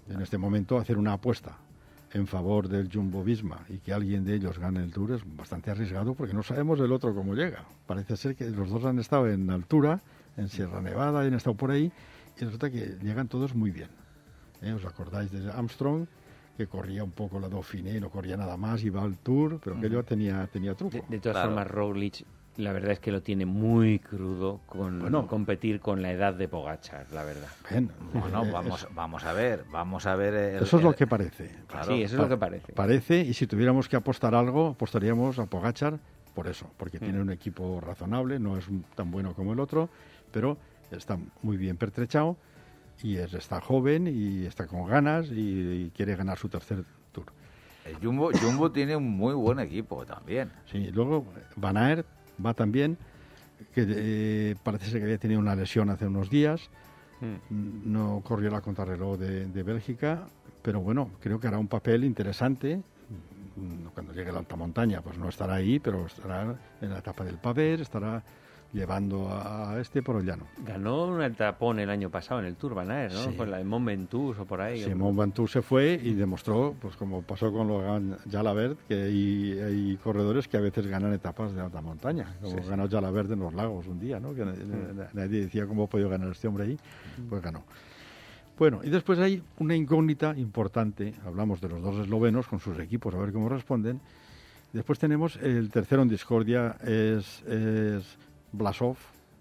En 0.09 0.21
este 0.23 0.39
momento 0.39 0.79
hacer 0.79 0.97
una 0.97 1.15
apuesta 1.15 1.59
en 2.13 2.27
favor 2.27 2.69
del 2.69 2.91
Jumbo 2.93 3.23
Visma 3.23 3.65
y 3.69 3.79
que 3.79 3.93
alguien 3.93 4.25
de 4.25 4.35
ellos 4.35 4.59
gane 4.59 4.83
el 4.83 4.93
Tour 4.93 5.13
es 5.13 5.37
bastante 5.37 5.71
arriesgado 5.71 6.15
porque 6.15 6.33
no 6.33 6.43
sabemos 6.43 6.81
el 6.81 6.93
otro 6.93 7.15
cómo 7.15 7.35
llega. 7.35 7.65
Parece 7.87 8.17
ser 8.17 8.35
que 8.35 8.49
los 8.49 8.71
dos 8.71 8.85
han 8.85 8.99
estado 8.99 9.29
en 9.29 9.51
altura, 9.51 10.01
en 10.37 10.49
Sierra 10.49 10.81
Nevada, 10.81 11.25
y 11.25 11.29
han 11.29 11.35
estado 11.35 11.57
por 11.57 11.71
ahí 11.71 11.93
y 12.39 12.45
resulta 12.45 12.71
que 12.71 12.97
llegan 13.03 13.29
todos 13.29 13.55
muy 13.55 13.71
bien. 13.71 13.91
¿Eh? 14.63 14.73
¿Os 14.73 14.85
acordáis 14.85 15.31
de 15.31 15.51
Armstrong? 15.51 16.07
Que 16.59 16.67
corría 16.67 17.05
un 17.05 17.13
poco 17.13 17.39
la 17.39 17.49
Dauphiné, 17.49 18.01
no 18.01 18.11
corría 18.11 18.37
nada 18.37 18.57
más, 18.57 18.83
iba 18.83 19.01
al 19.01 19.17
Tour, 19.19 19.61
pero 19.63 19.77
aquello 19.77 20.03
tenía, 20.03 20.45
tenía 20.49 20.75
truco. 20.75 20.97
De, 20.97 21.05
de 21.09 21.21
todas 21.21 21.37
Claro. 21.37 21.51
formas, 21.51 21.69
Roglic, 21.71 22.25
la 22.57 22.73
verdad 22.73 22.91
es 22.91 22.99
que 22.99 23.13
lo 23.13 23.23
tiene 23.23 23.47
muy 23.47 24.01
crudo 24.01 24.61
con 24.67 24.99
Bueno. 24.99 25.29
competir 25.29 25.79
con 25.79 26.03
la 26.03 26.11
edad 26.11 26.35
de 26.35 26.49
Pogachar, 26.49 27.07
la 27.13 27.23
verdad. 27.23 27.51
Bueno, 28.13 28.45
vamos, 28.53 28.89
vamos 28.93 29.25
a 29.25 29.33
ver, 29.35 29.67
vamos 29.71 30.05
a 30.07 30.17
ver. 30.17 30.35
el- 30.35 30.63
Eso 30.65 30.79
es 30.79 30.83
lo 30.83 30.93
que 30.97 31.07
parece. 31.07 31.55
Claro. 31.69 31.95
sí, 31.95 32.03
eso 32.03 32.17
es 32.17 32.21
lo 32.23 32.29
que 32.29 32.37
parece. 32.37 32.73
Parece, 32.73 33.21
y 33.21 33.35
si 33.35 33.47
tuviéramos 33.47 33.89
que 33.89 33.95
apostar 33.95 34.35
algo, 34.35 34.71
apostaríamos 34.71 35.39
a 35.39 35.47
Pogachar 35.47 36.01
por 36.35 36.49
eso, 36.49 36.69
porque 36.77 36.99
tiene 36.99 37.21
un 37.21 37.31
equipo 37.31 37.81
razonable, 37.81 38.41
no 38.41 38.57
es 38.59 38.67
un- 38.67 38.83
tan 38.97 39.13
bueno 39.13 39.33
como 39.33 39.53
el 39.53 39.61
otro, 39.61 39.89
pero 40.33 40.59
está 40.91 41.17
muy 41.43 41.57
bien 41.57 41.77
pertrechado 41.77 42.37
y 43.03 43.17
es- 43.17 43.35
está 43.35 43.61
joven 43.61 44.07
y 44.07 44.45
está 44.47 44.67
con 44.67 44.87
ganas 44.87 45.27
y, 45.31 45.85
y 45.87 45.93
quiere 45.95 46.17
ganar 46.17 46.39
su 46.39 46.49
tercer 46.49 46.85
tour. 47.13 47.27
El 47.85 47.97
Jumbo, 47.97 48.31
Jumbo 48.33 48.71
tiene 48.71 48.97
un 48.97 49.09
muy 49.09 49.35
buen 49.35 49.59
equipo 49.61 50.05
también. 50.05 50.51
Sí, 50.71 50.91
luego 50.93 51.25
Van 51.57 51.77
Aert 51.77 52.07
va 52.45 52.53
también, 52.55 52.99
que 53.75 53.85
eh, 53.89 54.57
parece 54.63 54.87
ser 54.91 55.01
que 55.01 55.05
había 55.05 55.19
tenido 55.19 55.41
una 55.41 55.55
lesión 55.55 55.91
hace 55.91 56.07
unos 56.07 56.31
días, 56.31 56.71
Mm. 57.21 57.93
no 57.93 58.21
corrió 58.25 58.49
la 58.49 58.61
contrarreloj 58.61 59.19
de, 59.19 59.47
de 59.47 59.63
Bélgica, 59.65 60.29
pero 60.63 60.81
bueno, 60.81 61.11
creo 61.21 61.41
que 61.41 61.49
hará 61.49 61.59
un 61.59 61.67
papel 61.67 62.05
interesante. 62.05 62.81
Cuando 63.93 64.13
llegue 64.13 64.31
a 64.31 64.35
la 64.35 64.39
alta 64.39 64.55
montaña, 64.55 65.01
pues 65.01 65.19
no 65.19 65.29
estará 65.29 65.55
ahí, 65.55 65.81
pero 65.81 66.07
estará 66.07 66.55
en 66.81 66.91
la 66.91 66.99
etapa 67.01 67.25
del 67.25 67.39
Paver, 67.39 67.81
estará 67.81 68.23
llevando 68.73 69.29
a 69.31 69.73
a 69.73 69.81
este 69.81 70.03
por 70.03 70.17
el 70.17 70.27
llano. 70.27 70.45
Ganó 70.67 71.07
un 71.07 71.23
etapón 71.23 71.79
el 71.79 71.89
año 71.91 72.11
pasado 72.11 72.41
en 72.41 72.47
el 72.47 72.57
Tour 72.57 72.75
Van 72.75 72.91
Aert, 72.91 73.13
¿no? 73.15 73.23
Sí. 73.25 73.31
Por 73.37 73.49
la 73.49 73.59
de 73.59 73.65
Mont 73.65 73.87
Ventoux 73.87 74.39
o 74.39 74.45
por 74.45 74.61
ahí. 74.61 74.83
Simón 74.83 75.17
Ventoux 75.17 75.51
se 75.51 75.63
fue 75.63 75.99
y 76.03 76.13
demostró, 76.15 76.75
pues 76.81 76.97
como 76.97 77.23
pasó 77.23 77.53
con 77.53 77.67
Logan 77.69 78.17
Jalabert, 78.31 78.79
que 78.87 78.95
hay, 78.95 79.59
hay 79.59 79.97
corredores 80.03 80.49
que 80.49 80.57
a 80.57 80.61
veces 80.61 80.87
ganan 80.87 81.13
etapas 81.13 81.55
de 81.55 81.61
alta 81.61 81.81
montaña, 81.81 82.35
como 82.43 82.57
ganó 82.67 82.89
Jalabert 82.89 83.31
en 83.31 83.41
los 83.41 83.55
lagos 83.55 83.87
un 83.87 83.99
día, 84.01 84.21
¿no? 84.21 84.35
Que 84.35 84.45
na- 84.45 84.55
nadie 85.13 85.41
decía 85.43 85.67
cómo 85.67 85.85
ha 85.85 85.87
podido 85.87 86.09
ganar 86.09 86.29
este 86.31 86.47
hombre 86.49 86.65
ahí, 86.65 86.79
pues 87.29 87.41
ganó. 87.43 87.65
Bueno, 88.59 88.81
y 88.83 88.91
después 88.91 89.19
hay 89.21 89.43
una 89.59 89.77
incógnita 89.77 90.35
importante. 90.37 91.15
Hablamos 91.25 91.61
de 91.61 91.69
los 91.69 91.81
dos 91.81 91.97
eslovenos 92.01 92.49
con 92.49 92.59
sus 92.59 92.79
equipos, 92.81 93.15
a 93.15 93.19
ver 93.19 93.33
cómo 93.33 93.49
responden. 93.49 94.01
Después 94.73 94.99
tenemos 94.99 95.37
el 95.37 95.71
tercero 95.71 96.03
en 96.03 96.09
discordia, 96.09 96.77
es, 96.85 97.43
es 97.45 98.19
Blasov 98.53 98.97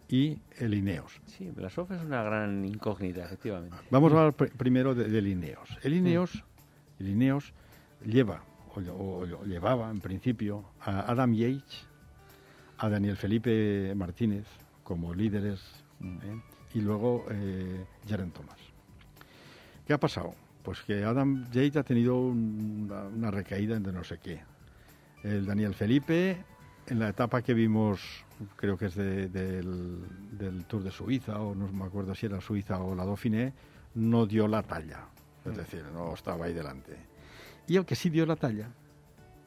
y 0.10 0.39
el 0.58 0.74
Ineos. 0.74 1.20
Sí, 1.26 1.49
Blasov 1.51 1.91
es 1.93 2.01
una 2.01 2.24
gran 2.24 2.66
incógnita, 2.66 3.26
efectivamente. 3.26 3.76
Vamos 3.91 4.14
a 4.14 4.18
hablar 4.18 4.36
pr- 4.38 4.51
primero 4.51 4.95
de- 4.95 5.20
Ineos. 5.30 5.78
El 5.84 5.93
Ineos, 5.93 6.43
el 6.99 7.10
Ineos 7.10 7.53
lleva, 8.05 8.43
o, 8.76 8.80
o- 8.80 9.20
o 9.24 9.43
llevaba 9.45 9.89
en 9.89 9.99
principio, 9.99 10.64
a 10.82 11.12
Adam 11.12 11.34
Yates, 11.34 11.88
a 12.78 12.89
Daniel 12.89 13.18
Felipe 13.18 13.93
Martínez 13.95 14.45
como 14.84 15.14
líderes, 15.14 15.62
¿eh? 16.01 16.41
y 16.74 16.82
luego 16.82 17.26
eh, 17.30 17.86
Jaren 18.08 18.32
Thomas. 18.32 18.58
¿Qué 19.86 19.93
ha 19.93 19.99
pasado? 19.99 20.36
Pues 20.64 20.82
que 20.82 21.03
Adam 21.03 21.45
Yates 21.51 21.78
ha 21.78 21.84
tenido 21.84 22.18
un- 22.20 22.88
una, 22.89 23.03
una 23.03 23.32
recaída 23.32 23.80
de 23.80 23.91
no 23.91 24.03
sé 24.03 24.20
qué. 24.20 24.41
El 25.24 25.45
Daniel 25.45 25.74
Felipe, 25.74 26.38
en 26.88 26.99
la 26.99 27.09
etapa 27.09 27.41
que 27.41 27.53
vimos, 27.53 28.01
creo 28.55 28.77
que 28.77 28.85
es 28.88 28.95
de- 28.95 29.27
del, 29.29 29.99
del 30.31 30.65
Tour 30.65 30.83
de 30.83 30.91
Suiza, 30.91 31.39
o 31.39 31.53
no 31.55 31.67
me 31.71 31.85
acuerdo 31.85 32.13
si 32.15 32.25
era 32.25 32.39
Suiza 32.41 32.79
o 32.79 32.95
la 32.95 33.05
Dauphiné, 33.05 33.53
no 33.95 34.25
dio 34.25 34.47
la 34.47 34.63
talla. 34.63 35.05
Es 35.45 35.55
decir, 35.55 35.83
no 35.93 36.13
estaba 36.13 36.45
ahí 36.45 36.53
delante. 36.53 36.95
Y 37.67 37.77
el 37.77 37.85
que 37.85 37.95
sí 37.95 38.09
dio 38.09 38.25
la 38.25 38.35
talla 38.35 38.69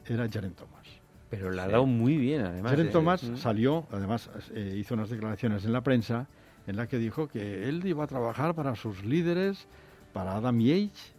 era 0.05 0.27
Jaren 0.29 0.53
Thomas. 0.53 0.85
Pero 1.29 1.51
la 1.51 1.63
ha 1.63 1.67
dado 1.67 1.85
muy 1.85 2.17
bien, 2.17 2.41
además. 2.41 2.71
Jaren 2.71 2.87
¿eh? 2.87 2.91
Thomas 2.91 3.23
Mm. 3.23 3.37
salió, 3.37 3.87
además 3.91 4.29
eh, 4.53 4.75
hizo 4.77 4.93
unas 4.95 5.09
declaraciones 5.09 5.63
en 5.65 5.73
la 5.73 5.81
prensa 5.81 6.27
en 6.67 6.75
la 6.75 6.87
que 6.87 6.97
dijo 6.97 7.27
que 7.27 7.67
él 7.69 7.85
iba 7.85 8.03
a 8.03 8.07
trabajar 8.07 8.53
para 8.53 8.75
sus 8.75 9.03
líderes, 9.05 9.67
para 10.13 10.35
Adam 10.35 10.59
Yates 10.59 11.13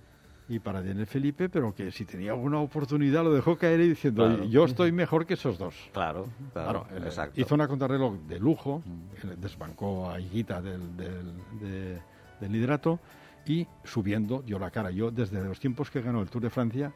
y 0.49 0.59
para 0.59 0.83
Daniel 0.83 1.07
Felipe, 1.07 1.49
pero 1.49 1.75
que 1.75 1.91
si 1.93 2.05
tenía 2.05 2.33
alguna 2.33 2.59
oportunidad 2.59 3.23
lo 3.25 3.33
dejó 3.33 3.57
caer 3.57 3.81
y 3.81 3.89
diciendo, 3.91 4.27
Claro. 4.27 4.45
yo 4.45 4.65
estoy 4.65 4.93
mejor 4.93 5.25
que 5.27 5.35
esos 5.35 5.57
dos. 5.59 5.75
Claro, 5.93 6.27
claro, 6.53 6.87
exacto. 7.05 7.41
hizo 7.41 7.55
una 7.55 7.69
contrarreloj 7.69 8.17
de 8.29 8.39
lujo, 8.39 8.83
él 9.23 9.37
desbancó 9.41 10.11
a 10.11 10.21
Higuita 10.21 10.61
del, 10.61 10.97
del, 10.97 11.33
de- 11.61 11.99
del 12.41 12.53
liderato 12.53 12.99
y 13.47 13.67
subiendo 13.85 14.43
dio 14.43 14.59
la 14.59 14.71
cara. 14.71 14.91
Yo 14.91 15.11
desde 15.11 15.43
los 15.43 15.59
tiempos 15.61 15.91
que 15.91 16.01
ganó 16.03 16.21
el 16.23 16.29
Tour 16.29 16.43
de 16.43 16.51
Francia, 16.51 16.93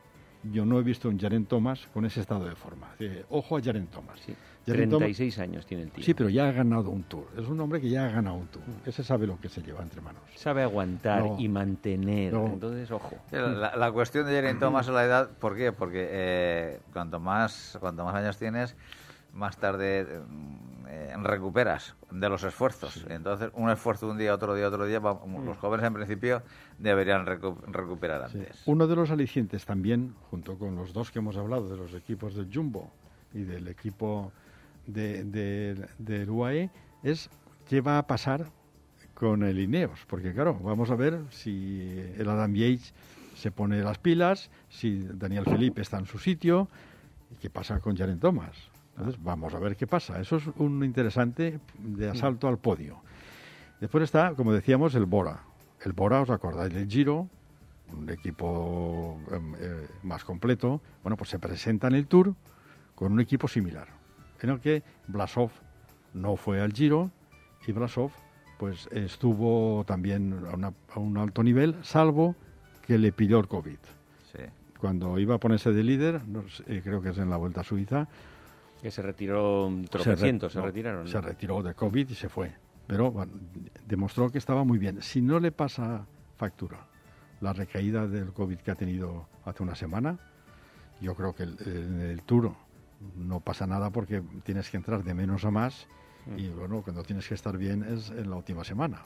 yo 0.53 0.65
no 0.65 0.79
he 0.79 0.83
visto 0.83 1.09
un 1.09 1.19
Jaren 1.19 1.47
Thomas 1.47 1.87
con 1.93 2.05
ese 2.05 2.21
estado 2.21 2.45
de 2.47 2.55
forma. 2.55 2.89
Eh, 2.99 3.25
ojo 3.31 3.57
a 3.57 3.63
Jaren 3.63 3.87
Thomas. 3.89 4.19
Sí. 4.25 4.35
Jaren 4.67 4.91
Thomas- 4.91 5.07
36 5.07 5.39
años 5.39 5.65
tiene 5.67 5.85
el 5.85 5.91
tío. 5.91 6.05
Sí, 6.05 6.13
pero 6.15 6.29
ya 6.29 6.49
ha 6.49 6.53
ganado 6.53 6.91
un 6.91 7.05
Tour. 7.05 7.27
Es 7.39 7.47
un 7.47 7.61
hombre 7.61 7.81
que 7.81 7.89
ya 7.89 8.07
ha 8.07 8.09
ganado 8.11 8.37
un 8.37 8.47
Tour. 8.49 8.63
Ese 8.85 9.05
sabe 9.05 9.27
lo 9.27 9.39
que 9.41 9.49
se 9.49 9.63
lleva 9.63 9.83
entre 9.83 10.01
manos. 10.01 10.23
Sabe 10.35 10.63
aguantar 10.63 11.23
No. 11.23 11.37
y 11.39 11.49
mantener. 11.49 12.33
No. 12.33 12.47
Entonces, 12.47 12.91
ojo. 12.91 13.15
La, 13.31 13.77
la 13.77 13.93
cuestión 13.93 14.27
de 14.27 14.35
Jaren 14.35 14.59
Thomas 14.59 14.87
es 14.89 14.93
la 14.95 15.05
edad, 15.05 15.31
¿por 15.39 15.57
qué? 15.57 15.73
Porque 15.73 16.07
eh, 16.11 16.81
cuanto 16.93 17.21
más 17.21 17.77
cuanto 17.81 18.05
más 18.05 18.15
años 18.17 18.37
tienes, 18.39 18.75
más 19.37 19.57
tarde 19.59 20.07
eh, 20.89 21.14
recuperas 21.22 21.95
de 22.11 22.28
los 22.28 22.43
esfuerzos. 22.45 23.05
Entonces, 23.09 23.51
un 23.55 23.70
esfuerzo 23.70 24.09
un 24.09 24.16
día, 24.18 24.34
otro 24.34 24.55
día, 24.55 24.68
otro 24.68 24.87
día, 24.87 24.99
va- 24.99 25.20
los 25.45 25.57
jóvenes 25.59 25.87
en 25.87 25.95
principio 25.95 26.43
deberían 26.78 27.26
recu- 27.26 27.61
recuperar 27.66 28.30
Sí. 28.30 28.39
antes. 28.39 28.62
Uno 28.66 28.87
de 28.87 28.97
los 28.97 29.11
alicientes 29.11 29.64
también, 29.66 30.14
junto 30.30 30.59
con 30.59 30.74
los 30.76 30.93
dos 30.93 31.11
que 31.11 31.18
hemos 31.18 31.37
hablado, 31.37 31.68
de 31.68 31.76
los 31.76 31.93
equipos 31.95 32.34
del 32.34 32.49
Jumbo 32.53 32.91
y 33.34 33.43
del 33.43 33.68
equipo 33.68 34.32
de, 34.87 35.24
de- 35.24 35.87
del 35.99 36.30
UAE, 36.30 36.70
es 37.03 37.28
qué 37.68 37.80
va 37.80 37.99
a 37.99 38.07
pasar 38.07 38.47
con 39.14 39.43
el 39.43 39.59
Ineos. 39.59 40.01
Porque 40.07 40.32
claro, 40.32 40.55
vamos 40.62 40.91
a 40.91 40.95
ver 40.95 41.20
si 41.30 42.01
el 42.16 42.28
Adam 42.28 42.55
Yates 42.55 42.95
se 43.34 43.51
pone 43.51 43.82
las 43.82 43.99
pilas, 43.99 44.51
si 44.70 45.01
Daniel 45.12 45.45
Felipe 45.45 45.82
está 45.82 45.99
en 45.99 46.07
su 46.07 46.18
sitio, 46.18 46.68
y 47.32 47.34
qué 47.37 47.51
pasa 47.51 47.80
con 47.80 47.97
Jaren 47.97 48.18
Thomas. 48.20 48.55
Entonces, 48.97 49.23
vamos 49.23 49.53
a 49.55 49.59
ver 49.59 49.77
qué 49.77 49.87
pasa. 49.87 50.21
Eso 50.21 50.37
es 50.37 50.47
un 50.57 50.83
interesante 50.85 51.61
de 51.79 52.09
asalto 52.09 52.49
al 52.49 52.59
podio. 52.59 52.99
Después 53.81 54.05
está, 54.05 54.35
como 54.35 54.53
decíamos, 54.53 54.95
el 54.95 55.05
Bora. 55.05 55.41
El 55.85 55.93
Bora, 55.93 56.23
¿os 56.23 56.31
acordáis 56.31 56.73
del 56.73 56.89
Giro? 56.89 57.29
Un 57.97 58.09
equipo 58.11 59.21
em, 59.31 59.55
eh, 59.61 59.87
más 60.03 60.25
completo. 60.25 60.81
Bueno, 61.03 61.17
pues 61.17 61.31
se 61.31 61.39
presenta 61.39 61.87
en 61.89 61.95
el 61.95 62.07
Tour 62.07 62.35
con 62.95 63.13
un 63.13 63.21
equipo 63.21 63.47
similar, 63.49 63.87
en 64.41 64.51
el 64.51 64.61
que 64.61 64.83
Blasov 65.07 65.51
no 66.15 66.37
fue 66.37 66.61
al 66.63 66.73
Giro 66.73 67.11
y 67.67 67.73
Blasov 67.73 68.11
pues 68.59 68.89
estuvo 68.91 69.85
también 69.87 70.33
a, 70.51 70.55
una- 70.55 70.73
a 70.95 70.99
un 70.99 71.19
alto 71.19 71.43
nivel, 71.43 71.77
salvo 71.83 72.35
que 72.87 72.97
le 72.97 73.13
pidió 73.13 73.39
el 73.39 73.47
COVID. 73.49 73.77
Sí. 74.33 74.43
Cuando 74.81 75.19
iba 75.19 75.35
a 75.35 75.39
ponerse 75.39 75.73
de 75.73 75.83
líder, 75.85 76.27
no 76.27 76.49
sé, 76.49 76.81
creo 76.83 77.03
que 77.03 77.11
es 77.11 77.19
en 77.19 77.29
la 77.29 77.37
Vuelta 77.37 77.61
a 77.61 77.65
Suiza, 77.65 78.09
Que 78.83 78.91
se 78.91 79.03
retiró 79.03 79.68
se, 79.70 79.83
re- 79.83 79.89
tropecientos, 79.89 80.53
se, 80.53 80.59
no, 80.59 80.66
retiraron. 80.66 81.05
¿no? 81.05 81.11
Se 81.11 81.20
retiró 81.20 81.62
de 81.62 81.74
COVID 81.74 82.09
y 82.11 82.14
se 82.14 82.29
fue. 82.29 82.53
Pero 82.87 83.11
bueno, 83.11 83.33
demostró 83.87 84.31
que 84.31 84.39
estaba 84.39 84.64
muy 84.64 84.79
bien. 84.79 85.03
Si 85.03 85.20
no 85.20 85.41
le 85.41 85.51
pasa 85.53 86.07
factura 86.37 86.87
la 87.41 87.53
recaída 87.53 88.07
del 88.07 88.33
COVID 88.33 88.59
que 88.59 88.70
ha 88.70 88.74
tenido 88.77 89.29
hace 89.45 89.62
una 89.62 89.74
semana, 89.74 90.18
yo 91.01 91.14
creo 91.14 91.35
que 91.35 91.43
el- 91.45 91.57
en 91.66 92.01
el 92.01 92.22
Tour 92.22 92.53
no 93.16 93.41
pasa 93.41 93.66
nada 93.66 93.91
porque 93.91 94.22
tienes 94.45 94.70
que 94.70 94.77
entrar 94.77 95.03
de 95.05 95.14
menos 95.14 95.45
a 95.45 95.51
más 95.51 95.87
y 96.37 96.49
bueno, 96.49 96.83
cuando 96.83 97.03
tienes 97.03 97.29
que 97.29 97.35
estar 97.35 97.57
bien 97.59 97.83
es 97.85 98.11
en 98.11 98.31
la 98.31 98.37
última 98.37 98.64
semana. 98.64 99.03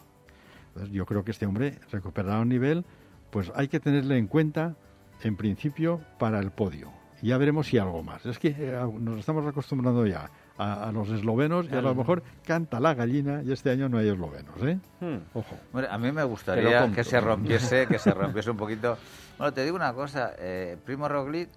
Entonces 0.69 0.93
yo 0.93 1.05
creo 1.07 1.25
que 1.25 1.33
este 1.33 1.47
hombre 1.47 1.79
recuperará 1.91 2.39
un 2.41 2.49
nivel, 2.49 2.85
pues 3.31 3.51
hay 3.57 3.69
que 3.69 3.81
tenerle 3.81 4.17
en 4.19 4.27
cuenta 4.27 4.77
en 5.23 5.37
principio 5.37 6.01
para 6.19 6.39
el 6.39 6.51
podio. 6.51 6.91
Y 7.23 7.29
ya 7.29 7.39
veremos 7.39 7.67
si 7.67 7.79
algo 7.79 8.03
más. 8.03 8.25
Es 8.27 8.39
que 8.39 8.49
eh, 8.49 8.81
nos 8.99 9.19
estamos 9.19 9.47
acostumbrando 9.47 10.07
ya 10.07 10.31
a, 10.57 10.89
a 10.89 10.93
los 10.93 11.09
eslovenos 11.11 11.67
y 11.71 11.75
a 11.75 11.83
lo 11.83 11.95
mejor 11.95 12.23
canta 12.45 12.81
la 12.81 12.95
gallina 12.95 13.43
y 13.43 13.53
este 13.53 13.71
año 13.71 13.89
no 13.89 13.99
hay 13.99 14.09
eslovenos, 14.09 14.55
¿eh? 14.63 14.79
Hmm. 15.01 15.19
Ojo. 15.35 15.57
Hombre, 15.73 15.89
a 15.91 15.99
mí 15.99 16.13
me 16.13 16.25
gustaría 16.25 16.91
que 16.93 17.05
se 17.05 17.21
rompiese, 17.21 17.87
que 17.87 17.99
se 17.99 18.13
rompiese 18.13 18.51
un 18.51 18.57
poquito. 18.57 18.97
Bueno, 19.39 19.53
te 19.53 19.65
digo 19.65 19.77
una 19.77 19.93
cosa, 19.93 20.33
eh, 20.39 20.77
Primo 20.85 21.09
Roglic 21.09 21.49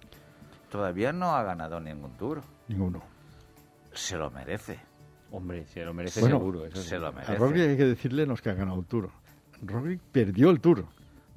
todavía 0.70 1.12
no 1.12 1.34
ha 1.34 1.42
ganado 1.42 1.80
ningún 1.80 2.12
tour. 2.16 2.42
Ninguno. 2.68 3.02
Se 3.92 4.16
lo 4.16 4.30
merece. 4.30 4.78
Hombre, 5.30 5.66
se 5.66 5.84
lo 5.84 5.92
merece 5.94 6.20
Bueno, 6.20 6.38
seguro. 6.38 6.64
Eso 6.66 6.82
sí. 6.82 6.88
Se 6.90 6.98
lo 6.98 7.08
A 7.08 7.12
merece. 7.12 7.36
Roglic 7.36 7.68
hay 7.70 7.76
que 7.76 7.84
decirle 7.84 8.26
los 8.26 8.40
que 8.40 8.50
ha 8.50 8.54
ganado 8.54 8.78
el 8.78 8.86
Tour. 8.86 9.10
Roglic 9.62 10.00
perdió 10.00 10.50
el 10.50 10.60
Tour 10.60 10.86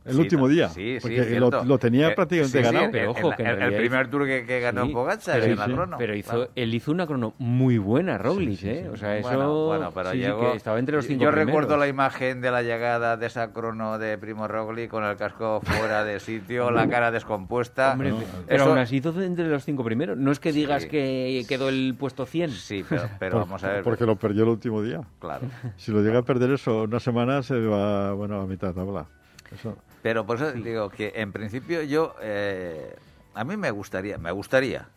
el 0.08 0.14
Sí, 0.16 0.20
último 0.22 0.48
día. 0.48 0.70
sí, 0.70 0.96
sí, 0.96 0.98
porque 1.02 1.20
es 1.22 1.28
cierto. 1.28 1.50
lo, 1.52 1.64
lo 1.66 1.78
tenía 1.78 2.10
Eh, 2.10 2.16
prácticamente 2.16 2.58
sí, 2.60 2.64
sí, 2.66 2.74
ganado. 2.74 2.92
pero 2.92 3.04
el- 3.04 3.10
ojo, 3.10 3.30
el, 3.32 3.36
que 3.36 3.42
en 3.44 3.48
el 3.50 3.56
realidad 3.58 3.80
primer 3.80 4.02
hizo- 4.02 4.10
tour 4.12 4.26
que, 4.26 4.46
que 4.46 4.60
ganó 4.60 4.86
Sí, 4.86 4.92
Pogacar 4.94 5.40
pero 5.42 5.66
sí, 5.66 5.72
crono. 5.74 5.98
Pero 5.98 6.16
hizo, 6.16 6.32
claro. 6.32 6.52
él 6.56 6.74
hizo 6.74 6.92
una 6.92 7.08
crono 7.08 7.34
muy 7.38 7.78
buena, 7.78 8.18
Roglic, 8.18 8.50
Sí, 8.52 8.56
sí, 8.58 8.70
¿eh? 8.70 8.82
sí. 8.84 8.90
O 8.90 8.98
sea, 8.98 9.18
eso... 9.18 9.28
Bueno, 9.30 9.66
bueno, 9.66 9.92
pero 9.94 10.12
sí, 10.12 10.18
sí, 10.18 10.24
llegó. 10.24 10.52
que 10.52 10.58
estaba 10.58 10.80
entre 10.80 10.96
los 10.96 11.06
cinco 11.06 11.24
Yo 11.24 11.30
primeros. 11.32 11.48
recuerdo 11.48 11.78
la 11.78 11.88
imagen 11.88 12.42
de 12.42 12.52
la 12.52 12.62
llegada 12.64 13.18
de 13.18 13.26
esa 13.28 13.52
crono 13.54 13.98
de 14.00 14.18
Primo 14.18 14.48
Roglic 14.48 14.90
con 14.90 15.04
el 15.04 15.16
casco 15.18 15.62
fuera 15.64 16.04
de 16.04 16.20
sitio, 16.20 16.72
la 16.72 16.88
cara 16.90 17.12
descompuesta. 17.12 17.92
Hombre, 17.94 18.12
No, 18.12 18.20
pero 18.48 18.62
Eso- 18.64 18.70
aún 18.70 18.78
así 18.80 18.98
hizo 18.98 19.22
entre 19.22 19.48
los 19.48 19.64
cinco 19.64 19.84
primeros. 19.84 20.18
No 20.18 20.32
es 20.32 20.40
que 20.40 20.52
digas 20.52 20.84
Sí. 20.84 20.90
que 20.90 21.46
quedó 21.48 21.70
el 21.70 21.96
puesto 22.00 22.26
100. 22.26 22.52
Sí, 22.52 22.86
pero, 22.88 23.04
pero 23.20 23.32
Por- 23.34 23.42
vamos 23.42 23.64
a 23.64 23.70
ver. 23.74 23.84
Porque 23.84 24.06
lo 24.06 24.16
perdió 24.16 24.44
el 24.44 24.50
último 24.50 24.82
día. 24.82 25.02
Claro. 25.20 25.46
Si 25.76 25.92
lo 25.92 26.02
llega 26.02 26.20
a 26.20 26.24
perder 26.24 26.52
eso 26.52 26.84
una 26.84 27.00
semana, 27.00 27.44
se 27.44 27.56
va 27.60 28.14
bueno, 28.14 28.42
a 28.42 28.46
mitad 28.48 28.70
de 28.70 28.74
tabla. 28.74 29.06
Eso. 29.54 29.78
Pero 30.02 30.26
por 30.26 30.38
eso 30.38 30.52
digo 30.52 30.90
que 30.90 31.14
en 31.16 31.32
principio 31.32 31.82
yo, 31.84 32.16
eh, 32.22 32.96
a 33.34 33.44
mí 33.44 33.58
me 33.58 33.72
gustaría, 33.72 34.18
me 34.18 34.32
gustaría, 34.32 34.88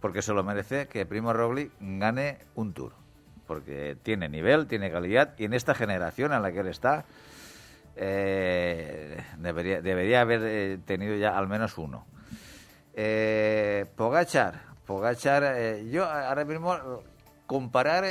porque 0.00 0.22
se 0.22 0.32
lo 0.32 0.44
merece, 0.44 0.86
que 0.88 1.06
Primo 1.06 1.32
Roglic 1.32 1.72
gane 1.80 2.38
un 2.54 2.72
Tour. 2.72 2.92
Porque 3.46 3.96
tiene 4.02 4.28
nivel, 4.28 4.66
tiene 4.66 4.90
calidad, 4.90 5.34
y 5.38 5.44
en 5.44 5.54
esta 5.54 5.74
generación 5.74 6.32
en 6.32 6.42
la 6.42 6.52
que 6.52 6.60
él 6.60 6.68
está, 6.68 7.04
eh, 7.96 9.22
debería, 9.38 9.80
debería 9.80 10.20
haber 10.20 10.40
eh, 10.44 10.78
tenido 10.84 11.16
ya 11.16 11.36
al 11.36 11.48
menos 11.48 11.78
uno. 11.78 12.06
Eh, 12.94 13.86
Pogachar, 13.96 14.60
Pogachar, 14.86 15.42
eh, 15.56 15.88
yo 15.90 16.04
ahora 16.04 16.44
mismo 16.44 17.02
comparar 17.46 18.04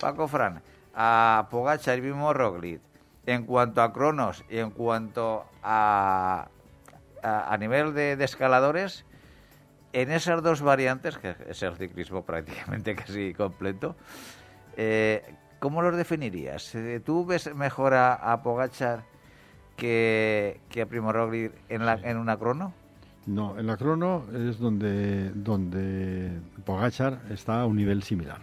Paco 0.00 0.28
Fran 0.28 0.62
a 0.94 1.48
Pogachar 1.50 1.98
y 1.98 2.02
mismo 2.02 2.32
Roglic 2.32 2.80
en 3.28 3.44
cuanto 3.44 3.82
a 3.82 3.92
cronos 3.92 4.42
y 4.48 4.56
en 4.56 4.70
cuanto 4.70 5.44
a, 5.62 6.48
a, 7.22 7.52
a 7.52 7.58
nivel 7.58 7.92
de, 7.92 8.16
escaladores, 8.24 9.04
en 9.92 10.10
esas 10.10 10.42
dos 10.42 10.62
variantes, 10.62 11.18
que 11.18 11.36
es 11.46 11.62
el 11.62 11.76
ciclismo 11.76 12.24
prácticamente 12.24 12.94
casi 12.96 13.34
completo, 13.34 13.96
eh, 14.78 15.22
¿cómo 15.60 15.82
los 15.82 15.94
definirías? 15.94 16.74
Eh, 16.74 17.02
¿Tú 17.04 17.26
ves 17.26 17.54
mejor 17.54 17.92
a, 17.92 18.40
Pogachar 18.42 19.04
que, 19.76 20.62
que 20.70 20.80
a 20.80 20.86
Primo 20.86 21.12
Roglic 21.12 21.52
en, 21.68 21.84
la, 21.84 22.00
en 22.02 22.16
una 22.16 22.38
crono? 22.38 22.72
No, 23.26 23.58
en 23.58 23.66
la 23.66 23.76
crono 23.76 24.24
es 24.32 24.58
donde, 24.58 25.32
donde 25.34 26.30
Pogachar 26.64 27.20
está 27.28 27.60
a 27.60 27.66
un 27.66 27.76
nivel 27.76 28.02
similar. 28.02 28.40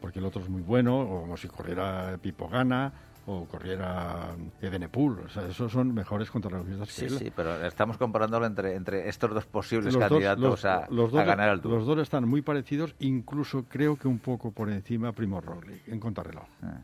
Porque 0.00 0.20
el 0.20 0.26
otro 0.26 0.42
es 0.42 0.48
muy 0.48 0.62
bueno, 0.62 1.08
como 1.08 1.36
si 1.36 1.48
corriera 1.48 2.16
Pipo 2.22 2.48
Gana, 2.48 2.92
o 3.26 3.44
corriera 3.46 4.34
Evenepoel. 4.60 5.18
O 5.26 5.28
sea, 5.28 5.46
esos 5.48 5.72
son 5.72 5.92
mejores 5.92 6.30
contrarrelojistas 6.30 6.88
Sí, 6.88 7.00
que 7.02 7.06
él. 7.12 7.18
sí, 7.18 7.32
pero 7.34 7.64
estamos 7.66 7.96
comparándolo 7.98 8.46
entre, 8.46 8.76
entre 8.76 9.08
estos 9.08 9.34
dos 9.34 9.46
posibles 9.46 9.86
Los 9.92 9.94
dos- 10.00 10.08
candidatos 10.10 10.42
los- 10.42 10.64
a, 10.64 10.86
los 10.90 11.08
a 11.12 11.16
dos- 11.18 11.26
ganar 11.26 11.48
el 11.50 11.60
Tour. 11.60 11.72
Los 11.74 11.86
dos 11.86 11.98
están 11.98 12.28
muy 12.28 12.42
parecidos, 12.42 12.94
incluso 13.00 13.64
creo 13.68 13.96
que 13.96 14.06
un 14.08 14.18
poco 14.20 14.52
por 14.52 14.70
encima 14.70 15.12
Primo 15.12 15.40
Roglic 15.40 15.88
en 15.88 15.98
contrarreloj. 16.00 16.46
Ah, 16.62 16.78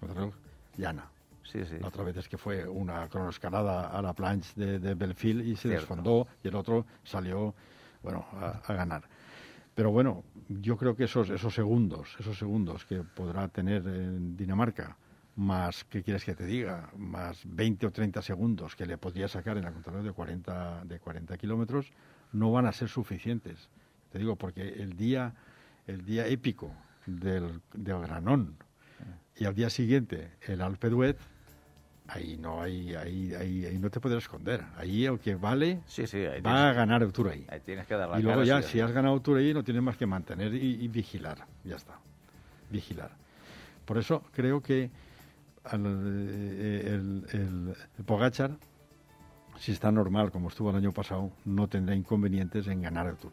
Contrarreloj 0.00 0.34
llana. 0.76 1.04
sí, 1.42 1.64
sí. 1.64 1.76
La 1.80 1.88
otra 1.88 2.04
vez 2.04 2.16
es 2.16 2.28
que 2.28 2.38
fue 2.38 2.66
una 2.68 3.08
cronoescalada 3.08 3.88
a 3.88 4.00
la 4.00 4.12
planche 4.12 4.52
de, 4.54 4.78
de 4.78 4.94
Belfield 4.94 5.44
y 5.46 5.56
se 5.56 5.62
Cierto. 5.68 5.80
desfondó 5.80 6.28
y 6.44 6.48
el 6.48 6.54
otro 6.54 6.86
salió, 7.02 7.54
bueno, 8.02 8.24
a, 8.34 8.60
a 8.64 8.72
ganar. 8.74 9.02
Pero 9.74 9.90
bueno, 9.90 10.22
yo 10.48 10.76
creo 10.76 10.94
que 10.94 11.04
esos, 11.04 11.30
esos 11.30 11.52
segundos, 11.54 12.14
esos 12.20 12.38
segundos 12.38 12.84
que 12.84 13.02
podrá 13.02 13.48
tener 13.48 13.84
en 13.86 14.36
Dinamarca, 14.36 14.96
más, 15.38 15.84
¿qué 15.84 16.02
quieres 16.02 16.24
que 16.24 16.34
te 16.34 16.44
diga? 16.44 16.90
Más 16.96 17.42
20 17.44 17.86
o 17.86 17.90
30 17.92 18.20
segundos 18.22 18.74
que 18.74 18.86
le 18.86 18.98
podría 18.98 19.28
sacar 19.28 19.56
en 19.56 19.62
la 19.64 19.70
contrarreloj 19.72 20.06
de 20.06 20.12
40, 20.12 20.84
de 20.84 20.98
40 20.98 21.38
kilómetros, 21.38 21.92
no 22.32 22.50
van 22.50 22.66
a 22.66 22.72
ser 22.72 22.88
suficientes. 22.88 23.68
Te 24.10 24.18
digo, 24.18 24.34
porque 24.34 24.68
el 24.82 24.96
día, 24.96 25.34
el 25.86 26.04
día 26.04 26.26
épico 26.26 26.72
del, 27.06 27.60
del 27.72 28.00
Granón 28.00 28.56
y 29.36 29.44
al 29.44 29.54
día 29.54 29.70
siguiente 29.70 30.32
el 30.48 30.60
Alpe 30.60 30.88
d'Huez, 30.90 31.16
ahí 32.08 32.36
no 32.36 32.60
hay, 32.60 32.96
ahí, 32.96 33.32
ahí, 33.34 33.64
ahí 33.64 33.78
no 33.78 33.90
te 33.90 34.00
puedes 34.00 34.18
esconder. 34.18 34.64
Ahí 34.76 35.04
el 35.06 35.20
que 35.20 35.36
vale 35.36 35.82
Sí, 35.86 36.08
sí, 36.08 36.20
va 36.24 36.32
tienes, 36.32 36.46
a 36.52 36.72
ganar 36.72 37.04
el 37.04 37.12
Tour 37.12 37.28
ahí. 37.28 37.46
ahí 37.48 37.60
tienes 37.60 37.86
que 37.86 37.94
dar 37.94 38.08
la 38.08 38.18
Y 38.18 38.22
luego 38.24 38.40
cara, 38.42 38.60
ya, 38.60 38.62
sí, 38.66 38.72
si 38.72 38.80
has 38.80 38.90
ganado 38.90 39.14
el 39.14 39.22
Tour 39.22 39.38
ahí, 39.38 39.54
no 39.54 39.62
tienes 39.62 39.84
más 39.84 39.96
que 39.96 40.06
mantener 40.06 40.52
y, 40.52 40.84
y 40.84 40.88
vigilar. 40.88 41.46
Ya 41.62 41.76
está. 41.76 41.96
Vigilar. 42.70 43.12
Por 43.84 43.98
eso 43.98 44.24
creo 44.32 44.60
que 44.60 44.90
al, 45.70 45.84
eh, 45.86 46.82
el, 46.86 47.26
el- 47.32 47.74
el 47.98 48.04
Pogachar, 48.04 48.52
si 49.58 49.72
está 49.72 49.90
normal, 49.90 50.30
como 50.30 50.48
estuvo 50.48 50.70
el 50.70 50.76
año 50.76 50.92
pasado, 50.92 51.32
no 51.44 51.68
tendrá 51.68 51.94
inconvenientes 51.94 52.66
en 52.68 52.82
ganar 52.82 53.06
el 53.06 53.16
Tour. 53.16 53.32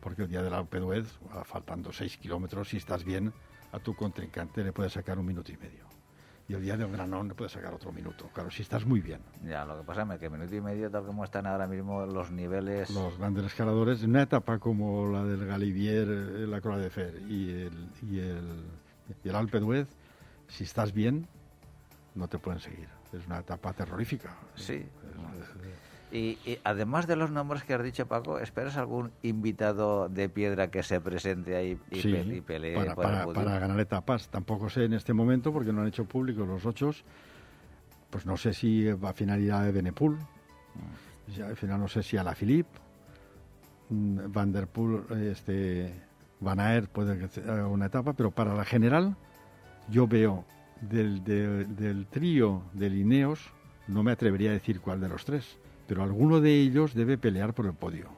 Porque 0.00 0.22
el 0.22 0.28
día 0.28 0.42
del 0.42 0.54
Alpe 0.54 0.78
d'Huez, 0.80 1.06
ah, 1.32 1.44
faltando 1.44 1.92
6 1.92 2.16
kilómetros, 2.18 2.68
si 2.68 2.76
estás 2.78 3.04
bien, 3.04 3.32
a 3.72 3.78
tu 3.78 3.94
contrincante 3.94 4.62
le 4.62 4.72
puedes 4.72 4.92
sacar 4.92 5.18
un 5.18 5.26
minuto 5.26 5.50
y 5.52 5.56
medio. 5.56 5.84
Y 6.46 6.52
el 6.52 6.60
día 6.62 6.76
del 6.76 6.90
Granón 6.90 7.28
le 7.28 7.34
puedes 7.34 7.52
sacar 7.52 7.72
otro 7.72 7.90
minuto. 7.90 8.28
Claro, 8.34 8.50
si 8.50 8.60
estás 8.60 8.84
muy 8.84 9.00
bien. 9.00 9.20
Ya, 9.46 9.64
lo 9.64 9.78
que 9.78 9.84
pasa 9.84 10.06
es 10.12 10.20
que 10.20 10.28
minuto 10.28 10.54
y 10.54 10.60
medio, 10.60 10.90
tal 10.90 11.06
como 11.06 11.24
están 11.24 11.46
ahora 11.46 11.66
mismo 11.66 12.04
los 12.04 12.30
niveles... 12.30 12.90
los 12.90 13.16
grandes 13.18 13.46
escaladores 13.46 14.02
en 14.02 14.10
una 14.10 14.22
etapa 14.22 14.58
como 14.58 15.10
la 15.10 15.24
del 15.24 15.46
Galivier, 15.46 16.06
eh, 16.06 16.46
la 16.46 16.60
Croix 16.60 16.78
de 16.82 16.90
Fer 16.90 17.22
y 17.28 17.50
el, 17.50 17.88
y 18.02 18.18
el, 18.18 18.62
y 19.24 19.28
el 19.30 19.34
Alpe 19.36 19.58
d'Huez, 19.58 19.88
si 20.48 20.64
estás 20.64 20.92
bien, 20.92 21.26
no 22.14 22.28
te 22.28 22.38
pueden 22.38 22.60
seguir. 22.60 22.88
Es 23.12 23.26
una 23.26 23.38
etapa 23.40 23.72
terrorífica. 23.72 24.34
Sí. 24.54 24.74
Es- 24.74 25.74
Y, 26.12 26.38
y 26.44 26.58
además 26.62 27.08
de 27.08 27.16
los 27.16 27.30
nombres 27.32 27.64
que 27.64 27.74
has 27.74 27.82
dicho, 27.82 28.06
Paco, 28.06 28.38
¿esperas 28.38 28.76
algún 28.76 29.10
invitado 29.22 30.08
de 30.08 30.28
piedra 30.28 30.70
que 30.70 30.84
se 30.84 31.00
presente 31.00 31.56
ahí 31.56 31.76
y, 31.90 32.00
sí, 32.00 32.12
pe- 32.12 32.36
y 32.36 32.40
pelee 32.40 32.74
para, 32.94 33.24
por 33.24 33.34
para- 33.34 33.58
ganar 33.58 33.80
etapas. 33.80 34.28
Tampoco 34.28 34.70
sé 34.70 34.84
en 34.84 34.92
este 34.92 35.12
momento, 35.12 35.52
porque 35.52 35.72
no 35.72 35.80
han 35.80 35.88
hecho 35.88 36.04
público 36.04 36.44
los 36.46 36.64
ocho, 36.66 36.90
pues 38.10 38.26
no 38.26 38.36
sé 38.36 38.52
si 38.54 38.84
va 38.92 39.10
a 39.10 39.12
finalidad 39.12 39.64
de 39.64 39.72
Benepul. 39.72 40.16
Ya, 41.36 41.46
al 41.46 41.56
final 41.56 41.80
no 41.80 41.88
sé 41.88 42.02
si 42.04 42.16
a 42.16 42.22
la 42.22 42.34
Philippe, 42.36 42.78
mm, 43.88 44.18
Van 44.28 44.52
der 44.52 44.68
Poel, 44.68 45.02
este, 45.30 45.92
Van 46.38 46.60
Aert 46.60 46.90
puede 46.90 47.18
que 47.28 47.40
haga 47.40 47.66
una 47.66 47.86
etapa, 47.86 48.12
pero 48.12 48.30
para 48.30 48.54
la 48.54 48.64
general 48.64 49.16
yo 49.88 50.06
veo 50.06 50.44
del, 50.80 51.24
de- 51.24 51.64
del 51.64 52.06
trío 52.06 52.62
de 52.72 52.90
Lineos, 52.90 53.40
no 53.88 54.02
me 54.02 54.12
atrevería 54.12 54.50
a 54.50 54.54
decir 54.54 54.80
cuál 54.80 55.00
de 55.00 55.08
los 55.08 55.24
tres, 55.24 55.58
pero 55.86 56.02
alguno 56.02 56.40
de 56.40 56.54
ellos 56.60 56.94
debe 56.94 57.18
pelear 57.18 57.52
por 57.54 57.66
el 57.66 57.74
podio. 57.74 58.08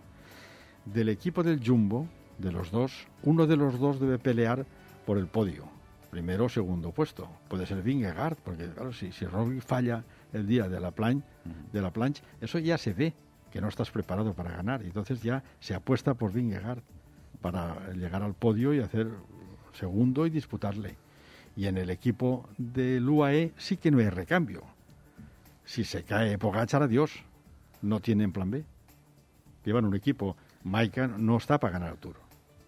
Del 0.84 1.08
equipo 1.08 1.42
del 1.42 1.60
Jumbo, 1.66 2.06
de 2.38 2.52
los 2.52 2.70
dos, 2.70 3.06
uno 3.22 3.46
de 3.46 3.56
los 3.56 3.78
dos 3.78 3.98
debe 3.98 4.18
pelear 4.18 4.64
por 5.04 5.18
el 5.18 5.26
podio. 5.26 5.64
Primero 6.10 6.44
o 6.44 6.48
segundo 6.48 6.92
puesto. 6.92 7.28
Puede 7.48 7.66
ser 7.66 7.82
Vingegaard, 7.82 8.36
porque 8.44 8.68
claro, 8.70 8.92
si, 8.92 9.10
si 9.12 9.26
Roglic 9.26 9.62
falla 9.62 10.04
el 10.32 10.46
día 10.46 10.68
de 10.68 10.78
la, 10.80 10.92
plan, 10.92 11.22
de 11.72 11.82
la 11.82 11.90
plancha, 11.92 12.22
eso 12.40 12.58
ya 12.58 12.78
se 12.78 12.92
ve 12.94 13.12
que 13.50 13.60
no 13.60 13.68
estás 13.68 13.90
preparado 13.90 14.32
para 14.32 14.52
ganar. 14.52 14.82
Y 14.82 14.86
entonces 14.86 15.20
ya 15.22 15.42
se 15.60 15.74
apuesta 15.74 16.14
por 16.14 16.32
Vingegaard 16.32 16.78
para 17.40 17.90
llegar 17.92 18.22
al 18.22 18.34
podio 18.34 18.72
y 18.72 18.78
hacer 18.80 19.08
segundo 19.72 20.24
y 20.26 20.30
disputarle. 20.30 20.96
Y 21.56 21.66
en 21.66 21.78
el 21.78 21.90
equipo 21.90 22.48
del 22.58 23.08
UAE 23.08 23.52
sí 23.56 23.78
que 23.78 23.90
no 23.90 23.98
hay 23.98 24.10
recambio. 24.10 24.62
Si 25.64 25.84
se 25.84 26.04
cae 26.04 26.38
Pogachar, 26.38 26.82
adiós. 26.82 27.12
No 27.82 28.00
tienen 28.00 28.32
plan 28.32 28.50
B. 28.50 28.64
Llevan 29.64 29.86
un 29.86 29.96
equipo. 29.96 30.36
Maika 30.64 31.06
no 31.06 31.36
está 31.38 31.58
para 31.58 31.72
ganar 31.72 31.92
el 31.92 31.98
Tour. 31.98 32.16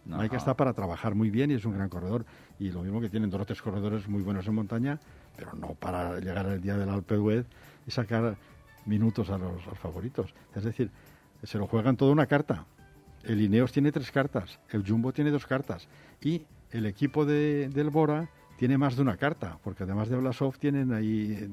No, 0.06 0.16
Maika 0.16 0.36
está 0.36 0.54
para 0.54 0.72
trabajar 0.72 1.14
muy 1.14 1.30
bien 1.30 1.50
y 1.50 1.54
es 1.54 1.64
un 1.64 1.74
gran 1.74 1.88
corredor. 1.88 2.24
Y 2.58 2.70
lo 2.70 2.82
mismo 2.82 3.00
que 3.00 3.10
tienen 3.10 3.30
dos 3.30 3.42
o 3.42 3.44
tres 3.44 3.60
corredores 3.60 4.08
muy 4.08 4.22
buenos 4.22 4.46
en 4.46 4.54
montaña, 4.54 4.98
pero 5.36 5.52
no 5.54 5.74
para 5.74 6.18
llegar 6.18 6.46
al 6.46 6.60
día 6.60 6.76
del 6.76 6.88
Alpe 6.88 7.16
d'Huez 7.16 7.46
y 7.86 7.90
sacar 7.90 8.36
minutos 8.86 9.28
a 9.30 9.38
los, 9.38 9.66
a 9.66 9.70
los 9.70 9.78
favoritos. 9.78 10.34
Es 10.54 10.64
decir, 10.64 10.90
se 11.42 11.58
lo 11.58 11.66
juegan 11.66 11.96
toda 11.96 12.12
una 12.12 12.26
carta. 12.26 12.64
El 13.22 13.42
Ineos 13.42 13.72
tiene 13.72 13.92
tres 13.92 14.10
cartas, 14.10 14.58
el 14.70 14.86
Jumbo 14.86 15.12
tiene 15.12 15.30
dos 15.30 15.46
cartas 15.46 15.88
y 16.20 16.46
el 16.70 16.86
equipo 16.86 17.24
de, 17.24 17.68
del 17.68 17.90
Bora 17.90 18.28
tiene 18.58 18.76
más 18.76 18.96
de 18.96 19.02
una 19.02 19.16
carta, 19.16 19.56
porque 19.62 19.84
además 19.84 20.08
de 20.08 20.16
Blasov 20.16 20.58
tienen 20.58 20.92
ahí 20.92 21.48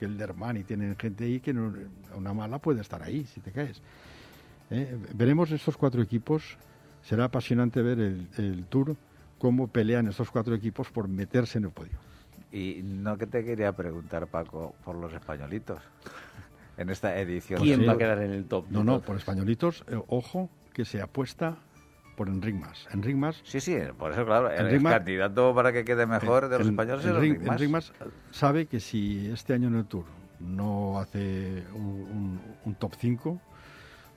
Gelderman 0.00 0.56
y 0.56 0.64
tienen 0.64 0.96
gente 0.96 1.24
ahí 1.24 1.40
que 1.40 1.52
no- 1.52 1.74
una 2.16 2.32
mala 2.32 2.58
puede 2.58 2.80
estar 2.80 3.02
ahí 3.02 3.24
si 3.26 3.40
te 3.40 3.52
caes. 3.52 3.80
Eh, 4.70 4.96
Veremos 5.14 5.50
estos 5.50 5.76
cuatro 5.76 6.02
equipos, 6.02 6.56
será 7.02 7.24
apasionante 7.24 7.82
ver 7.82 7.98
el, 8.00 8.26
el 8.38 8.64
Tour, 8.64 8.96
cómo 9.38 9.68
pelean 9.68 10.08
estos 10.08 10.30
cuatro 10.30 10.54
equipos 10.54 10.90
por 10.90 11.06
meterse 11.06 11.58
en 11.58 11.64
el 11.64 11.70
podio. 11.70 11.98
Y 12.50 12.80
no 12.82 13.18
que 13.18 13.26
te 13.26 13.44
quería 13.44 13.72
preguntar, 13.72 14.26
Paco, 14.28 14.74
por 14.84 14.96
los 14.96 15.12
españolitos 15.12 15.80
en 16.78 16.88
esta 16.88 17.18
edición. 17.18 17.60
¿Quién 17.60 17.80
Sí. 17.80 17.86
va 17.86 17.92
a 17.92 17.98
quedar 17.98 18.22
en 18.22 18.30
el 18.30 18.44
top? 18.46 18.66
No, 18.70 18.82
no, 18.84 19.00
por 19.02 19.16
españolitos, 19.16 19.84
eh, 19.88 20.00
ojo 20.08 20.48
que 20.72 20.84
se 20.84 21.02
apuesta 21.02 21.56
por 22.16 22.28
Enric 22.28 22.54
Mas. 22.56 22.86
Enric 22.92 23.16
Mas 23.16 23.40
Sí, 23.44 23.60
sí, 23.60 23.76
por 23.98 24.12
eso, 24.12 24.24
claro, 24.24 24.50
el, 24.50 24.80
Mas- 24.80 24.94
candidato 24.94 25.54
para 25.54 25.72
que 25.72 25.84
quede 25.84 26.06
mejor 26.06 26.48
de 26.48 26.58
los 26.58 26.66
En- 26.66 26.72
españoles 26.74 27.04
es 27.04 27.10
Enric- 27.12 27.24
Enric 27.36 27.40
Mas. 27.46 27.52
Enric 27.60 27.70
Mas 27.70 27.92
sabe 28.30 28.66
que 28.66 28.80
si 28.80 29.28
este 29.30 29.54
año 29.54 29.68
en 29.68 29.76
el 29.76 29.84
Tour 29.86 30.04
no 30.40 30.98
hace 30.98 31.64
un, 31.74 31.82
un- 31.84 32.40
un 32.64 32.74
top 32.76 32.94
5, 32.98 33.40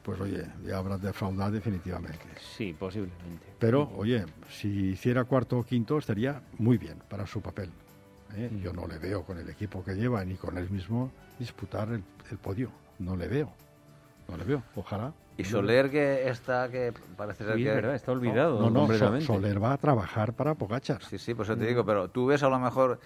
pues 0.03 0.19
oye, 0.21 0.45
ya 0.65 0.77
habrá 0.77 0.97
defraudado 0.97 1.51
definitivamente. 1.51 2.19
Sí, 2.55 2.75
posiblemente. 2.77 3.45
Pero, 3.59 3.91
oye, 3.97 4.25
si 4.49 4.67
hiciera 4.91 5.25
cuarto 5.25 5.57
o 5.59 5.63
quinto 5.65 5.97
estaría 5.97 6.41
muy 6.59 6.77
bien 6.77 6.97
para 7.09 7.27
su 7.27 7.41
papel. 7.41 7.69
¿eh? 8.35 8.49
Yo 8.61 8.71
no 8.73 8.87
le 8.87 8.97
veo 8.99 9.23
con 9.23 9.37
el 9.37 9.49
equipo 9.49 9.83
que 9.83 9.95
lleva 9.95 10.23
ni 10.23 10.35
con 10.35 10.57
él 10.57 10.69
mismo 10.69 11.11
disputar 11.39 11.89
el, 11.89 12.03
el 12.31 12.37
podio. 12.37 12.71
No 12.99 13.15
le 13.15 13.27
veo. 13.27 13.51
No 14.29 14.37
le 14.37 14.43
veo. 14.43 14.63
Ojalá. 14.75 15.13
Y 15.37 15.43
Soler 15.43 15.91
que 15.91 16.27
está, 16.29 16.69
que 16.69 16.93
parece 17.15 17.45
ser 17.45 17.57
Sí, 17.57 17.63
que... 17.63 17.69
es 17.69 17.75
verdad, 17.75 17.95
está 17.95 18.11
olvidado. 18.11 18.69
No, 18.69 18.87
no. 18.87 19.21
Soler 19.21 19.61
va 19.63 19.73
a 19.73 19.77
trabajar 19.77 20.33
para 20.33 20.55
Pogachar. 20.55 21.03
Sí, 21.03 21.17
sí, 21.19 21.33
por 21.35 21.45
eso 21.45 21.55
te 21.57 21.65
digo, 21.65 21.85
pero 21.85 22.09
tú 22.09 22.25
ves 22.25 22.41
a 22.43 22.49
lo 22.49 22.57
mejor 22.59 22.99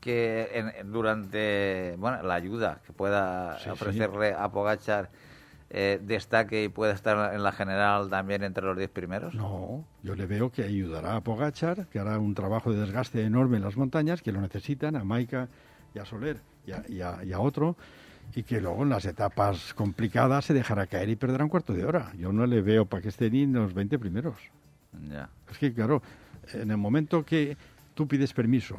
que 0.00 0.48
en- 0.54 0.92
durante 0.92 1.96
bueno, 1.98 2.22
la 2.22 2.34
ayuda 2.34 2.80
que 2.86 2.92
pueda 2.92 3.56
Sí, 3.58 3.64
sí. 3.64 3.70
ofrecerle 3.70 4.32
a 4.32 4.48
Pogachar 4.50 5.10
eh, 5.70 6.00
destaque 6.02 6.62
y 6.64 6.68
pueda 6.68 6.92
estar 6.92 7.34
en 7.34 7.42
la 7.42 7.52
general 7.52 8.08
también 8.08 8.42
entre 8.44 8.64
los 8.64 8.76
10 8.78 8.88
primeros. 8.90 9.34
No, 9.34 9.84
yo 10.02 10.14
le 10.14 10.26
veo 10.26 10.50
que 10.50 10.62
ayudará 10.62 11.16
a 11.16 11.20
Pogachar, 11.20 11.88
que 11.88 11.98
hará 11.98 12.18
un 12.18 12.34
trabajo 12.34 12.72
de 12.72 12.80
desgaste 12.80 13.22
enorme 13.24 13.58
en 13.58 13.64
las 13.64 13.76
montañas, 13.76 14.22
que 14.22 14.32
lo 14.32 14.40
necesitan, 14.40 14.96
a 14.96 15.04
Maika 15.04 15.48
y 15.94 15.98
a 15.98 16.04
Soler 16.06 16.38
y 16.64 16.72
a, 16.72 16.82
y 16.88 17.00
a- 17.02 17.22
y 17.24 17.32
a 17.32 17.40
otro, 17.40 17.76
y 18.34 18.42
que 18.42 18.60
luego 18.60 18.82
en 18.82 18.90
las 18.90 19.04
etapas 19.04 19.74
complicadas 19.74 20.44
se 20.44 20.54
dejará 20.54 20.86
caer 20.86 21.08
y 21.08 21.16
perderá 21.16 21.44
un 21.44 21.50
cuarto 21.50 21.72
de 21.72 21.84
hora. 21.84 22.12
Yo 22.16 22.32
no 22.32 22.46
le 22.46 22.60
veo 22.62 22.86
para 22.86 23.02
que 23.02 23.08
esté 23.08 23.30
ni 23.30 23.42
en 23.42 23.52
los 23.52 23.74
20 23.74 23.98
primeros. 23.98 24.36
Ya. 25.10 25.28
Es 25.50 25.58
que, 25.58 25.72
claro, 25.72 26.02
en 26.52 26.70
el 26.70 26.76
momento 26.76 27.24
que 27.24 27.56
tú 27.94 28.06
pides 28.06 28.32
permiso 28.32 28.78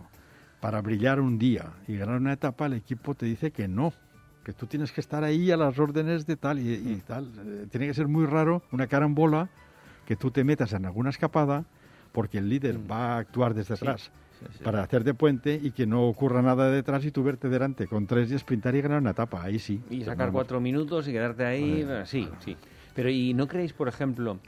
para 0.59 0.81
brillar 0.81 1.19
un 1.19 1.37
día 1.37 1.65
y 1.87 1.97
ganar 1.97 2.17
una 2.17 2.33
etapa, 2.33 2.65
el 2.65 2.73
equipo 2.73 3.15
te 3.15 3.25
dice 3.25 3.51
que 3.51 3.67
no, 3.67 3.93
que 4.43 4.53
tú 4.53 4.65
tienes 4.65 4.91
que 4.91 5.01
estar 5.01 5.23
ahí 5.23 5.51
a 5.51 5.57
las 5.57 5.77
órdenes 5.79 6.25
de 6.25 6.35
tal 6.35 6.59
y, 6.59 6.73
y 6.73 7.01
tal. 7.05 7.31
Eh, 7.37 7.67
Tiene 7.71 7.87
que 7.87 7.93
ser 7.93 8.07
muy 8.07 8.25
raro 8.25 8.63
una 8.71 8.87
carambola 8.87 9.49
que 10.05 10.15
tú 10.15 10.31
te 10.31 10.43
metas 10.43 10.73
en 10.73 10.85
alguna 10.85 11.09
escapada 11.09 11.65
porque 12.11 12.39
el 12.39 12.49
líder 12.49 12.79
va 12.89 13.15
a 13.15 13.17
actuar 13.19 13.53
desde 13.53 13.75
atrás 13.75 14.11
sí, 14.57 14.63
para 14.63 14.83
hacer 14.83 15.03
de 15.03 15.13
puente 15.13 15.59
y 15.61 15.71
que 15.71 15.85
no 15.85 16.07
ocurra 16.07 16.41
nada 16.41 16.69
detrás 16.69 17.03
y 17.05 17.11
tú 17.11 17.23
verte 17.23 17.49
delante 17.49 17.87
con 17.87 18.07
tres 18.07 18.31
y 18.31 18.37
sprintar 18.37 18.75
y 18.75 18.81
ganar 18.81 18.99
una 19.01 19.11
etapa. 19.11 19.43
Ahí 19.43 19.59
sí. 19.59 19.81
Y 19.89 20.03
sacar 20.03 20.31
cuatro 20.31 20.59
minutos 20.59 21.07
y 21.07 21.11
quedarte 21.11 21.45
ahí. 21.45 21.83
bueno, 21.83 22.05
sí, 22.05 22.27
sí. 22.39 22.57
Pero 22.95 23.09
¿y 23.09 23.33
no 23.33 23.47
creéis, 23.47 23.73
por 23.73 23.87
ejemplo, 23.87 24.39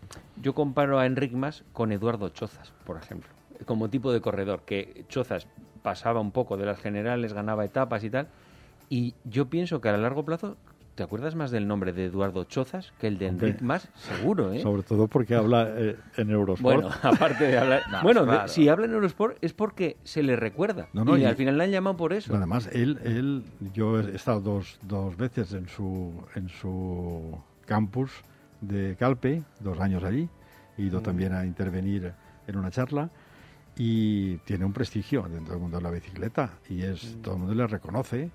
yo 0.41 0.53
comparo 0.53 0.99
a 0.99 1.05
Enric 1.05 1.31
Mas 1.33 1.63
con 1.73 1.91
Eduardo 1.91 2.29
Chozas, 2.29 2.73
por 2.85 2.97
ejemplo, 2.97 3.29
como 3.65 3.89
tipo 3.89 4.11
de 4.11 4.21
corredor, 4.21 4.63
que 4.65 5.05
Chozas 5.07 5.47
pasaba 5.81 6.19
un 6.19 6.31
poco 6.31 6.57
de 6.57 6.65
las 6.65 6.79
generales, 6.79 7.33
ganaba 7.33 7.65
etapas 7.65 8.03
y 8.03 8.09
tal. 8.09 8.27
Y 8.89 9.15
yo 9.23 9.49
pienso 9.49 9.79
que 9.79 9.89
a 9.89 9.97
largo 9.97 10.25
plazo 10.25 10.57
¿Te 11.01 11.05
acuerdas 11.05 11.33
más 11.33 11.49
del 11.49 11.67
nombre 11.67 11.93
de 11.93 12.05
Eduardo 12.05 12.43
Chozas 12.43 12.93
que 12.99 13.07
el 13.07 13.17
de 13.17 13.25
Enric 13.25 13.59
Mas? 13.61 13.89
Seguro, 13.95 14.53
¿eh? 14.53 14.61
Sobre 14.61 14.83
todo 14.83 15.07
porque 15.07 15.33
habla 15.33 15.67
eh, 15.75 15.97
en 16.15 16.29
Eurosport. 16.29 16.83
Bueno, 16.83 16.95
aparte 17.01 17.45
de 17.45 17.57
hablar... 17.57 17.81
bueno, 18.03 18.47
si 18.47 18.69
habla 18.69 18.85
en 18.85 18.93
Eurosport 18.93 19.35
es 19.41 19.51
porque 19.51 19.97
se 20.03 20.21
le 20.21 20.35
recuerda. 20.35 20.89
y, 20.93 21.23
al 21.23 21.35
final 21.35 21.57
le 21.57 21.63
han 21.63 21.71
llamado 21.71 21.97
por 21.97 22.13
eso. 22.13 22.35
Además, 22.35 22.69
él, 22.71 22.99
él, 23.03 23.43
yo 23.73 23.99
he 23.99 24.15
estado 24.15 24.41
dos, 24.41 24.79
dos 24.83 25.17
veces 25.17 25.53
en 25.53 25.67
su, 25.67 26.13
en 26.35 26.49
su 26.49 27.35
campus 27.65 28.11
de 28.61 28.95
Calpe, 28.99 29.41
dos 29.59 29.79
años 29.79 30.03
allí. 30.03 30.29
He 30.77 30.83
ido 30.83 30.99
mm. 30.99 31.03
también 31.03 31.33
a 31.33 31.47
intervenir 31.47 32.13
en 32.45 32.57
una 32.57 32.69
charla 32.69 33.09
y 33.75 34.37
tiene 34.37 34.65
un 34.65 34.73
prestigio 34.73 35.23
dentro 35.23 35.53
del 35.55 35.63
mundo 35.63 35.77
de 35.77 35.83
la 35.83 35.89
bicicleta 35.89 36.59
y 36.69 36.83
es 36.83 37.15
mm. 37.15 37.21
todo 37.23 37.33
el 37.33 37.39
mundo 37.39 37.55
le 37.55 37.65
reconoce 37.65 38.29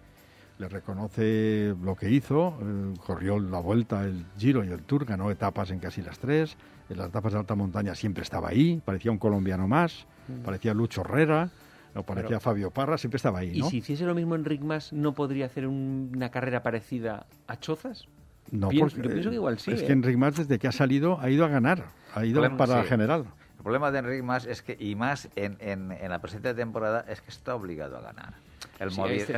le 0.58 0.68
reconoce 0.68 1.74
lo 1.82 1.94
que 1.94 2.10
hizo, 2.10 2.58
eh, 2.60 2.94
corrió 3.04 3.38
la 3.38 3.60
vuelta, 3.60 4.04
el 4.04 4.24
Giro 4.38 4.64
y 4.64 4.68
el 4.68 4.82
Tour, 4.82 5.04
ganó 5.04 5.30
etapas 5.30 5.70
en 5.70 5.78
casi 5.78 6.02
las 6.02 6.18
tres, 6.18 6.56
en 6.88 6.98
las 6.98 7.08
etapas 7.08 7.32
de 7.32 7.38
alta 7.40 7.54
montaña 7.54 7.94
siempre 7.94 8.22
estaba 8.22 8.48
ahí, 8.48 8.80
parecía 8.84 9.10
un 9.10 9.18
colombiano 9.18 9.68
más, 9.68 10.06
mm. 10.28 10.44
parecía 10.44 10.72
Lucho 10.72 11.02
Herrera, 11.02 11.50
o 11.94 12.02
parecía 12.02 12.40
Fabio 12.40 12.70
Parra, 12.70 12.98
siempre 12.98 13.16
estaba 13.16 13.38
ahí. 13.38 13.52
¿Y 13.54 13.62
si 13.62 13.78
hiciese 13.78 14.04
lo 14.04 14.14
mismo 14.14 14.34
Enric 14.34 14.62
Mas, 14.62 14.92
no 14.92 15.14
podría 15.14 15.46
hacer 15.46 15.66
una 15.66 16.30
carrera 16.30 16.62
parecida 16.62 17.26
a 17.46 17.58
Chozas? 17.58 18.06
No, 18.50 18.68
porque, 18.68 19.02
yo 19.02 19.10
pienso 19.10 19.30
que 19.30 19.36
igual 19.36 19.58
sí. 19.58 19.72
Es 19.72 19.82
que 19.82 19.88
¿eh? 19.88 19.92
Enric 19.92 20.16
Mas, 20.16 20.36
desde 20.36 20.58
que 20.58 20.68
ha 20.68 20.72
salido, 20.72 21.18
ha 21.20 21.30
ido 21.30 21.44
a 21.44 21.48
ganar, 21.48 21.86
ha 22.14 22.24
ido 22.24 22.42
para 22.56 22.76
la 22.76 22.84
general. 22.84 23.24
El 23.56 23.62
problema 23.62 23.90
de 23.90 23.98
Enric 23.98 24.22
Mas 24.22 24.46
es 24.46 24.62
que, 24.62 24.76
y 24.78 24.94
más 24.94 25.28
en, 25.36 25.56
en, 25.60 25.90
en 25.90 26.10
la 26.10 26.20
presente 26.20 26.54
temporada, 26.54 27.04
es 27.08 27.22
que 27.22 27.30
está 27.30 27.54
obligado 27.54 27.96
a 27.96 28.00
ganar. 28.00 28.34
El, 28.78 28.90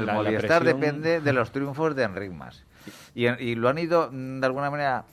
Movistar 0.07 0.64
depende 0.64 1.20
de 1.20 1.32
los 1.32 1.53
triunfos 1.53 1.95
de 1.95 2.05
Enric 2.05 2.32
Mas. 2.32 2.64
Y, 3.14 3.55
lo 3.55 3.68
han 3.68 3.78
ido, 3.78 4.11
mm, 4.11 4.41
de 4.41 4.47
alguna 4.47 4.70
manera, 4.70 5.05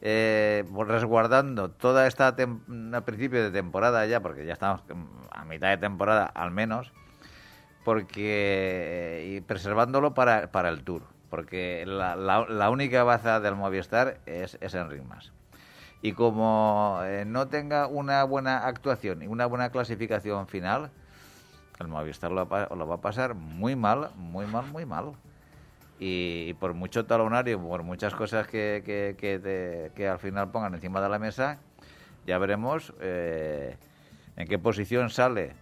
eh, 0.00 0.64
resguardando 0.86 1.70
toda 1.70 2.06
esta 2.06 2.28
a 2.28 3.00
principio 3.02 3.42
de 3.42 3.50
temporada 3.50 4.06
ya, 4.06 4.20
porque 4.20 4.46
ya 4.46 4.52
estamos 4.52 4.82
a 5.30 5.44
mitad 5.44 5.70
de 5.70 5.78
temporada 5.78 6.26
al 6.26 6.50
menos, 6.50 6.92
porque 7.84 9.34
y 9.36 9.40
preservándolo 9.40 10.14
para, 10.14 10.52
para 10.52 10.68
el 10.68 10.84
Tour, 10.84 11.02
porque 11.30 11.84
la, 11.86 12.16
la, 12.16 12.70
única 12.70 13.02
baza 13.02 13.40
del 13.40 13.56
Movistar 13.56 14.20
es, 14.26 14.58
es 14.60 14.74
Enric 14.74 15.02
Mas. 15.04 15.32
Y 16.02 16.12
como 16.12 16.98
eh, 17.04 17.24
no 17.24 17.46
tenga 17.46 17.86
una 17.86 18.24
buena 18.24 18.66
actuación 18.66 19.22
y 19.22 19.28
una 19.28 19.46
buena 19.46 19.70
clasificación 19.70 20.48
final, 20.48 20.90
el 21.82 21.88
Movistar 21.88 22.30
lo, 22.30 22.48
va 22.48 22.94
a 22.94 23.00
pasar 23.00 23.34
muy 23.34 23.76
mal, 23.76 24.10
muy 24.16 24.46
mal, 24.46 24.66
muy 24.66 24.86
mal. 24.86 25.12
Y, 25.98 26.54
por 26.54 26.74
mucho 26.74 27.04
talonario, 27.04 27.60
por 27.60 27.82
muchas 27.82 28.14
cosas 28.14 28.48
que, 28.48 28.82
que, 28.84 30.08
al 30.08 30.18
final 30.18 30.50
pongan 30.50 30.74
encima 30.74 31.00
de 31.00 31.08
la 31.08 31.18
mesa, 31.18 31.58
ya 32.26 32.38
veremos 32.38 32.92
eh, 33.00 33.76
en 34.36 34.48
qué 34.48 34.58
posición 34.58 35.10
sale 35.10 35.54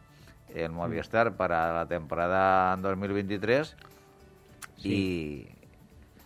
el 0.55 0.71
Movistar 0.71 1.37
para 1.37 1.75
la 1.75 1.87
temporada 1.87 2.77
2023 2.77 3.77
y, 4.83 5.47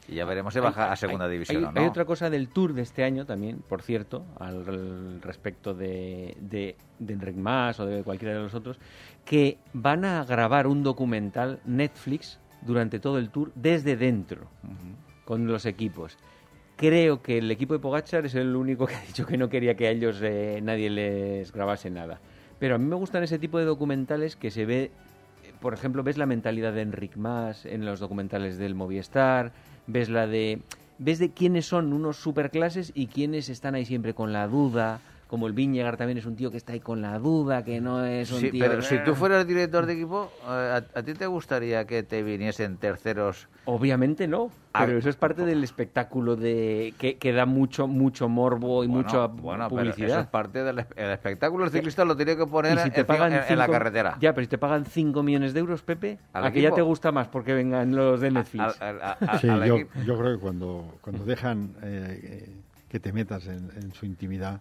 ya 0.09 0.24
veremos 0.26 0.53
si 0.53 0.61
baja 0.61 0.92
a 0.92 0.97
segunda 0.97 1.28
división 1.28 1.64
hay, 1.64 1.72
no. 1.72 1.80
Hay 1.80 1.86
otra 1.86 2.05
cosa 2.05 2.28
del 2.28 2.49
Tour 2.49 2.74
de 2.74 2.82
este 2.82 3.05
año 3.05 3.24
también, 3.24 3.62
por 3.66 3.82
cierto, 3.82 4.24
al 4.38 5.20
respecto 5.22 5.72
de, 5.74 6.36
de, 6.40 6.76
de 6.99 7.12
Enric 7.12 7.36
Mas 7.36 7.80
o 7.80 7.86
de 7.86 8.03
cualquiera 8.03 8.34
de 8.34 8.40
los 8.40 8.55
otros, 8.55 8.78
que 9.25 9.59
van 9.72 10.05
a 10.05 10.25
grabar 10.25 10.66
un 10.66 10.83
documental 10.83 11.61
Netflix 11.64 12.39
durante 12.62 12.99
todo 12.99 13.18
el 13.18 13.31
Tour 13.31 13.53
desde 13.55 13.97
dentro, 13.97 14.49
con 15.25 15.47
los 15.47 15.66
equipos. 15.66 16.16
Creo 16.77 17.22
que 17.22 17.39
el 17.39 17.51
equipo 17.51 17.75
de 17.75 17.81
Pogachar 17.81 18.27
es 18.27 18.35
el 18.35 18.55
único 18.57 18.87
que 18.87 18.95
ha 18.95 19.01
dicho 19.03 19.27
que 19.27 19.37
no 19.37 19.49
quería 19.49 19.77
que 19.77 19.87
a 19.87 19.91
ellos 19.91 20.18
eh, 20.22 20.61
nadie 20.62 20.91
les 20.91 21.53
grabase 21.53 21.91
nada. 21.91 22.20
Pero 22.59 22.75
a 22.75 22.79
mí 22.79 22.87
me 22.87 22.97
gustan 22.97 23.22
ese 23.22 23.39
tipo 23.39 23.59
de 23.59 23.64
documentales 23.64 24.37
que 24.37 24.51
se 24.51 24.64
ve, 24.64 24.91
por 25.61 25.75
ejemplo, 25.75 26.03
ves 26.03 26.18
la 26.18 26.27
mentalidad 26.27 26.72
de 26.72 26.83
Enric 26.83 27.16
Mas 27.16 27.64
en 27.66 27.85
los 27.85 28.01
documentales 28.01 28.59
del 28.59 28.75
Movistar, 28.75 29.53
ves 29.87 30.09
la 30.09 30.27
de 30.27 30.61
ves 30.99 31.18
de 31.18 31.31
quiénes 31.31 31.66
son 31.66 31.93
unos 31.93 32.16
superclases 32.16 32.93
y 32.95 33.09
quiénes 33.09 33.49
están 33.49 33.75
ahí 33.75 33.85
siempre 33.85 34.14
con 34.14 34.33
la 34.33 34.47
duda, 34.47 35.01
como 35.27 35.47
el 35.47 35.53
Viñegar 35.53 35.97
también 35.97 36.18
es 36.18 36.27
un 36.27 36.37
tío 36.37 36.51
que 36.51 36.57
está 36.57 36.72
ahí 36.72 36.81
con 36.81 37.01
la 37.01 37.18
duda, 37.18 37.64
que 37.64 37.81
no 37.81 38.05
es 38.05 38.31
un 38.31 38.41
sí, 38.41 38.51
tío... 38.51 38.64
Pero 38.64 38.83
si 38.83 38.99
tú 39.05 39.14
fueras 39.14 39.47
director 39.47 39.87
de 39.87 39.95
equipo, 39.95 40.31
eh, 40.49 40.83
¿a, 40.95 41.03
ti 41.03 41.14
te 41.14 41.27
gustaría 41.27 41.87
que 41.87 42.03
te 42.03 42.22
viniesen 42.22 42.77
terceros? 42.77 43.49
Obviamente 43.64 44.29
no, 44.29 44.51
ah, 44.75 44.85
pero 44.85 44.99
eso 44.99 45.09
es 45.09 45.16
parte 45.16 45.45
del 45.45 45.64
espectáculo 45.64 46.37
de 46.37 46.95
que, 46.99 47.16
que 47.16 47.33
da 47.33 47.47
mucho 47.47 47.89
mucho 47.89 48.29
morbo 48.29 48.85
y 48.85 48.89
mucha 48.89 49.27
bueno, 49.27 49.68
publicidad. 49.68 50.11
eso 50.11 50.20
es 50.20 50.27
parte 50.27 50.62
del 50.62 50.79
espectáculo. 50.79 51.64
El 51.64 51.70
ciclista 51.70 52.05
lo 52.05 52.16
tiene 52.16 52.37
que 52.37 52.47
poner 52.47 52.79
en, 52.79 53.59
la 53.59 53.68
carretera. 53.68 54.16
Ya, 54.20 54.35
pero 54.35 54.45
si 54.45 54.49
te 54.49 54.59
pagan 54.59 54.85
5 54.85 55.22
millones 55.22 55.55
de 55.55 55.61
euros, 55.61 55.83
Pepe, 55.83 56.18
¿a 56.35 56.51
que 56.51 56.61
ya 56.61 56.72
te 56.72 56.83
gusta 56.83 57.11
más 57.11 57.29
porque 57.29 57.55
vengan 57.55 57.97
los 57.97 58.20
de 58.20 58.31
Netflix? 58.31 58.79
sí, 59.41 59.47
yo, 59.47 59.79
yo, 60.05 60.18
creo 60.18 60.35
que 60.35 60.39
cuando, 60.39 60.99
cuando 61.01 61.25
dejan 61.25 61.75
eh, 61.83 62.20
eh, 62.22 62.57
que 62.89 63.01
te 63.01 63.12
metas 63.12 63.47
en 63.47 63.93
su 63.95 64.05
intimidad 64.05 64.61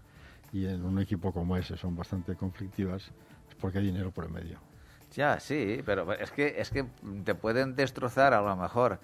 y 0.53 0.67
en 0.67 0.85
un 0.85 0.99
equipo 0.99 1.33
como 1.33 1.57
ese 1.57 1.75
son 1.75 1.95
bastante 1.95 2.35
conflictivas, 2.35 3.11
es 3.49 3.55
porque 3.59 3.79
hay 3.79 3.85
dinero 3.85 4.11
por 4.11 4.25
el 4.25 4.31
medio. 4.31 4.59
Ya, 5.15 5.39
sí, 5.39 5.81
pero 5.85 6.13
es 6.13 6.31
que, 6.31 6.55
es 6.57 6.69
que 6.69 6.85
te 7.25 7.35
pueden 7.35 7.75
destrozar 7.75 8.33
a 8.33 8.41
lo 8.41 8.55
mejor 8.55 8.99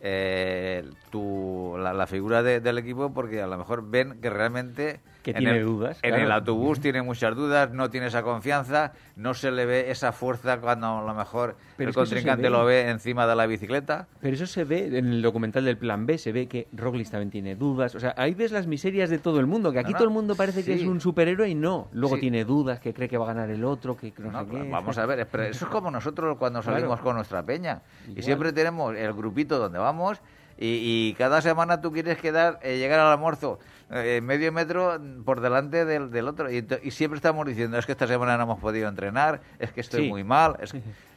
eh, 0.00 0.88
tu, 1.10 1.76
la, 1.78 2.06
figura 2.06 2.42
del 2.42 2.78
equipo 2.78 3.12
porque 3.12 3.42
a 3.42 3.46
lo 3.46 3.58
mejor 3.58 3.88
ven 3.88 4.20
que 4.20 4.30
realmente 4.30 5.00
que 5.26 5.34
tiene 5.34 5.60
dudas. 5.60 5.98
En 6.02 6.14
el 6.14 6.30
autobús 6.30 6.78
tiene 6.86 7.02
muchas 7.02 7.34
dudas, 7.34 7.72
no 7.72 7.90
tiene 7.90 8.06
esa 8.06 8.22
confianza, 8.22 8.92
no 9.16 9.34
se 9.34 9.50
le 9.50 9.66
ve 9.66 9.90
esa 9.90 10.12
fuerza 10.12 10.60
cuando 10.60 10.98
a 10.98 11.02
lo 11.02 11.14
mejor 11.14 11.56
el 11.78 11.92
contrincante 11.92 12.48
lo 12.48 12.64
ve 12.64 12.88
encima 12.88 13.26
de 13.26 13.34
la 13.34 13.46
bicicleta. 13.46 14.06
Pero 14.20 14.36
eso 14.36 14.46
se 14.46 14.62
ve 14.62 14.86
en 14.86 15.06
el 15.06 15.22
documental 15.22 15.64
del 15.64 15.78
Plan 15.78 16.06
B, 16.06 16.16
se 16.18 16.30
ve 16.30 16.46
que 16.46 16.68
Roglic 16.72 17.10
también 17.10 17.30
tiene 17.30 17.56
dudas. 17.56 17.96
O 17.96 18.00
sea, 18.00 18.14
ahí 18.16 18.34
ves 18.34 18.52
las 18.52 18.68
miserias 18.68 19.10
de 19.10 19.18
todo 19.18 19.40
el 19.40 19.46
mundo, 19.46 19.72
que 19.72 19.80
aquí 19.80 19.92
todo 19.94 20.04
el 20.04 20.10
mundo 20.10 20.36
parece 20.36 20.62
que 20.62 20.74
es 20.74 20.84
un 20.84 21.00
superhéroe 21.00 21.48
y 21.48 21.56
no. 21.56 21.88
Luego 21.92 22.18
tiene 22.18 22.44
dudas, 22.44 22.78
que 22.78 22.94
cree 22.94 23.08
que 23.08 23.18
va 23.18 23.24
a 23.24 23.34
ganar 23.34 23.50
el 23.50 23.64
otro, 23.64 23.96
que 23.96 24.12
no, 24.18 24.44
sé 24.44 24.50
qué. 24.50 24.70
Vamos 24.70 24.96
a 24.96 25.06
ver, 25.06 25.26
eso 25.50 25.64
es 25.64 25.70
como 25.70 25.90
nosotros 25.90 26.36
cuando 26.38 26.62
salimos 26.62 27.00
con 27.00 27.16
nuestra 27.16 27.42
peña. 27.42 27.82
Y 28.14 28.22
siempre 28.22 28.52
tenemos 28.52 28.94
el 28.94 29.12
grupito 29.12 29.58
donde 29.58 29.78
vamos 29.80 30.20
y, 30.58 31.14
cada 31.14 31.42
semana 31.42 31.80
tú 31.80 31.92
quieres 31.92 32.18
quedar, 32.18 32.58
eh, 32.62 32.78
llegar 32.78 33.00
al 33.00 33.12
almuerzo 33.12 33.58
eh, 33.90 34.20
medio 34.20 34.50
metro 34.52 35.00
por 35.24 35.40
delante 35.40 35.84
del, 35.84 36.10
del 36.10 36.28
otro. 36.28 36.50
Y, 36.50 36.64
siempre 36.90 37.16
estamos 37.16 37.46
diciendo, 37.46 37.78
es 37.78 37.86
que 37.86 37.92
esta 37.92 38.06
semana 38.06 38.36
no 38.36 38.44
hemos 38.44 38.58
podido 38.58 38.88
entrenar, 38.88 39.40
es 39.58 39.72
que 39.72 39.80
estoy 39.80 40.08
muy 40.08 40.24
mal. 40.24 40.56
Es, 40.60 40.74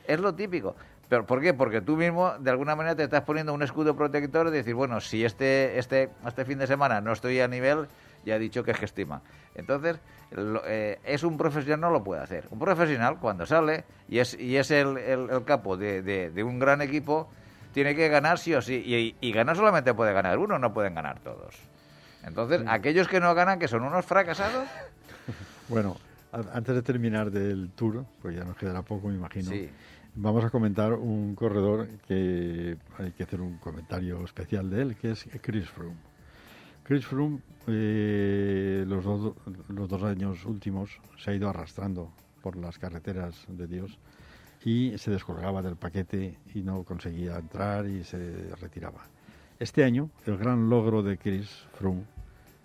es 0.07 0.19
lo 0.19 0.33
típico. 0.35 0.75
¿Pero 1.09 1.25
por 1.25 1.41
qué? 1.41 1.55
Porque 1.55 1.81
tú 1.81 1.97
mismo, 1.97 2.33
de 2.39 2.51
alguna 2.51 2.75
manera, 2.75 2.95
te 2.95 3.03
estás 3.03 3.23
poniendo 3.23 3.51
un 3.51 3.63
escudo 3.63 3.95
protector 3.95 4.51
de 4.51 4.57
decir, 4.57 4.75
bueno, 4.75 5.01
si 5.01 5.25
este, 5.25 5.79
este, 5.79 6.11
este 6.25 6.45
fin 6.45 6.59
de 6.59 6.67
semana 6.67 7.01
no 7.01 7.11
estoy 7.13 7.39
a 7.39 7.47
nivel, 7.47 7.87
ya 8.23 8.35
he 8.35 8.39
dicho 8.39 8.63
que 8.63 8.71
es 8.71 8.77
que 8.77 8.85
estima. 8.85 9.23
Entonces, 9.55 9.99
eh, 10.67 10.99
es 11.03 11.23
un 11.23 11.35
profesional, 11.35 11.81
no 11.81 11.89
lo 11.89 12.03
puede 12.03 12.21
hacer. 12.21 12.45
Un 12.51 12.59
profesional, 12.59 13.17
cuando 13.19 13.47
sale 13.47 13.85
y 14.07 14.19
es, 14.19 14.39
y 14.39 14.57
es 14.57 14.69
el, 14.69 14.97
el, 14.97 15.43
capo 15.45 15.77
de, 15.77 16.03
de, 16.03 16.43
un 16.43 16.59
gran 16.59 16.83
equipo, 16.83 17.27
tiene 17.73 17.95
que 17.95 18.07
ganar 18.07 18.37
sí 18.37 18.53
o 18.53 18.61
sí. 18.61 18.75
Y, 18.75 19.15
y 19.27 19.31
ganar 19.31 19.55
solamente 19.55 19.95
puede 19.95 20.13
ganar 20.13 20.37
uno, 20.37 20.59
no 20.59 20.71
pueden 20.73 20.93
ganar 20.93 21.21
todos. 21.21 21.55
Entonces, 22.23 22.61
aquellos 22.67 23.07
que 23.07 23.19
no 23.19 23.33
ganan, 23.33 23.59
que 23.59 23.67
son 23.67 23.83
unos 23.83 24.05
fracasados. 24.05 24.67
bueno, 25.69 25.97
antes 26.31 26.75
de 26.75 26.81
terminar 26.81 27.31
del 27.31 27.71
tour, 27.71 28.05
pues 28.21 28.35
ya 28.35 28.43
nos 28.43 28.57
quedará 28.57 28.81
poco, 28.81 29.07
me 29.07 29.15
imagino. 29.15 29.51
Vamos 30.15 30.43
a 30.43 30.49
comentar 30.49 30.93
un 30.93 31.35
corredor 31.35 31.87
que 32.07 32.77
hay 32.97 33.11
que 33.11 33.23
hacer 33.23 33.41
un 33.41 33.57
comentario 33.57 34.23
especial 34.25 34.69
de 34.69 34.81
él, 34.81 34.95
que 34.95 35.11
es 35.11 35.27
Chris 35.41 35.69
Froome. 35.69 35.95
Chris 36.83 37.05
Froome, 37.05 37.39
eh, 37.67 38.83
los, 38.87 39.05
los 39.05 39.87
dos 39.87 40.03
años 40.03 40.45
últimos, 40.45 40.99
se 41.17 41.31
ha 41.31 41.35
ido 41.35 41.49
arrastrando 41.49 42.11
por 42.41 42.55
las 42.55 42.79
carreteras 42.79 43.45
de 43.47 43.67
Dios 43.67 43.99
y 44.65 44.97
se 44.97 45.11
descolgaba 45.11 45.61
del 45.61 45.75
paquete 45.75 46.37
y 46.53 46.61
no 46.61 46.83
conseguía 46.83 47.37
entrar 47.37 47.85
y 47.85 48.03
se 48.03 48.55
retiraba. 48.59 49.05
Este 49.59 49.83
año, 49.83 50.09
el 50.25 50.37
gran 50.37 50.69
logro 50.69 51.03
de 51.03 51.17
Chris 51.17 51.49
Froome 51.77 52.03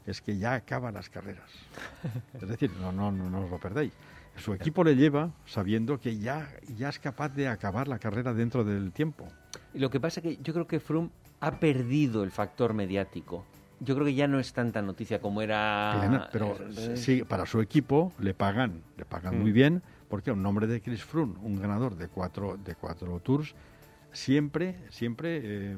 es 0.07 0.21
que 0.21 0.39
ya 0.39 0.55
acaba 0.55 0.93
las 0.93 1.11
carreras. 1.11 1.51
Es 2.41 2.49
decir, 2.49 2.71
no, 2.81 2.93
no, 2.93 3.11
no, 3.11 3.29
no 3.29 3.41
os 3.41 3.51
lo 3.51 3.59
perdéis. 3.59 3.93
Su 4.37 4.55
equipo 4.55 4.85
le 4.85 4.95
lleva 4.95 5.33
sabiendo 5.45 5.99
que 5.99 6.19
ya, 6.19 6.49
ya 6.77 6.89
es 6.89 7.01
capaz 7.01 7.31
de 7.31 7.49
acabar 7.49 7.89
la 7.89 7.99
carrera 7.99 8.33
dentro 8.33 8.63
del 8.63 8.93
tiempo. 8.93 9.27
Y 9.73 9.81
lo 9.81 9.91
que 9.91 9.99
pasa 9.99 10.21
es 10.21 10.25
que 10.25 10.43
yo 10.43 10.53
creo 10.53 10.69
que 10.69 10.79
Froome 10.79 11.11
ha 11.41 11.59
perdido 11.59 12.23
el 12.23 12.31
factor 12.31 12.75
mediático. 12.75 13.45
Yo 13.81 13.97
creo 13.97 14.07
que 14.07 14.15
ya 14.15 14.29
no 14.29 14.39
es 14.39 14.53
tanta 14.53 14.81
noticia 14.81 15.21
como 15.21 15.43
era. 15.43 16.29
pero 16.31 16.57
sí, 16.95 17.25
para 17.25 17.45
su 17.45 17.61
equipo 17.61 18.13
le 18.21 18.35
pagan, 18.35 18.83
le 18.97 19.05
pagan 19.05 19.41
muy 19.41 19.51
bien 19.51 19.83
Porque 20.09 20.31
un 20.31 20.45
nombre 20.45 20.69
de 20.69 20.81
Chris 20.81 21.03
Froome, 21.03 21.35
un 21.43 21.61
ganador 21.61 21.97
de 21.97 22.07
cuatro, 22.07 22.57
de 22.57 22.77
cuatro 22.77 23.19
tours, 23.19 23.53
siempre, 24.13 24.77
siempre 24.91 25.41
eh, 25.43 25.77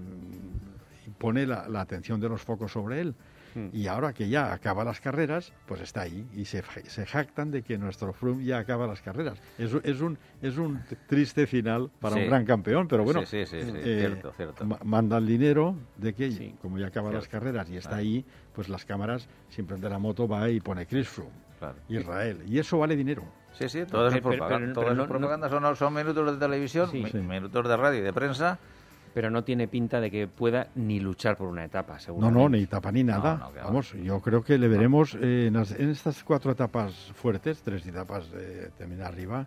pone 1.11 1.46
la, 1.46 1.68
la 1.68 1.80
atención 1.80 2.20
de 2.20 2.28
los 2.28 2.42
focos 2.42 2.72
sobre 2.72 3.00
él. 3.00 3.14
Hmm. 3.54 3.68
Y 3.72 3.86
ahora 3.86 4.12
que 4.12 4.28
ya 4.28 4.52
acaba 4.52 4.84
las 4.84 5.00
carreras, 5.00 5.52
pues 5.66 5.80
está 5.80 6.02
ahí 6.02 6.26
y 6.34 6.44
se, 6.44 6.62
se 6.84 7.07
jactan 7.07 7.50
de 7.50 7.62
que 7.62 7.78
nuestro 7.78 8.12
Froome 8.12 8.44
ya 8.44 8.59
acaba 8.59 8.86
las 8.86 9.00
carreras. 9.00 9.38
Es, 9.57 9.72
es, 9.82 10.00
un, 10.02 10.18
es 10.42 10.59
un 10.59 10.82
triste 11.09 11.46
final 11.46 11.90
para 12.00 12.16
Sí. 12.16 12.22
un 12.22 12.26
gran 12.28 12.44
campeón, 12.44 12.86
pero 12.86 13.02
bueno, 13.04 13.20
Sí, 13.24 13.46
sí, 13.46 13.62
sí, 13.62 13.70
sí, 13.70 13.76
eh, 13.76 13.96
cierto, 14.00 14.32
cierto. 14.32 14.66
ma- 14.66 14.78
manda 14.84 15.16
el 15.16 15.26
dinero 15.26 15.74
de 15.96 16.12
que, 16.14 16.30
Sí. 16.32 16.54
como 16.61 16.76
ya 16.78 16.88
acaba 16.88 17.11
las 17.11 17.28
carreras 17.28 17.70
y 17.70 17.76
está 17.78 17.96
ahí, 17.96 18.26
pues 18.54 18.68
las 18.68 18.84
cámaras, 18.84 19.26
sin 19.48 19.66
prender 19.66 19.90
la 19.90 19.98
moto, 19.98 20.28
va 20.28 20.50
y 20.50 20.61
pone 20.61 20.84
Chris 20.86 21.09
Froome, 21.09 21.32
Claro. 21.59 21.76
Israel. 21.88 22.42
Y 22.46 22.59
eso 22.59 22.76
vale 22.78 22.94
dinero. 22.94 23.24
Sí, 23.52 23.70
sí, 23.70 23.86
todo 23.86 24.09
eso 24.09 24.16
es 24.16 24.22
Pero- 24.22 24.30
pero- 24.32 24.38
propaganda. 24.38 24.59
pero- 24.59 24.72
todo 24.74 24.82
pero 24.82 24.92
eso 24.92 24.96
no- 24.96 25.02
es 25.04 25.09
propaganda. 25.09 25.48
Son, 25.48 25.76
son 25.76 25.94
minutos 25.94 26.30
de 26.32 26.38
televisión, 26.38 26.90
Sí. 26.90 27.02
mi- 27.02 27.11
Sí. 27.11 27.16
minutos 27.18 27.66
de 27.66 27.74
radio 27.78 28.00
y 28.00 28.02
de 28.02 28.12
prensa. 28.12 28.59
Pero 29.16 29.30
no 29.30 29.44
tiene 29.44 29.66
pinta 29.66 29.98
de 29.98 30.10
que 30.10 30.26
pueda 30.28 30.66
ni 30.74 31.00
luchar 31.00 31.38
por 31.38 31.48
una 31.48 31.64
etapa, 31.64 31.94
No, 31.94 32.00
seguramente. 32.00 32.38
no, 32.42 32.48
ni 32.50 32.66
tapa 32.66 32.92
ni 32.92 33.02
nada. 33.02 33.36
no. 33.36 33.50
Vamos, 33.64 33.94
yo 33.94 34.20
creo 34.20 34.44
que 34.44 34.58
le 34.58 34.68
veremos 34.68 35.14
eh, 35.14 35.46
en, 35.46 35.54
las- 35.54 35.70
en 35.72 35.88
estas 35.88 36.22
cuatro 36.22 36.52
etapas 36.52 36.92
fuertes, 37.14 37.62
tres 37.62 37.86
etapas 37.86 38.30
de 38.30 38.68
terminar 38.76 39.06
arriba, 39.14 39.46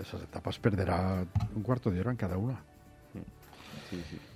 esas 0.00 0.22
etapas 0.22 0.58
perderá 0.58 1.24
un 1.54 1.62
cuarto 1.62 1.92
de 1.92 2.00
hora 2.00 2.10
en 2.10 2.16
cada 2.16 2.36
una. 2.36 2.58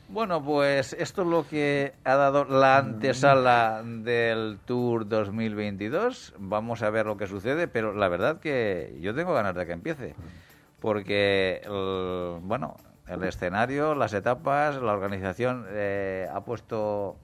Bueno, 0.08 0.40
pues 0.44 0.92
esto 0.92 1.22
es 1.22 1.28
lo 1.28 1.44
que 1.48 1.94
ha 2.04 2.14
dado 2.14 2.44
la 2.44 2.78
antesala 2.78 3.82
del 3.84 4.60
Tour 4.64 5.08
2022. 5.08 6.34
Vamos 6.38 6.84
a 6.84 6.90
ver 6.90 7.06
lo 7.06 7.16
que 7.16 7.26
sucede, 7.26 7.66
pero 7.66 7.92
la 7.94 8.06
verdad 8.06 8.38
que 8.38 8.96
yo 9.00 9.12
tengo 9.12 9.34
ganas 9.34 9.56
de 9.56 9.66
que 9.66 9.72
empiece. 9.72 10.14
Porque, 10.78 11.62
el- 11.64 12.38
bueno, 12.42 12.76
el 13.08 13.22
escenario, 13.24 13.94
las 13.94 14.12
etapas, 14.14 14.76
la 14.76 14.92
organización 14.92 15.66
eh, 15.70 16.28
ha 16.32 16.40
puesto... 16.42 17.16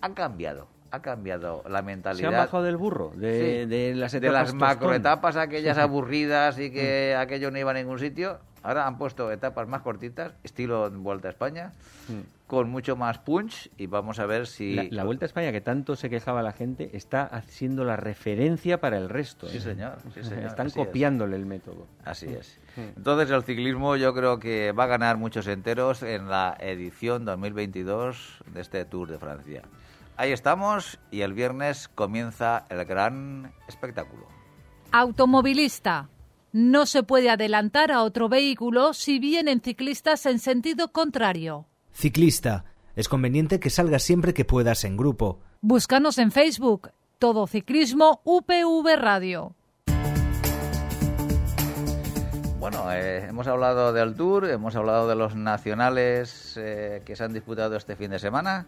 Ha 0.00 0.14
cambiado, 0.14 0.66
ha 0.92 1.00
cambiado 1.02 1.62
la 1.68 1.78
Se 1.80 1.84
mentalidad. 1.84 2.32
han 2.34 2.38
bajado 2.46 2.62
del 2.62 2.76
burro, 2.76 3.12
de, 3.14 3.62
Sí, 3.62 3.68
de 3.68 3.94
las 3.94 4.12
de 4.12 4.18
etapas 4.18 4.32
las 4.34 4.42
tostón. 4.44 4.58
macroetapas 4.60 5.36
aquellas 5.36 5.76
aburridas 5.78 6.58
y 6.58 6.70
que 6.70 7.14
aquello 7.16 7.50
no 7.50 7.58
iba 7.58 7.70
a 7.70 7.74
ningún 7.74 7.98
sitio. 7.98 8.38
Ahora 8.62 8.86
han 8.86 8.98
puesto 8.98 9.30
etapas 9.32 9.66
más 9.68 9.82
cortitas, 9.82 10.32
estilo 10.42 10.90
Vuelta 10.90 11.28
a 11.28 11.30
España, 11.30 11.72
Mm. 12.08 12.39
Con 12.50 12.68
mucho 12.68 12.96
más 12.96 13.20
punch 13.20 13.70
y 13.76 13.86
vamos 13.86 14.18
a 14.18 14.26
ver 14.26 14.48
si... 14.48 14.74
La, 14.74 14.84
la 14.90 15.04
Vuelta 15.04 15.24
a 15.24 15.28
España, 15.28 15.52
que 15.52 15.60
tanto 15.60 15.94
se 15.94 16.10
quejaba 16.10 16.42
la 16.42 16.50
gente, 16.50 16.96
está 16.96 17.44
siendo 17.46 17.84
la 17.84 17.94
referencia 17.94 18.80
para 18.80 18.98
el 18.98 19.08
resto. 19.08 19.46
Sí, 19.46 19.58
¿eh? 19.58 19.60
señor. 19.60 19.98
sí, 20.12 20.24
señor, 20.24 20.46
Están 20.46 20.66
así 20.66 20.80
es. 20.80 20.84
copiándole 20.84 21.36
el 21.36 21.46
método. 21.46 21.86
Así 22.04 22.26
es. 22.26 22.60
Entonces 22.76 23.30
el 23.30 23.44
ciclismo 23.44 23.94
yo 23.94 24.12
creo 24.14 24.40
que 24.40 24.72
va 24.72 24.84
a 24.84 24.86
ganar 24.88 25.16
muchos 25.16 25.46
enteros 25.46 26.02
en 26.02 26.28
la 26.28 26.56
edición 26.58 27.24
2022 27.24 28.42
de 28.52 28.60
este 28.60 28.84
Tour 28.84 29.12
de 29.12 29.20
Francia. 29.20 29.62
Ahí 30.16 30.32
estamos 30.32 30.98
y 31.12 31.20
el 31.20 31.34
viernes 31.34 31.86
comienza 31.86 32.66
el 32.68 32.84
gran 32.84 33.52
espectáculo. 33.68 34.26
Automovilista. 34.90 36.08
No 36.50 36.84
se 36.84 37.04
puede 37.04 37.30
adelantar 37.30 37.92
a 37.92 38.02
otro 38.02 38.28
vehículo 38.28 38.92
si 38.92 39.20
vienen 39.20 39.60
ciclistas 39.60 40.26
en 40.26 40.40
sentido 40.40 40.90
contrario. 40.90 41.69
Ciclista. 42.00 42.64
Es 42.96 43.10
conveniente 43.10 43.60
que 43.60 43.68
salgas 43.68 44.02
siempre 44.02 44.32
que 44.32 44.46
puedas 44.46 44.84
en 44.84 44.96
grupo. 44.96 45.38
Búscanos 45.60 46.16
en 46.16 46.32
Facebook. 46.32 46.92
Todo 47.18 47.46
Ciclismo 47.46 48.22
UPV 48.24 48.96
Radio. 48.96 49.54
Bueno, 52.58 52.90
eh, 52.90 53.26
hemos 53.28 53.46
hablado 53.46 53.92
del 53.92 54.14
Tour, 54.14 54.46
hemos 54.46 54.76
hablado 54.76 55.08
de 55.08 55.14
los 55.14 55.36
nacionales 55.36 56.56
eh, 56.56 57.02
que 57.04 57.16
se 57.16 57.24
han 57.24 57.34
disputado 57.34 57.76
este 57.76 57.96
fin 57.96 58.10
de 58.12 58.18
semana 58.18 58.66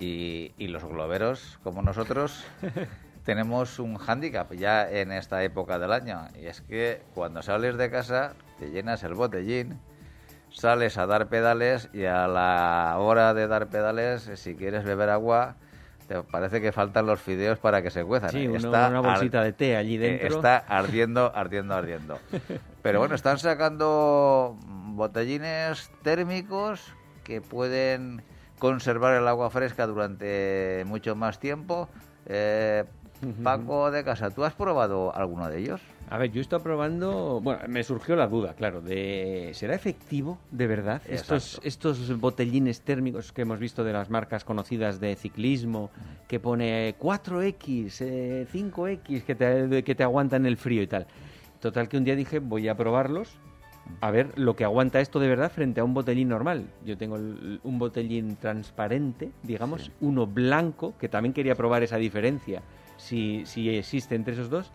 y, 0.00 0.52
y 0.58 0.66
los 0.66 0.84
globeros, 0.84 1.60
como 1.62 1.80
nosotros, 1.80 2.44
tenemos 3.24 3.78
un 3.78 3.98
hándicap 3.98 4.52
ya 4.52 4.90
en 4.90 5.12
esta 5.12 5.44
época 5.44 5.78
del 5.78 5.92
año 5.92 6.26
y 6.40 6.46
es 6.46 6.60
que 6.62 7.02
cuando 7.14 7.40
sales 7.42 7.76
de 7.76 7.88
casa 7.88 8.34
te 8.58 8.70
llenas 8.70 9.04
el 9.04 9.14
botellín, 9.14 9.78
sales 10.52 10.98
a 10.98 11.06
dar 11.06 11.28
pedales 11.28 11.88
y 11.92 12.04
a 12.04 12.26
la 12.28 12.96
hora 12.98 13.34
de 13.34 13.46
dar 13.48 13.68
pedales, 13.68 14.30
si 14.34 14.54
quieres 14.54 14.84
beber 14.84 15.08
agua, 15.10 15.56
te 16.08 16.22
parece 16.22 16.60
que 16.60 16.72
faltan 16.72 17.06
los 17.06 17.20
fideos 17.20 17.58
para 17.58 17.82
que 17.82 17.90
se 17.90 18.04
cuezan. 18.04 18.30
Sí, 18.30 18.44
¿eh? 18.44 18.48
uno- 18.48 18.58
Está 18.58 18.88
una 18.88 19.00
bolsita 19.00 19.42
de 19.42 19.52
té 19.52 19.76
allí 19.76 19.96
eh, 19.96 19.98
dentro. 20.18 20.36
Está 20.36 20.58
ardiendo, 20.58 21.32
ardiendo, 21.34 21.74
ardiendo. 21.74 22.18
Pero 22.82 22.98
bueno, 22.98 23.14
están 23.14 23.38
sacando 23.38 24.56
botellines 24.66 25.90
térmicos 26.02 26.92
que 27.24 27.40
pueden 27.40 28.22
conservar 28.58 29.14
el 29.14 29.28
agua 29.28 29.50
fresca 29.50 29.86
durante 29.86 30.82
mucho 30.86 31.14
más 31.16 31.38
tiempo. 31.38 31.88
Eh, 32.26 32.84
Paco 33.44 33.90
de 33.92 34.02
Casa, 34.04 34.30
¿tú 34.30 34.44
has 34.44 34.52
probado 34.54 35.14
alguno 35.14 35.48
de 35.48 35.58
ellos? 35.58 35.80
A 36.08 36.18
ver, 36.18 36.30
yo 36.30 36.40
he 36.40 36.42
estado 36.42 36.62
probando, 36.62 37.40
bueno, 37.42 37.60
me 37.68 37.82
surgió 37.84 38.16
la 38.16 38.26
duda, 38.26 38.54
claro, 38.54 38.82
de 38.82 39.52
¿será 39.54 39.74
efectivo 39.74 40.38
de 40.50 40.66
verdad 40.66 41.00
estos, 41.08 41.58
estos 41.62 42.18
botellines 42.20 42.82
térmicos 42.82 43.32
que 43.32 43.42
hemos 43.42 43.58
visto 43.58 43.82
de 43.82 43.94
las 43.94 44.10
marcas 44.10 44.44
conocidas 44.44 45.00
de 45.00 45.16
ciclismo, 45.16 45.90
que 46.28 46.38
pone 46.38 46.96
4X, 46.98 47.96
eh, 48.02 48.46
5X, 48.52 49.22
que 49.24 49.34
te, 49.34 49.82
que 49.84 49.94
te 49.94 50.02
aguantan 50.02 50.44
el 50.44 50.58
frío 50.58 50.82
y 50.82 50.86
tal? 50.86 51.06
Total 51.60 51.88
que 51.88 51.96
un 51.96 52.04
día 52.04 52.14
dije, 52.16 52.40
voy 52.40 52.68
a 52.68 52.76
probarlos, 52.76 53.38
a 54.02 54.10
ver 54.10 54.38
lo 54.38 54.54
que 54.54 54.64
aguanta 54.64 55.00
esto 55.00 55.18
de 55.18 55.28
verdad 55.28 55.50
frente 55.50 55.80
a 55.80 55.84
un 55.84 55.94
botellín 55.94 56.28
normal. 56.28 56.66
Yo 56.84 56.98
tengo 56.98 57.16
el- 57.16 57.58
un 57.62 57.78
botellín 57.78 58.36
transparente, 58.36 59.30
digamos, 59.44 59.84
Sí. 59.86 59.92
uno 60.00 60.26
blanco, 60.26 60.94
que 60.98 61.08
también 61.08 61.32
quería 61.32 61.54
probar 61.54 61.82
esa 61.82 61.96
diferencia, 61.96 62.62
si, 62.98 63.46
si 63.46 63.70
existe 63.70 64.14
entre 64.14 64.34
esos 64.34 64.50
dos, 64.50 64.72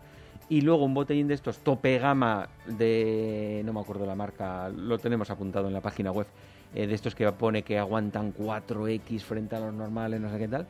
y 0.48 0.60
luego 0.62 0.84
un 0.84 0.94
botellín 0.94 1.28
de 1.28 1.34
estos 1.34 1.58
tope 1.58 1.98
gama 1.98 2.48
de 2.66 3.62
no 3.64 3.72
me 3.72 3.80
acuerdo 3.80 4.06
la 4.06 4.14
marca 4.14 4.68
lo 4.68 4.98
tenemos 4.98 5.30
apuntado 5.30 5.68
en 5.68 5.74
la 5.74 5.80
página 5.80 6.10
web 6.10 6.26
eh, 6.74 6.86
de 6.86 6.94
estos 6.94 7.14
que 7.14 7.30
pone 7.32 7.62
que 7.62 7.78
aguantan 7.78 8.34
4x 8.34 9.20
frente 9.20 9.56
a 9.56 9.60
los 9.60 9.74
normales 9.74 10.20
no 10.20 10.30
sé 10.30 10.38
qué 10.38 10.48
tal 10.48 10.66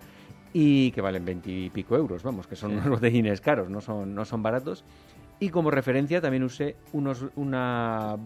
y 0.53 0.91
que 0.93 1.01
valen 1.01 1.24
20 1.24 1.51
y 1.51 1.70
pico 1.70 1.97
euros 1.97 2.22
vamos 2.22 2.47
que 2.47 2.57
son 2.57 2.72
unos 2.72 2.89
botellines 2.89 3.41
caros 3.41 3.68
no 3.68 3.81
son 3.81 4.14
no 4.14 4.24
son 4.24 4.43
baratos. 4.43 4.85
Y 5.41 5.51
como 5.51 5.70
referencia 5.70 6.20
también 6.20 6.43
usé 6.43 6.74
unos 6.93 7.26
una 7.37 8.16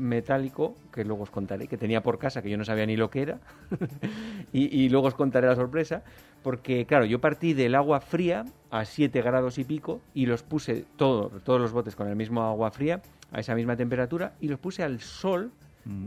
metálico 0.00 0.74
que 0.92 1.04
luego 1.04 1.22
os 1.22 1.30
contaré 1.30 1.68
que 1.68 1.76
tenía 1.76 2.02
por 2.02 2.18
casa 2.18 2.42
que 2.42 2.50
yo 2.50 2.56
no 2.56 2.64
sabía 2.64 2.86
ni 2.86 2.96
lo 2.96 3.10
que 3.10 3.22
era. 3.22 3.38
Y, 4.52 4.84
y 4.84 4.88
luego 4.88 5.06
os 5.06 5.14
contaré 5.14 5.46
la 5.46 5.54
sorpresa 5.54 6.02
porque 6.42 6.84
claro 6.84 7.04
yo 7.04 7.20
partí 7.20 7.54
del 7.54 7.76
agua 7.76 8.00
fría 8.00 8.44
a 8.70 8.84
7 8.84 9.22
grados 9.22 9.58
y 9.58 9.64
pico 9.64 10.00
y 10.12 10.26
los 10.26 10.42
puse 10.42 10.86
todo, 10.96 11.28
todos 11.44 11.60
los 11.60 11.72
botes 11.72 11.94
con 11.94 12.08
el 12.08 12.16
mismo 12.16 12.42
agua 12.42 12.70
fría 12.70 13.00
a 13.30 13.40
esa 13.40 13.54
misma 13.54 13.76
temperatura 13.76 14.32
y 14.40 14.48
los 14.48 14.58
puse 14.58 14.82
al 14.82 15.00
sol 15.00 15.52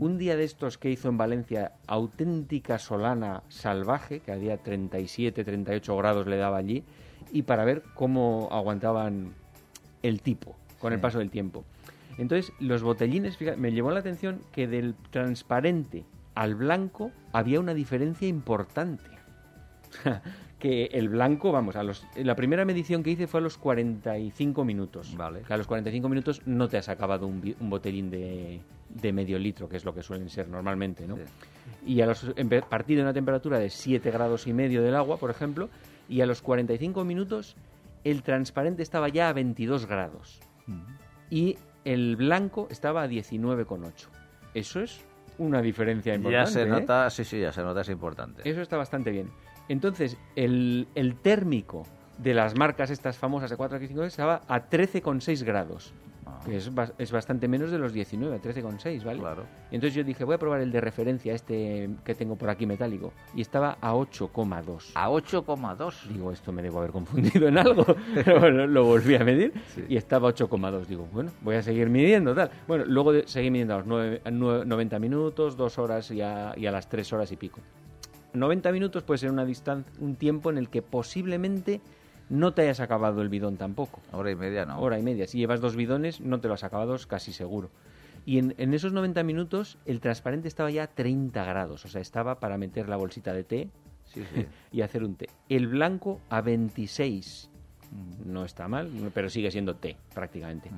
un 0.00 0.18
día 0.18 0.36
de 0.36 0.44
estos 0.44 0.78
que 0.78 0.88
hizo 0.88 1.08
en 1.08 1.16
Valencia 1.16 1.72
auténtica 1.88 2.78
solana 2.78 3.42
salvaje 3.48 4.20
que 4.20 4.30
a 4.30 4.36
día 4.36 4.56
37 4.56 5.44
38 5.44 5.96
grados 5.96 6.26
le 6.26 6.36
daba 6.36 6.58
allí 6.58 6.84
y 7.32 7.42
para 7.42 7.64
ver 7.64 7.82
cómo 7.94 8.48
aguantaban 8.52 9.34
el 10.02 10.20
tipo 10.22 10.54
con 10.78 10.92
el 10.92 11.00
paso 11.00 11.18
del 11.18 11.30
tiempo 11.30 11.64
entonces, 12.18 12.52
los 12.60 12.82
botellines, 12.82 13.36
fíjate, 13.36 13.56
me 13.56 13.72
llamó 13.72 13.90
la 13.90 14.00
atención 14.00 14.40
que 14.52 14.66
del 14.66 14.94
transparente 15.10 16.04
al 16.34 16.54
blanco 16.54 17.12
había 17.32 17.60
una 17.60 17.74
diferencia 17.74 18.28
importante. 18.28 19.04
que 20.58 20.86
el 20.86 21.08
blanco, 21.08 21.52
vamos, 21.52 21.76
a 21.76 21.82
los, 21.82 22.06
la 22.16 22.34
primera 22.34 22.64
medición 22.64 23.02
que 23.02 23.10
hice 23.10 23.26
fue 23.26 23.40
a 23.40 23.42
los 23.42 23.58
45 23.58 24.64
minutos. 24.64 25.14
Vale. 25.16 25.42
Que 25.42 25.52
a 25.52 25.56
los 25.56 25.66
45 25.66 26.08
minutos 26.08 26.42
no 26.46 26.68
te 26.68 26.78
has 26.78 26.88
acabado 26.88 27.26
un, 27.26 27.54
botellín 27.60 28.10
de, 28.10 28.60
de 28.88 29.12
medio 29.12 29.38
litro, 29.38 29.68
que 29.68 29.76
es 29.76 29.84
lo 29.84 29.94
que 29.94 30.02
suelen 30.02 30.30
ser 30.30 30.48
normalmente, 30.48 31.06
¿no? 31.06 31.16
Sí. 31.16 31.22
Y 31.86 32.00
a 32.00 32.06
los, 32.06 32.34
partir 32.68 32.96
de 32.96 33.02
una 33.02 33.12
temperatura 33.12 33.58
de 33.58 33.68
7 33.68 34.10
grados 34.10 34.46
y 34.46 34.52
medio 34.52 34.82
del 34.82 34.94
agua, 34.94 35.18
por 35.18 35.30
ejemplo, 35.30 35.68
y 36.08 36.20
a 36.22 36.26
los 36.26 36.40
45 36.42 37.04
minutos 37.04 37.56
el 38.04 38.22
transparente 38.22 38.82
estaba 38.82 39.08
ya 39.08 39.28
a 39.28 39.32
22 39.32 39.86
grados 39.86 40.40
y 41.30 41.56
el 41.84 42.16
blanco 42.16 42.68
estaba 42.70 43.02
a 43.02 43.08
19,8. 43.08 44.08
Eso 44.54 44.80
es 44.80 45.00
una 45.38 45.60
diferencia 45.60 46.14
importante. 46.14 46.46
Ya 46.46 46.46
se 46.46 46.62
¿eh? 46.62 46.66
nota, 46.66 47.10
sí, 47.10 47.24
sí, 47.24 47.40
ya 47.40 47.52
se 47.52 47.62
nota, 47.62 47.80
es 47.80 47.88
importante. 47.88 48.48
Eso 48.48 48.62
está 48.62 48.76
bastante 48.76 49.10
bien. 49.10 49.30
Entonces, 49.68 50.16
el, 50.36 50.88
el 50.94 51.16
térmico 51.16 51.84
de 52.18 52.34
las 52.34 52.56
marcas 52.56 52.90
estas 52.90 53.18
famosas 53.18 53.50
de 53.50 53.56
4 53.56 53.78
x 53.78 53.88
5 53.88 54.04
estaba 54.04 54.42
a 54.46 54.68
13,6 54.68 55.44
grados. 55.44 55.92
Que 56.44 56.56
es, 56.58 56.72
bas- 56.74 56.92
es 56.98 57.10
bastante 57.10 57.48
menos 57.48 57.70
de 57.70 57.78
los 57.78 57.92
19, 57.92 58.40
13,6, 58.40 59.04
¿vale? 59.04 59.18
Claro. 59.20 59.44
Y 59.70 59.76
entonces 59.76 59.94
yo 59.94 60.04
dije, 60.04 60.24
voy 60.24 60.34
a 60.34 60.38
probar 60.38 60.60
el 60.60 60.70
de 60.70 60.80
referencia, 60.80 61.34
este 61.34 61.88
que 62.04 62.14
tengo 62.14 62.36
por 62.36 62.50
aquí 62.50 62.66
metálico, 62.66 63.12
y 63.34 63.40
estaba 63.40 63.78
a 63.80 63.94
8,2. 63.94 64.90
A 64.94 65.08
8,2. 65.10 66.08
Digo, 66.08 66.32
esto 66.32 66.52
me 66.52 66.62
debo 66.62 66.78
haber 66.78 66.90
confundido 66.90 67.48
en 67.48 67.58
algo. 67.58 67.84
Pero 68.14 68.50
lo, 68.50 68.66
lo 68.66 68.84
volví 68.84 69.14
a 69.14 69.24
medir 69.24 69.52
Sí. 69.74 69.84
y 69.88 69.96
estaba 69.96 70.28
8,2. 70.28 70.86
Digo, 70.86 71.08
bueno, 71.12 71.30
voy 71.40 71.56
a 71.56 71.62
seguir 71.62 71.88
midiendo, 71.88 72.34
tal. 72.34 72.50
Bueno, 72.68 72.84
luego 72.86 73.12
de- 73.12 73.26
seguí 73.26 73.50
midiendo 73.50 73.74
a 73.74 73.78
los 73.78 73.86
nueve- 73.86 74.20
a 74.24 74.30
nueve- 74.30 74.64
90 74.66 74.98
minutos, 74.98 75.56
2 75.56 75.78
horas 75.78 76.10
y 76.10 76.20
a, 76.20 76.52
y 76.56 76.66
a 76.66 76.70
las 76.70 76.88
3 76.88 77.12
horas 77.12 77.32
y 77.32 77.36
pico. 77.36 77.60
90 78.32 78.72
minutos 78.72 79.02
puede 79.04 79.18
ser 79.18 79.30
una 79.30 79.44
distancia, 79.44 79.92
un 80.00 80.16
tiempo 80.16 80.50
en 80.50 80.58
el 80.58 80.68
que 80.68 80.82
posiblemente 80.82 81.80
no 82.28 82.54
te 82.54 82.62
hayas 82.62 82.80
acabado 82.80 83.22
el 83.22 83.28
bidón 83.28 83.56
tampoco. 83.56 84.00
Hora 84.12 84.30
y 84.30 84.36
media 84.36 84.64
no. 84.64 84.80
Hora 84.80 84.98
y 84.98 85.02
media. 85.02 85.26
Si 85.26 85.38
llevas 85.38 85.60
dos 85.60 85.76
bidones, 85.76 86.20
no 86.20 86.40
te 86.40 86.48
lo 86.48 86.54
has 86.54 86.64
acabado 86.64 86.96
casi 87.06 87.32
seguro. 87.32 87.70
Y 88.26 88.38
en, 88.38 88.54
en 88.56 88.72
esos 88.72 88.92
90 88.92 89.22
minutos, 89.22 89.78
el 89.84 90.00
transparente 90.00 90.48
estaba 90.48 90.70
ya 90.70 90.84
a 90.84 90.86
30 90.86 91.44
grados. 91.44 91.84
O 91.84 91.88
sea, 91.88 92.00
estaba 92.00 92.40
para 92.40 92.56
meter 92.56 92.88
la 92.88 92.96
bolsita 92.96 93.32
de 93.32 93.44
té 93.44 93.68
Sí, 94.06 94.22
sí. 94.34 94.46
y 94.72 94.82
hacer 94.82 95.04
un 95.04 95.16
té. 95.16 95.28
El 95.48 95.68
blanco 95.68 96.20
a 96.30 96.40
26. 96.40 97.50
No 98.24 98.44
está 98.44 98.66
mal, 98.66 98.90
pero 99.14 99.30
sigue 99.30 99.50
siendo 99.50 99.76
té, 99.76 99.96
prácticamente. 100.14 100.70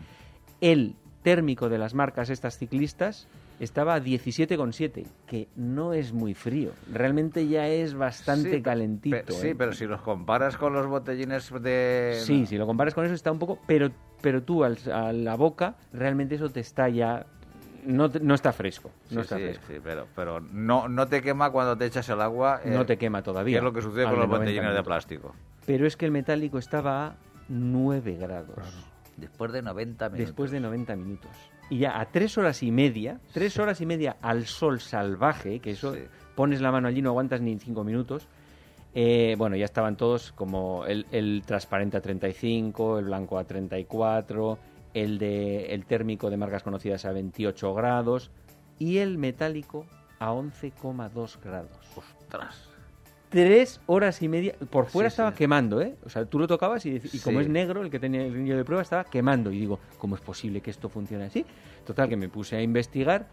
El 0.61 0.97
térmico 1.23 1.69
de 1.69 1.79
las 1.79 1.95
marcas 1.95 2.31
estas 2.31 2.59
ciclistas 2.59 3.27
estaba 3.61 3.95
a 3.95 4.01
17,7, 4.01 5.07
que 5.27 5.49
no 5.57 5.93
es 5.93 6.13
muy 6.13 6.35
frío. 6.35 6.73
Realmente 6.93 7.47
ya 7.49 7.67
es 7.69 7.95
bastante 7.95 8.51
Sí, 8.57 8.63
calentito. 8.63 9.33
Sí, 9.33 9.49
¿eh? 9.49 9.55
pero 9.57 9.73
si 9.73 9.87
los 9.87 10.03
comparas 10.03 10.57
con 10.57 10.73
los 10.75 10.87
botellines 10.87 11.51
de... 11.63 12.21
Sí, 12.25 12.47
si 12.47 12.59
lo 12.59 12.67
comparas 12.67 12.95
con 12.95 13.05
eso 13.05 13.15
está 13.15 13.33
un 13.33 13.39
poco, 13.39 13.59
pero 13.67 13.91
pero 14.23 14.43
tú 14.43 14.65
al- 14.65 14.79
a 14.93 15.13
la 15.13 15.37
boca 15.37 15.77
realmente 15.93 16.35
eso 16.35 16.49
te 16.49 16.61
está 16.61 16.89
ya 16.89 17.27
no, 17.85 18.11
te- 18.11 18.19
no 18.19 18.35
está 18.35 18.53
fresco, 18.53 18.91
no 19.11 19.17
Sí, 19.17 19.21
está 19.21 19.37
sí, 19.37 19.43
fresco. 19.43 19.65
sí, 19.69 19.75
pero, 19.83 20.07
pero 20.17 20.41
no, 20.41 20.89
no 20.89 21.07
te 21.07 21.23
quema 21.23 21.51
cuando 21.51 21.77
te 21.79 21.87
echas 21.87 22.09
el 22.09 22.21
agua. 22.21 22.61
eh, 22.65 22.71
No 22.71 22.85
te 22.85 22.97
quema 22.99 23.21
que 23.21 23.25
todavía. 23.27 23.59
es 23.59 23.63
lo 23.65 23.73
que 23.73 23.83
sucede 23.83 24.05
con 24.05 24.15
los 24.15 24.23
de 24.23 24.27
90 24.29 24.39
botellines 24.51 24.75
de 24.75 24.83
plástico. 24.83 25.35
Pero 25.67 25.87
es 25.87 25.97
que 25.97 26.07
el 26.07 26.11
metálico 26.13 26.59
estaba 26.59 27.07
a 27.07 27.17
9 27.49 28.17
grados. 28.17 28.57
Después 29.17 29.53
de 29.53 29.63
90 29.63 30.09
minutos. 30.09 30.27
Después 30.27 30.51
de 30.51 30.61
90 30.61 30.97
minutos. 30.97 31.31
Y 31.69 31.79
ya 31.79 31.99
a 32.01 32.07
3 32.07 32.39
horas 32.39 32.63
y 32.63 32.71
media, 32.71 33.19
3 33.33 33.59
horas 33.59 33.81
y 33.81 33.87
media 33.87 34.17
al 34.23 34.47
sol 34.47 34.81
salvaje, 34.81 35.59
que 35.61 35.73
eso 35.73 35.95
Sí. 35.95 36.01
pones 36.37 36.61
la 36.61 36.71
mano 36.71 36.87
allí, 36.89 37.03
no 37.03 37.11
aguantas 37.11 37.41
ni 37.41 37.59
5 37.59 37.83
minutos. 37.85 38.29
eh, 38.99 39.35
bueno, 39.37 39.57
ya 39.57 39.67
estaban 39.67 39.95
todos 39.99 40.33
como 40.33 40.87
el, 40.87 41.05
el 41.13 41.43
transparente 41.45 41.99
a 41.99 42.01
35, 42.01 42.99
el 43.01 43.05
blanco 43.05 43.37
a 43.39 43.45
34, 43.45 44.59
el, 44.95 45.19
de, 45.19 45.67
el 45.75 45.85
térmico 45.85 46.31
de 46.31 46.39
marcas 46.39 46.63
conocidas 46.63 47.05
a 47.05 47.13
28 47.13 47.75
grados 47.75 48.31
y 48.79 48.97
el 48.99 49.19
metálico 49.19 49.85
a 50.19 50.33
11,2 50.33 51.39
grados. 51.45 51.77
Ostras. 51.95 52.66
Tres 53.45 53.81
horas 53.85 54.23
y 54.23 54.29
media. 54.29 54.55
Por 54.71 54.87
fuera 54.87 55.11
Sí, 55.11 55.13
estaba 55.13 55.33
sí. 55.33 55.37
quemando, 55.37 55.83
¿eh? 55.83 55.95
O 56.07 56.09
sea, 56.09 56.25
tú 56.25 56.39
lo 56.39 56.47
tocabas 56.49 56.87
y, 56.87 57.03
y 57.13 57.19
como 57.19 57.41
Sí. 57.41 57.45
es 57.45 57.51
negro, 57.51 57.83
el 57.83 57.91
que 57.91 57.99
tenía 57.99 58.23
el 58.25 58.33
niño 58.35 58.57
de 58.57 58.65
prueba 58.65 58.81
estaba 58.81 59.05
quemando. 59.05 59.53
Y 59.53 59.59
digo, 59.59 59.79
¿cómo 59.99 60.15
es 60.15 60.23
posible 60.23 60.63
que 60.63 60.71
esto 60.71 60.89
funcione 60.89 61.25
así? 61.25 61.45
Total, 61.87 62.09
que 62.09 62.17
me 62.17 62.31
puse 62.31 62.57
a 62.57 62.63
investigar 62.63 63.27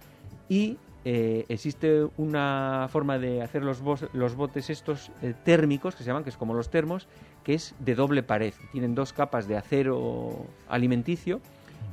y 0.49 0.77
eh, 1.05 1.45
existe 1.47 2.05
una 2.17 2.87
forma 2.91 3.17
de 3.17 3.41
hacer 3.43 3.63
los, 3.63 3.81
bos- 3.81 4.09
los 4.11 4.35
botes 4.35 4.69
estos 4.69 5.09
eh, 5.21 5.33
térmicos, 5.45 5.95
que 5.95 6.03
se 6.03 6.07
llaman, 6.07 6.25
que 6.25 6.31
es 6.31 6.37
como 6.37 6.53
los 6.53 6.69
termos, 6.69 7.07
que 7.45 7.53
es 7.53 7.73
de 7.79 7.95
doble 7.95 8.23
pared. 8.23 8.53
Tienen 8.73 8.95
dos 8.95 9.13
capas 9.13 9.47
de 9.47 9.55
acero 9.55 10.45
alimenticio 10.67 11.39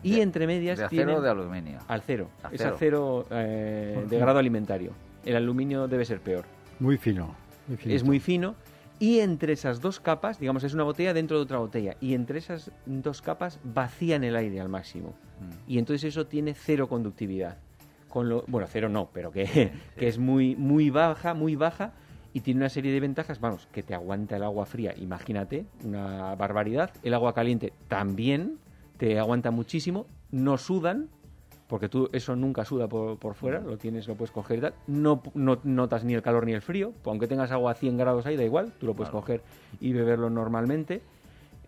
y 0.03 0.17
De- 0.17 0.23
entre 0.23 0.49
medias 0.49 0.79
¿De 0.81 0.85
acero 0.85 1.19
o 1.19 1.21
de 1.21 1.31
aluminio? 1.31 1.79
Al 1.87 2.03
cero. 2.03 2.29
Es 2.51 2.61
Acero. 2.61 2.75
acero 2.75 3.27
eh, 3.31 4.05
de 4.11 4.19
grado 4.19 4.41
alimentario. 4.41 4.91
El 5.25 5.37
aluminio 5.37 5.87
debe 5.87 6.05
ser 6.05 6.19
peor 6.21 6.45
Muy 6.81 6.97
fino. 6.99 7.37
Muy 7.71 7.95
es 7.95 8.05
muy 8.05 8.21
fino 8.21 8.55
y 8.99 9.21
entre 9.21 9.55
esas 9.55 9.81
dos 9.81 9.99
capas, 9.99 10.39
digamos, 10.39 10.63
es 10.65 10.75
una 10.75 10.83
botella 10.83 11.15
dentro 11.15 11.39
de 11.39 11.45
otra 11.45 11.59
botella 11.59 11.97
y 12.01 12.13
entre 12.15 12.39
esas 12.39 12.71
dos 12.85 13.23
capas 13.23 13.59
vacían 13.65 14.25
el 14.25 14.37
aire 14.37 14.61
al 14.61 14.69
máximo 14.69 15.15
Mm. 15.41 15.71
y 15.73 15.79
entonces 15.79 16.05
eso 16.05 16.27
tiene 16.27 16.55
cero 16.55 16.89
conductividad. 16.89 17.57
Con 18.09 18.29
lo, 18.29 18.45
bueno, 18.49 18.67
cero 18.71 18.89
no, 18.89 19.09
pero 19.13 19.31
que, 19.31 19.73
que 19.97 20.09
es 20.09 20.19
muy 20.19 20.57
muy 20.57 20.91
baja, 20.91 21.33
muy 21.33 21.57
baja 21.57 21.93
y 22.33 22.41
tiene 22.41 22.59
una 22.61 22.69
serie 22.69 22.93
de 22.93 23.01
ventajas, 23.01 23.41
vamos, 23.41 23.69
que 23.73 23.83
te 23.83 23.95
aguanta 23.95 24.37
el 24.37 24.43
agua 24.43 24.67
fría, 24.67 24.95
imagínate, 24.97 25.67
una 25.83 26.35
barbaridad. 26.37 26.91
El 27.03 27.15
agua 27.15 27.35
caliente 27.35 27.73
también 27.89 28.59
te 28.99 29.19
aguanta 29.19 29.51
muchísimo, 29.51 30.07
no 30.31 30.59
sudan, 30.59 31.09
porque 31.71 31.89
tú 31.89 32.11
eso 32.13 32.35
nunca 32.35 32.65
suda 32.65 32.89
por, 32.89 33.17
por 33.17 33.35
fuera, 33.37 33.61
lo 33.61 33.79
tienes, 33.79 34.09
lo 34.09 34.17
puedes 34.17 34.33
coger 34.33 34.59
y 34.59 34.61
tal. 34.63 34.75
No, 34.89 35.23
no 35.35 35.61
notas 35.63 36.03
ni 36.05 36.15
el 36.15 36.21
calor 36.21 36.45
ni 36.45 36.53
el 36.53 36.63
frío, 36.63 36.93
aunque 37.05 37.29
tengas 37.29 37.53
agua 37.53 37.71
a 37.71 37.75
100 37.75 37.97
grados 37.97 38.27
ahí, 38.27 38.37
da 38.37 38.43
igual, 38.43 38.73
tú 38.79 38.87
lo 38.87 38.95
puedes 38.95 39.11
Claro. 39.11 39.21
coger 39.23 39.43
y 39.81 39.93
beberlo 39.93 40.29
normalmente. 40.29 41.01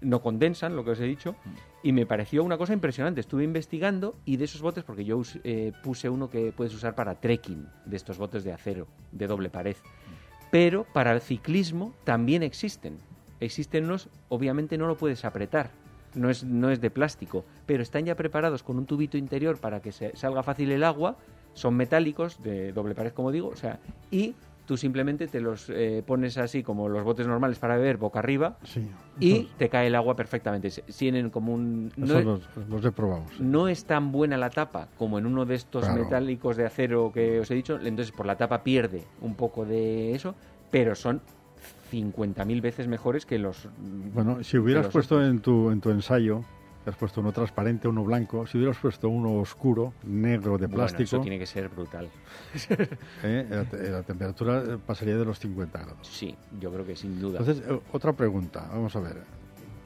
No 0.00 0.20
condensan, 0.20 0.74
lo 0.74 0.84
que 0.84 0.90
os 0.90 1.00
he 1.00 1.05
dicho, 1.05 1.36
y 1.84 1.92
me 1.92 2.05
pareció 2.05 2.42
una 2.42 2.59
cosa 2.59 2.72
impresionante. 2.72 3.20
Estuve 3.20 3.44
investigando 3.44 4.16
y 4.24 4.36
de 4.36 4.46
esos 4.46 4.61
botes, 4.61 4.82
porque 4.82 5.05
yo 5.05 5.22
eh, 5.44 5.72
puse 5.84 6.09
uno 6.11 6.28
que 6.28 6.50
puedes 6.50 6.74
usar 6.74 6.96
para 6.96 7.14
trekking, 7.14 7.68
de 7.86 7.96
estos 7.96 8.18
botes 8.18 8.42
de 8.42 8.53
acero, 8.53 8.88
de 9.12 9.28
doble 9.28 9.48
pared. 9.50 9.76
Pero 10.50 10.84
para 10.92 11.12
el 11.12 11.20
ciclismo 11.20 11.94
también 12.03 12.42
existen. 12.42 12.98
Existen 13.38 13.84
unos, 13.84 14.09
obviamente 14.28 14.76
no 14.76 14.88
lo 14.88 14.96
puedes 14.96 15.24
apretar, 15.24 15.70
no 16.15 16.31
es, 16.31 16.45
no 16.45 16.71
es 16.71 16.81
de 16.81 16.91
plástico, 16.91 17.45
pero 17.67 17.83
están 17.83 18.05
ya 18.05 18.15
preparados 18.15 18.63
con 18.63 18.79
un 18.79 18.87
tubito 18.87 19.17
interior 19.17 19.59
para 19.59 19.81
que 19.81 19.93
se 19.93 20.17
salga 20.17 20.43
fácil 20.43 20.71
el 20.73 20.85
agua, 20.85 21.17
son 21.55 21.75
metálicos, 21.75 22.43
de 22.43 22.73
doble 22.73 22.95
pared 22.95 23.13
como 23.13 23.31
digo, 23.31 23.49
o 23.49 23.57
sea, 23.57 23.79
y 24.11 24.35
tú 24.67 24.77
simplemente 24.77 25.27
te 25.27 25.41
los 25.41 25.69
eh, 25.71 26.03
pones 26.07 26.39
así 26.39 26.63
como 26.63 26.89
los 26.89 27.03
botes 27.03 27.27
normales 27.27 27.59
para 27.59 27.77
beber 27.77 27.97
boca 27.97 28.21
arriba 28.21 28.57
Sí. 28.63 28.89
y 29.19 29.49
te 29.59 29.69
cae 29.69 29.89
el 29.89 29.95
agua 29.97 30.15
perfectamente. 30.15 30.71
Tienen 30.97 31.31
como 31.31 31.53
un... 31.53 31.93
No, 31.97 32.19
es- 32.19 32.25
los, 32.25 32.49
los 32.69 32.85
he 32.85 32.93
probado. 32.93 33.25
sí. 33.37 33.43
no 33.43 33.67
es 33.69 33.85
tan 33.85 34.13
buena 34.13 34.37
la 34.39 34.51
tapa 34.51 34.89
como 34.97 35.19
en 35.19 35.27
uno 35.27 35.45
de 35.45 35.57
estos 35.57 35.85
Claro. 35.85 36.03
metálicos 36.05 36.57
de 36.57 36.65
acero 36.65 37.11
que 37.13 37.41
os 37.41 37.51
he 37.51 37.55
dicho, 37.55 37.75
entonces 37.77 38.13
por 38.13 38.25
la 38.25 38.37
tapa 38.37 38.63
pierde 38.63 39.05
un 39.21 39.35
poco 39.35 39.65
de 39.67 40.15
eso, 40.15 40.35
pero 40.71 40.95
son 40.95 41.21
50.000 41.93 42.61
veces 42.62 42.88
mejores 42.88 43.26
que 43.26 43.38
los... 43.38 43.68
Bueno, 44.14 44.43
si 44.43 44.57
hubieras 44.59 44.88
puesto 44.88 45.16
otros. 45.16 45.30
en 45.30 45.40
tu, 45.40 45.70
en 45.70 45.80
tu 45.80 45.90
ensayo, 45.90 46.43
has 46.86 46.97
puesto 46.97 47.20
uno 47.20 47.32
transparente, 47.32 47.86
uno 47.86 48.03
blanco, 48.03 48.47
si 48.47 48.57
hubieras 48.59 48.78
puesto 48.78 49.09
uno 49.09 49.34
oscuro, 49.34 49.93
negro 50.05 50.53
de 50.59 50.66
Bueno, 50.66 50.76
plástico, 50.76 51.03
eso 51.05 51.20
tiene 51.20 51.38
que 51.38 51.47
ser 51.47 51.68
brutal. 51.68 52.09
eh, 53.22 53.47
la, 53.51 53.64
te- 53.64 53.90
la 53.90 54.03
temperatura 54.03 54.62
eh, 54.66 54.78
pasaría 54.84 55.16
de 55.16 55.24
los 55.24 55.38
50 55.38 55.78
grados. 55.78 56.09
Sí, 56.09 56.34
yo 56.61 56.72
creo 56.72 56.86
que 56.86 56.97
sin 56.97 57.20
duda. 57.20 57.38
Entonces, 57.40 57.62
eh, 57.68 57.78
otra 57.93 58.12
pregunta, 58.14 58.66
vamos 58.72 58.97
a 58.97 59.01
ver. 59.01 59.16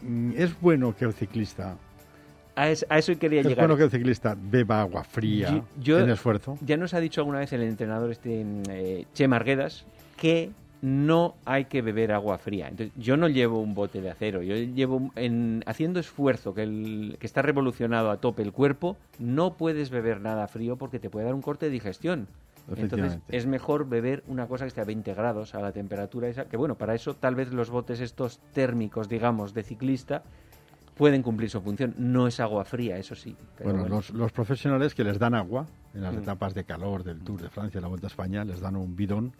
Mm, 0.03 0.33
¿Es 0.37 0.59
bueno 0.61 0.95
que 0.97 1.05
el 1.07 1.13
ciclista, 1.13 1.77
a, 2.55 2.69
es- 2.71 2.87
eso 2.89 3.19
quería 3.19 3.41
es 3.41 3.47
llegar. 3.49 3.67
bueno 3.67 3.77
que 3.77 3.85
el 3.85 3.91
ciclista 3.91 4.37
beba 4.41 4.81
agua 4.81 5.05
fría 5.05 5.51
Yo- 5.51 5.65
yo- 5.81 5.99
en 6.01 6.11
esfuerzo? 6.11 6.57
Ya 6.63 6.77
nos 6.77 6.95
ha 6.95 7.01
dicho 7.01 7.21
alguna 7.21 7.41
vez 7.41 7.53
el 7.53 7.63
entrenador 7.63 8.11
este 8.13 8.45
eh, 8.71 9.05
Che 9.13 9.29
Marguedas 9.29 9.85
que 10.17 10.51
no 10.87 11.35
hay 11.45 11.65
que 11.65 11.83
beber 11.83 12.13
agua 12.13 12.39
fría. 12.39 12.69
Entonces, 12.69 12.95
yo 12.97 13.17
no 13.17 13.29
llevo 13.29 13.61
un 13.61 13.75
bote 13.75 14.01
de 14.01 14.09
acero, 14.09 14.41
yo 14.43 14.55
llevo 14.55 15.11
en 15.17 15.65
haciendo 15.67 15.99
esfuerzo 15.99 16.55
que, 16.55 16.63
el, 16.63 17.17
que 17.19 17.27
está 17.27 17.43
revolucionado 17.43 18.09
a 18.13 18.19
tope 18.19 18.43
el 18.43 18.53
cuerpo, 18.53 18.97
no 19.19 19.55
puedes 19.55 19.91
beber 19.91 20.21
nada 20.21 20.47
frío 20.47 20.77
porque 20.77 21.01
te 21.01 21.11
puede 21.11 21.27
dar 21.27 21.35
un 21.35 21.43
corte 21.43 21.67
de 21.67 21.73
digestión. 21.73 22.29
Entonces 22.77 23.19
es 23.29 23.47
mejor 23.47 23.89
beber 23.89 24.23
una 24.29 24.47
cosa 24.47 24.65
que 24.65 24.69
esté 24.69 24.81
a 24.81 24.85
20 24.85 25.13
grados 25.15 25.57
a 25.57 25.61
la 25.61 25.73
temperatura 25.73 26.29
esa, 26.29 26.45
que 26.45 26.57
bueno, 26.57 26.77
para 26.77 26.95
eso 26.95 27.15
tal 27.15 27.35
vez 27.35 27.53
los 27.53 27.69
botes 27.71 27.99
estos 28.01 28.39
térmicos, 28.53 29.09
digamos, 29.09 29.55
de 29.55 29.65
ciclista 29.65 30.23
pueden 30.97 31.23
cumplir 31.23 31.51
su 31.51 31.61
función. 31.61 31.95
No 31.99 32.29
es 32.29 32.39
agua 32.39 32.65
fría, 32.65 32.97
eso 32.97 33.17
sí. 33.17 33.37
pero 33.59 33.71
Bueno, 33.71 33.81
bueno. 33.83 33.97
Los, 33.97 34.11
los 34.11 34.31
profesionales 34.33 34.95
que 34.95 35.03
les 35.05 35.19
dan 35.19 35.35
agua 35.35 35.67
en 35.95 36.03
las 36.03 36.15
Mm. 36.15 36.19
etapas 36.19 36.55
de 36.55 36.63
calor 36.65 37.03
del 37.03 37.21
Tour 37.21 37.43
de 37.43 37.49
Francia, 37.51 37.81
la 37.81 37.89
Vuelta 37.89 38.07
a 38.07 38.11
España, 38.11 38.45
les 38.45 38.61
dan 38.61 38.77
un 38.77 38.95
bidón. 38.97 39.33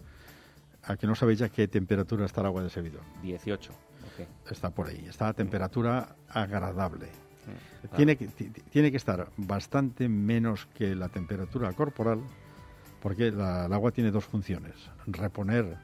A 0.87 0.95
que 0.97 1.05
no 1.07 1.15
sabéis 1.15 1.41
a 1.41 1.49
qué 1.49 1.67
temperatura 1.67 2.25
está 2.25 2.41
el 2.41 2.47
agua 2.47 2.61
de 2.61 2.67
ese 2.67 2.81
bidón. 2.81 3.03
18. 3.21 3.71
ok. 3.71 4.51
Está 4.51 4.69
por 4.69 4.87
ahí, 4.87 5.05
está 5.07 5.27
a 5.29 5.33
temperatura 5.33 6.15
agradable. 6.29 7.07
Mm. 7.07 7.95
Tiene 7.95 8.15
que, 8.17 8.27
ti- 8.27 8.49
ti- 8.49 8.61
tiene 8.69 8.91
que 8.91 8.97
estar 8.97 9.29
bastante 9.37 10.07
menos 10.09 10.65
que 10.73 10.95
la 10.95 11.09
temperatura 11.09 11.71
corporal, 11.73 12.21
porque 13.01 13.31
la- 13.31 13.65
el 13.65 13.73
agua 13.73 13.91
tiene 13.91 14.11
dos 14.11 14.25
funciones: 14.25 14.73
reponer, 15.05 15.77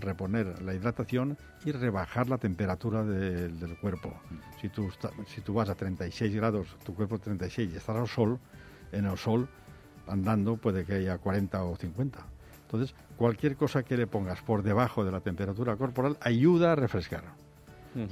reponer 0.00 0.60
la 0.62 0.74
hidratación 0.74 1.36
y 1.64 1.72
rebajar 1.72 2.28
la 2.28 2.38
temperatura 2.38 3.04
de- 3.04 3.48
del 3.48 3.76
cuerpo. 3.78 4.12
Si 4.60 4.68
tú, 4.68 4.88
si 5.26 5.40
tú 5.40 5.54
vas 5.54 5.68
a 5.68 5.74
36 5.74 6.34
grados, 6.34 6.76
tu 6.84 6.94
cuerpo 6.94 7.18
36 7.18 7.72
y 7.72 7.76
estás 7.76 7.96
al 7.96 8.08
sol, 8.08 8.38
en 8.92 9.06
el 9.06 9.16
sol, 9.18 9.48
andando, 10.08 10.56
puede 10.56 10.84
que 10.84 10.94
haya 10.94 11.18
40 11.18 11.62
o 11.64 11.76
50. 11.76 12.26
Entonces, 12.74 12.96
cualquier 13.16 13.56
cosa 13.56 13.84
que 13.84 13.96
le 13.96 14.06
pongas 14.08 14.42
por 14.42 14.64
debajo 14.64 15.04
de 15.04 15.12
la 15.12 15.20
temperatura 15.20 15.76
corporal 15.76 16.16
ayuda 16.20 16.72
a 16.72 16.74
refrescar 16.74 17.22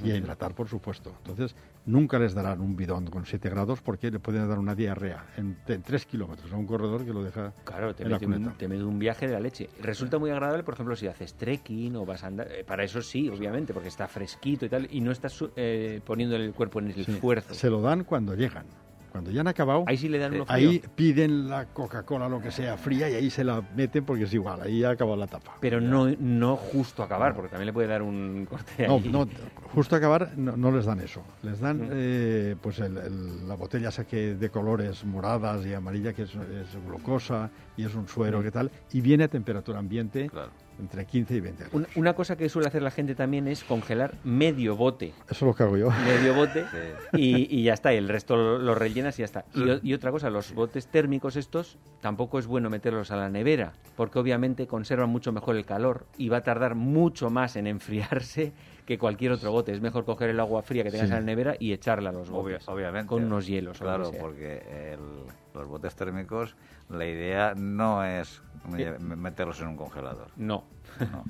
y 0.01 0.11
a 0.11 0.15
hidratar, 0.15 0.55
por 0.55 0.69
supuesto. 0.69 1.13
Entonces, 1.17 1.57
nunca 1.85 2.17
les 2.17 2.33
darán 2.33 2.61
un 2.61 2.77
bidón 2.77 3.07
con 3.07 3.25
7 3.25 3.49
grados 3.49 3.81
porque 3.81 4.09
le 4.09 4.19
pueden 4.19 4.47
dar 4.47 4.57
una 4.57 4.73
diarrea 4.75 5.25
en, 5.35 5.57
3 5.65 6.05
kilómetros 6.05 6.53
a 6.53 6.55
un 6.55 6.65
corredor 6.65 7.03
que 7.03 7.11
lo 7.11 7.21
deja 7.21 7.53
claro, 7.65 7.93
te 7.93 8.03
en 8.03 8.09
mete, 8.09 8.25
un, 8.25 8.53
te 8.53 8.69
mete 8.69 8.83
un 8.85 8.97
viaje 8.97 9.27
de 9.27 9.33
la 9.33 9.41
leche. 9.41 9.69
Resulta 9.81 10.17
muy 10.17 10.31
agradable, 10.31 10.63
por 10.63 10.75
ejemplo, 10.75 10.95
si 10.95 11.07
haces 11.07 11.33
trekking 11.33 11.97
o 11.97 12.05
vas 12.05 12.23
a 12.23 12.27
andar. 12.27 12.49
eh, 12.49 12.63
para 12.63 12.85
eso 12.85 13.01
sí, 13.01 13.27
obviamente, 13.27 13.73
porque 13.73 13.89
está 13.89 14.07
fresquito 14.07 14.65
y 14.65 14.69
tal, 14.69 14.87
y 14.89 15.01
no 15.01 15.11
estás 15.11 15.37
eh, 15.57 15.99
poniendo 16.05 16.37
el 16.37 16.53
cuerpo 16.53 16.79
en 16.79 16.87
el 16.87 16.93
Sí. 16.93 17.11
esfuerzo. 17.11 17.53
Se 17.53 17.69
lo 17.69 17.81
dan 17.81 18.05
cuando 18.05 18.33
llegan. 18.35 18.67
Cuando 19.13 19.29
ya 19.29 19.41
han 19.41 19.47
acabado, 19.47 19.83
Ahí 19.85 19.95
sí 19.95 20.09
le 20.09 20.17
dan 20.17 20.43
ahí 20.47 20.81
piden 20.95 21.47
la 21.47 21.65
Coca-Cola, 21.67 22.27
lo 22.27 22.41
que 22.41 22.49
sea, 22.49 22.77
fría, 22.77 23.07
y 23.11 23.13
ahí 23.13 23.29
se 23.29 23.43
la 23.43 23.61
meten 23.75 24.03
porque 24.05 24.23
es 24.23 24.33
igual, 24.33 24.59
ahí 24.63 24.79
ya 24.79 24.89
ha 24.89 24.93
acabado 24.93 25.15
la 25.17 25.27
tapa. 25.27 25.53
Pero 25.59 25.79
no, 25.79 26.07
no 26.19 26.55
justo 26.55 27.03
acabar, 27.03 27.35
porque 27.35 27.49
también 27.49 27.67
le 27.67 27.73
puede 27.73 27.87
dar 27.89 28.01
un 28.01 28.47
corte 28.49 28.87
No, 28.87 28.95
ahí. 28.95 29.09
no, 29.11 29.27
justo 29.71 29.95
acabar 29.95 30.31
no, 30.35 30.57
no 30.57 30.71
les 30.71 30.85
dan 30.85 30.99
eso. 30.99 31.21
Les 31.43 31.59
dan 31.59 31.77
Mm. 31.77 31.89
eh, 31.93 32.55
pues 32.59 32.79
el- 32.79 32.97
el- 32.97 33.47
la 33.47 33.53
botella 33.53 33.89
esa 33.89 34.03
que 34.03 34.33
de 34.33 34.49
colores 34.49 35.05
moradas 35.05 35.63
y 35.63 35.75
amarilla 35.75 36.13
que 36.13 36.23
es, 36.23 36.31
es 36.33 36.83
glucosa 36.87 37.51
y 37.77 37.85
es 37.85 37.93
un 37.93 38.07
suero 38.07 38.39
Mm. 38.39 38.43
que 38.43 38.49
tal 38.51 38.71
y 38.93 39.01
viene 39.01 39.25
a 39.25 39.27
temperatura 39.27 39.77
ambiente 39.77 40.27
Claro. 40.27 40.49
Entre 40.79 41.05
15 41.05 41.35
y 41.35 41.39
20 41.39 41.63
grados. 41.63 41.73
Una, 41.75 41.87
una 41.95 42.13
cosa 42.13 42.35
que 42.35 42.49
suele 42.49 42.67
hacer 42.67 42.81
la 42.81 42.91
gente 42.91 43.15
también 43.15 43.47
es 43.47 43.63
congelar 43.63 44.13
medio 44.23 44.75
bote. 44.75 45.13
Eso 45.25 45.31
es 45.31 45.41
lo 45.41 45.53
que 45.55 45.63
hago 45.63 45.77
yo. 45.77 45.89
Medio 46.05 46.33
bote 46.33 46.65
Sí. 47.13 47.19
y, 47.19 47.59
y 47.59 47.63
ya 47.63 47.73
está, 47.73 47.93
y 47.93 47.97
el 47.97 48.09
resto 48.09 48.35
lo, 48.35 48.57
lo 48.59 48.75
rellenas 48.75 49.17
y 49.19 49.21
ya 49.21 49.25
está. 49.25 49.45
Y, 49.83 49.93
otra 49.93 50.11
cosa, 50.11 50.29
los 50.29 50.53
botes 50.53 50.87
térmicos 50.87 51.35
estos 51.35 51.77
tampoco 52.01 52.39
es 52.39 52.47
bueno 52.47 52.69
meterlos 52.69 53.11
a 53.11 53.15
la 53.15 53.29
nevera, 53.29 53.73
porque 53.95 54.19
obviamente 54.19 54.67
conservan 54.67 55.09
mucho 55.09 55.31
mejor 55.31 55.55
el 55.55 55.65
calor 55.65 56.05
y 56.17 56.29
va 56.29 56.37
a 56.37 56.41
tardar 56.43 56.75
mucho 56.75 57.29
más 57.29 57.55
en 57.55 57.67
enfriarse 57.67 58.53
que 58.85 58.97
cualquier 58.97 59.31
otro 59.31 59.51
bote. 59.51 59.71
Es 59.71 59.79
mejor 59.81 60.03
coger 60.05 60.29
el 60.29 60.39
agua 60.39 60.61
fría 60.61 60.83
que 60.83 60.91
tengas 60.91 61.07
Sí. 61.07 61.13
en 61.13 61.19
la 61.19 61.25
nevera 61.25 61.55
y 61.59 61.71
echarla 61.71 62.09
a 62.09 62.13
los 62.13 62.29
botes. 62.29 62.67
obviamente. 62.67 63.07
Con 63.07 63.23
unos 63.23 63.47
hielos. 63.47 63.79
Claro, 63.79 64.11
porque 64.19 64.93
el- 64.93 65.33
los 65.53 65.67
botes 65.67 65.95
térmicos, 65.95 66.55
la 66.89 67.05
idea 67.05 67.53
no 67.55 68.03
es 68.03 68.41
me- 68.69 68.97
meterlos 69.15 69.59
en 69.61 69.67
un 69.69 69.77
congelador. 69.77 70.27
No. 70.37 70.63
No. 70.99 71.23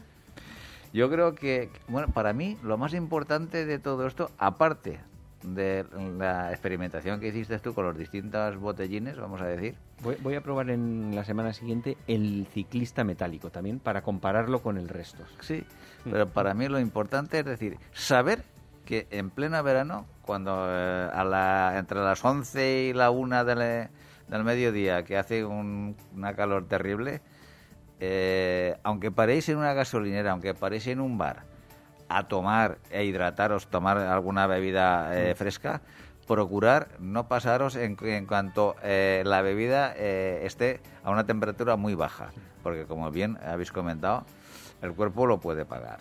Yo 0.93 1.09
creo 1.09 1.33
que, 1.33 1.69
bueno, 1.87 2.09
para 2.09 2.33
mí 2.33 2.57
lo 2.63 2.77
más 2.77 2.93
importante 2.93 3.65
de 3.65 3.79
todo 3.79 4.05
esto, 4.05 4.29
aparte 4.37 4.99
de 5.41 5.85
la 6.17 6.51
experimentación 6.51 7.19
que 7.19 7.27
hiciste 7.29 7.57
tú 7.59 7.73
con 7.73 7.85
los 7.85 7.97
distintos 7.97 8.55
botellines, 8.57 9.17
vamos 9.17 9.41
a 9.41 9.45
decir, 9.45 9.75
Voy, 10.01 10.15
voy 10.21 10.35
a 10.35 10.41
probar 10.41 10.69
en 10.69 11.15
la 11.15 11.23
semana 11.25 11.51
siguiente 11.53 11.97
el 12.07 12.47
ciclista 12.53 13.03
metálico 13.03 13.49
también 13.49 13.79
para 13.79 14.01
compararlo 14.03 14.61
con 14.61 14.77
el 14.77 14.87
resto. 14.89 15.23
sí, 15.41 15.63
Mm. 16.05 16.11
pero 16.11 16.27
para 16.27 16.53
mí 16.53 16.67
lo 16.67 16.79
importante 16.79 17.39
es 17.39 17.45
decir, 17.45 17.77
saber 17.93 18.43
que 18.85 19.07
en 19.09 19.29
pleno 19.29 19.61
verano, 19.63 20.05
cuando 20.21 20.65
eh, 20.69 21.09
a 21.13 21.23
la, 21.23 21.75
entre 21.77 21.99
las 21.99 22.23
11 22.25 22.89
y 22.89 22.93
la 22.93 23.09
1 23.09 23.45
del, 23.45 23.87
del 24.27 24.43
mediodía, 24.43 25.03
que 25.03 25.17
hace 25.17 25.45
un- 25.45 25.95
una 26.15 26.35
calor 26.35 26.67
terrible, 26.67 27.21
eh, 27.99 28.77
aunque 28.83 29.11
paréis 29.11 29.47
en 29.49 29.57
una 29.57 29.73
gasolinera, 29.73 30.31
aunque 30.31 30.53
paréis 30.53 30.87
en 30.87 30.99
un 30.99 31.17
bar, 31.17 31.43
a 32.09 32.27
tomar 32.27 32.77
e 32.91 33.05
hidrataros, 33.05 33.67
tomar 33.67 33.97
alguna 33.97 34.45
bebida 34.47 35.11
eh, 35.17 35.35
fresca, 35.35 35.81
procurar 36.27 36.89
no 36.99 37.27
pasaros 37.27 37.75
en, 37.75 37.97
en 38.01 38.25
cuanto 38.25 38.75
eh, 38.83 39.23
la 39.25 39.41
bebida 39.41 39.93
esté 39.95 40.79
a 41.03 41.11
una 41.11 41.25
temperatura 41.25 41.75
muy 41.75 41.95
baja, 41.95 42.29
porque 42.61 42.85
como 42.85 43.09
bien 43.11 43.37
habéis 43.45 43.71
comentado, 43.71 44.25
el 44.81 44.93
cuerpo 44.93 45.25
lo 45.25 45.39
puede 45.39 45.65
pagar. 45.65 45.99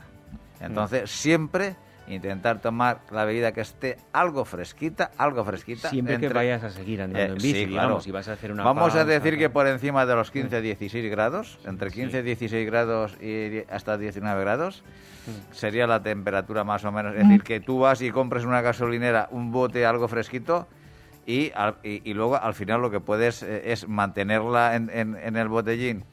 Entonces, 0.61 1.11
siempre 1.11 1.77
intentar 2.13 2.61
tomar 2.61 3.01
la 3.11 3.25
bebida 3.25 3.53
que 3.53 3.61
esté 3.63 3.97
algo 4.13 4.45
fresquita, 4.45 5.11
algo 5.19 5.45
fresquita. 5.45 5.89
Siempre 5.91 6.19
que 6.19 6.27
entre- 6.27 6.39
vayas 6.39 6.63
a 6.65 6.71
seguir 6.71 7.03
andando 7.03 7.21
eh, 7.21 7.27
en 7.29 7.35
bici, 7.35 7.53
sí, 7.53 7.67
digamos, 7.67 7.75
claro. 7.89 8.01
si 8.01 8.11
vas 8.11 8.29
a 8.29 8.33
hacer 8.35 8.53
una 8.53 8.63
Vamos 8.65 8.95
a 8.95 9.05
decir 9.05 9.37
que 9.39 9.51
por 9.51 9.67
encima 9.67 10.07
de 10.07 10.15
los 10.15 10.33
15-16 10.33 11.11
grados, 11.11 11.59
entre 11.65 11.91
Sí. 11.91 12.03
15-16 12.03 12.65
grados 12.67 13.17
y 13.21 13.65
hasta 13.71 13.97
19 13.99 14.41
grados, 14.43 14.85
Mm. 15.27 15.53
sería 15.55 15.87
la 15.87 16.03
temperatura 16.03 16.65
más 16.65 16.85
o 16.85 16.91
menos. 16.91 17.15
Es 17.15 17.23
decir, 17.23 17.43
que 17.45 17.61
tú 17.61 17.79
vas 17.79 18.03
y 18.03 18.11
compres 18.11 18.43
en 18.43 18.49
una 18.49 18.61
gasolinera 18.61 19.29
un 19.31 19.53
bote 19.53 19.87
algo 19.87 20.09
fresquito 20.09 20.67
y, 21.27 21.53
al- 21.55 21.77
y, 21.85 22.03
y 22.11 22.15
luego 22.15 22.37
al 22.37 22.55
final 22.55 22.83
lo 22.83 22.91
que 22.91 22.99
puedes 22.99 23.43
eh, 23.45 23.71
es 23.73 23.87
mantenerla 23.87 24.75
en, 24.75 24.91
en- 24.93 25.17
en 25.17 25.37
el 25.37 25.47
botellín 25.49 26.05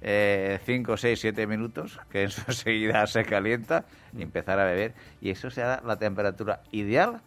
5, 0.00 0.96
6, 0.96 1.20
7 1.20 1.46
minutos, 1.46 1.98
que 2.10 2.24
eso 2.24 2.42
enseguida 2.48 3.06
se 3.06 3.24
calienta 3.24 3.84
y 4.16 4.22
empezar 4.22 4.58
a 4.60 4.64
beber. 4.64 4.94
Y 5.20 5.30
eso 5.30 5.50
será 5.50 5.82
la 5.84 5.96
temperatura 5.96 6.60
ideal 6.70 7.20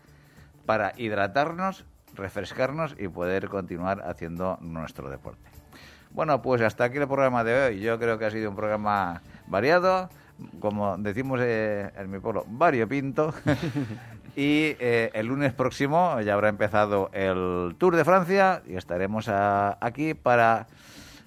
para 0.65 0.93
hidratarnos, 0.97 1.85
refrescarnos 2.15 2.95
y 2.97 3.07
poder 3.07 3.49
continuar 3.49 4.01
haciendo 4.05 4.57
nuestro 4.61 5.09
deporte. 5.09 5.49
Bueno, 6.11 6.41
pues 6.41 6.61
hasta 6.61 6.85
aquí 6.85 6.97
el 6.97 7.07
programa 7.07 7.43
de 7.43 7.63
hoy. 7.67 7.79
Yo 7.79 7.97
creo 7.99 8.17
que 8.19 8.25
ha 8.25 8.31
sido 8.31 8.49
un 8.49 8.55
programa 8.55 9.21
variado, 9.47 10.09
como 10.59 10.97
decimos 10.97 11.39
eh, 11.41 11.89
en 11.97 12.11
mi 12.11 12.19
pueblo, 12.19 12.45
variopinto. 12.47 13.33
y 14.35 14.75
eh, 14.79 15.09
el 15.13 15.27
lunes 15.27 15.53
próximo 15.53 16.19
ya 16.21 16.33
habrá 16.33 16.49
empezado 16.49 17.09
el 17.13 17.75
Tour 17.77 17.95
de 17.95 18.03
Francia 18.05 18.61
y 18.67 18.75
estaremos 18.75 19.29
a- 19.29 19.77
aquí 19.79 20.13
para 20.13 20.67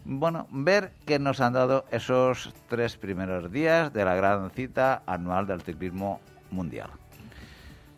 bueno, 0.04 0.46
ver 0.50 0.92
qué 1.06 1.18
nos 1.18 1.40
han 1.40 1.54
dado 1.54 1.84
esos 1.90 2.52
tres 2.68 2.96
primeros 2.96 3.50
días 3.50 3.92
de 3.92 4.04
la 4.04 4.14
gran 4.14 4.50
cita 4.50 5.02
anual 5.06 5.46
del 5.46 5.62
ciclismo 5.62 6.20
mundial. 6.50 6.90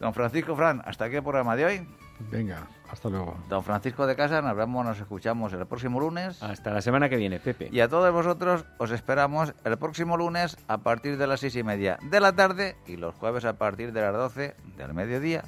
Don 0.00 0.14
Francisco 0.14 0.54
Fran, 0.54 0.82
hasta 0.84 1.06
aquí 1.06 1.16
el 1.16 1.22
programa 1.22 1.56
de 1.56 1.64
hoy. 1.64 1.88
Venga, 2.30 2.66
hasta 2.90 3.08
luego. 3.08 3.36
Don 3.48 3.62
Francisco 3.62 4.06
de 4.06 4.16
Casa, 4.16 4.40
nos 4.40 4.56
vemos, 4.56 4.84
nos 4.84 4.98
escuchamos 4.98 5.52
el 5.52 5.66
próximo 5.66 6.00
lunes. 6.00 6.42
Hasta 6.42 6.70
la 6.70 6.80
semana 6.80 7.08
que 7.08 7.16
viene, 7.16 7.40
Pepe. 7.40 7.68
Y 7.72 7.80
a 7.80 7.88
todos 7.88 8.12
vosotros 8.12 8.64
os 8.78 8.90
esperamos 8.90 9.54
el 9.64 9.76
próximo 9.76 10.16
lunes 10.16 10.56
a 10.68 10.78
partir 10.78 11.18
de 11.18 11.26
las 11.26 11.40
seis 11.40 11.56
y 11.56 11.62
media 11.62 11.98
de 12.02 12.20
la 12.20 12.32
tarde 12.32 12.76
y 12.86 12.96
los 12.96 13.14
jueves 13.14 13.44
a 13.44 13.54
partir 13.54 13.92
de 13.92 14.00
las 14.00 14.12
doce 14.12 14.54
del 14.76 14.94
mediodía. 14.94 15.42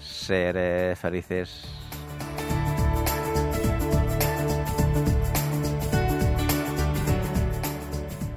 Seré 0.00 0.96
felices. 0.96 1.81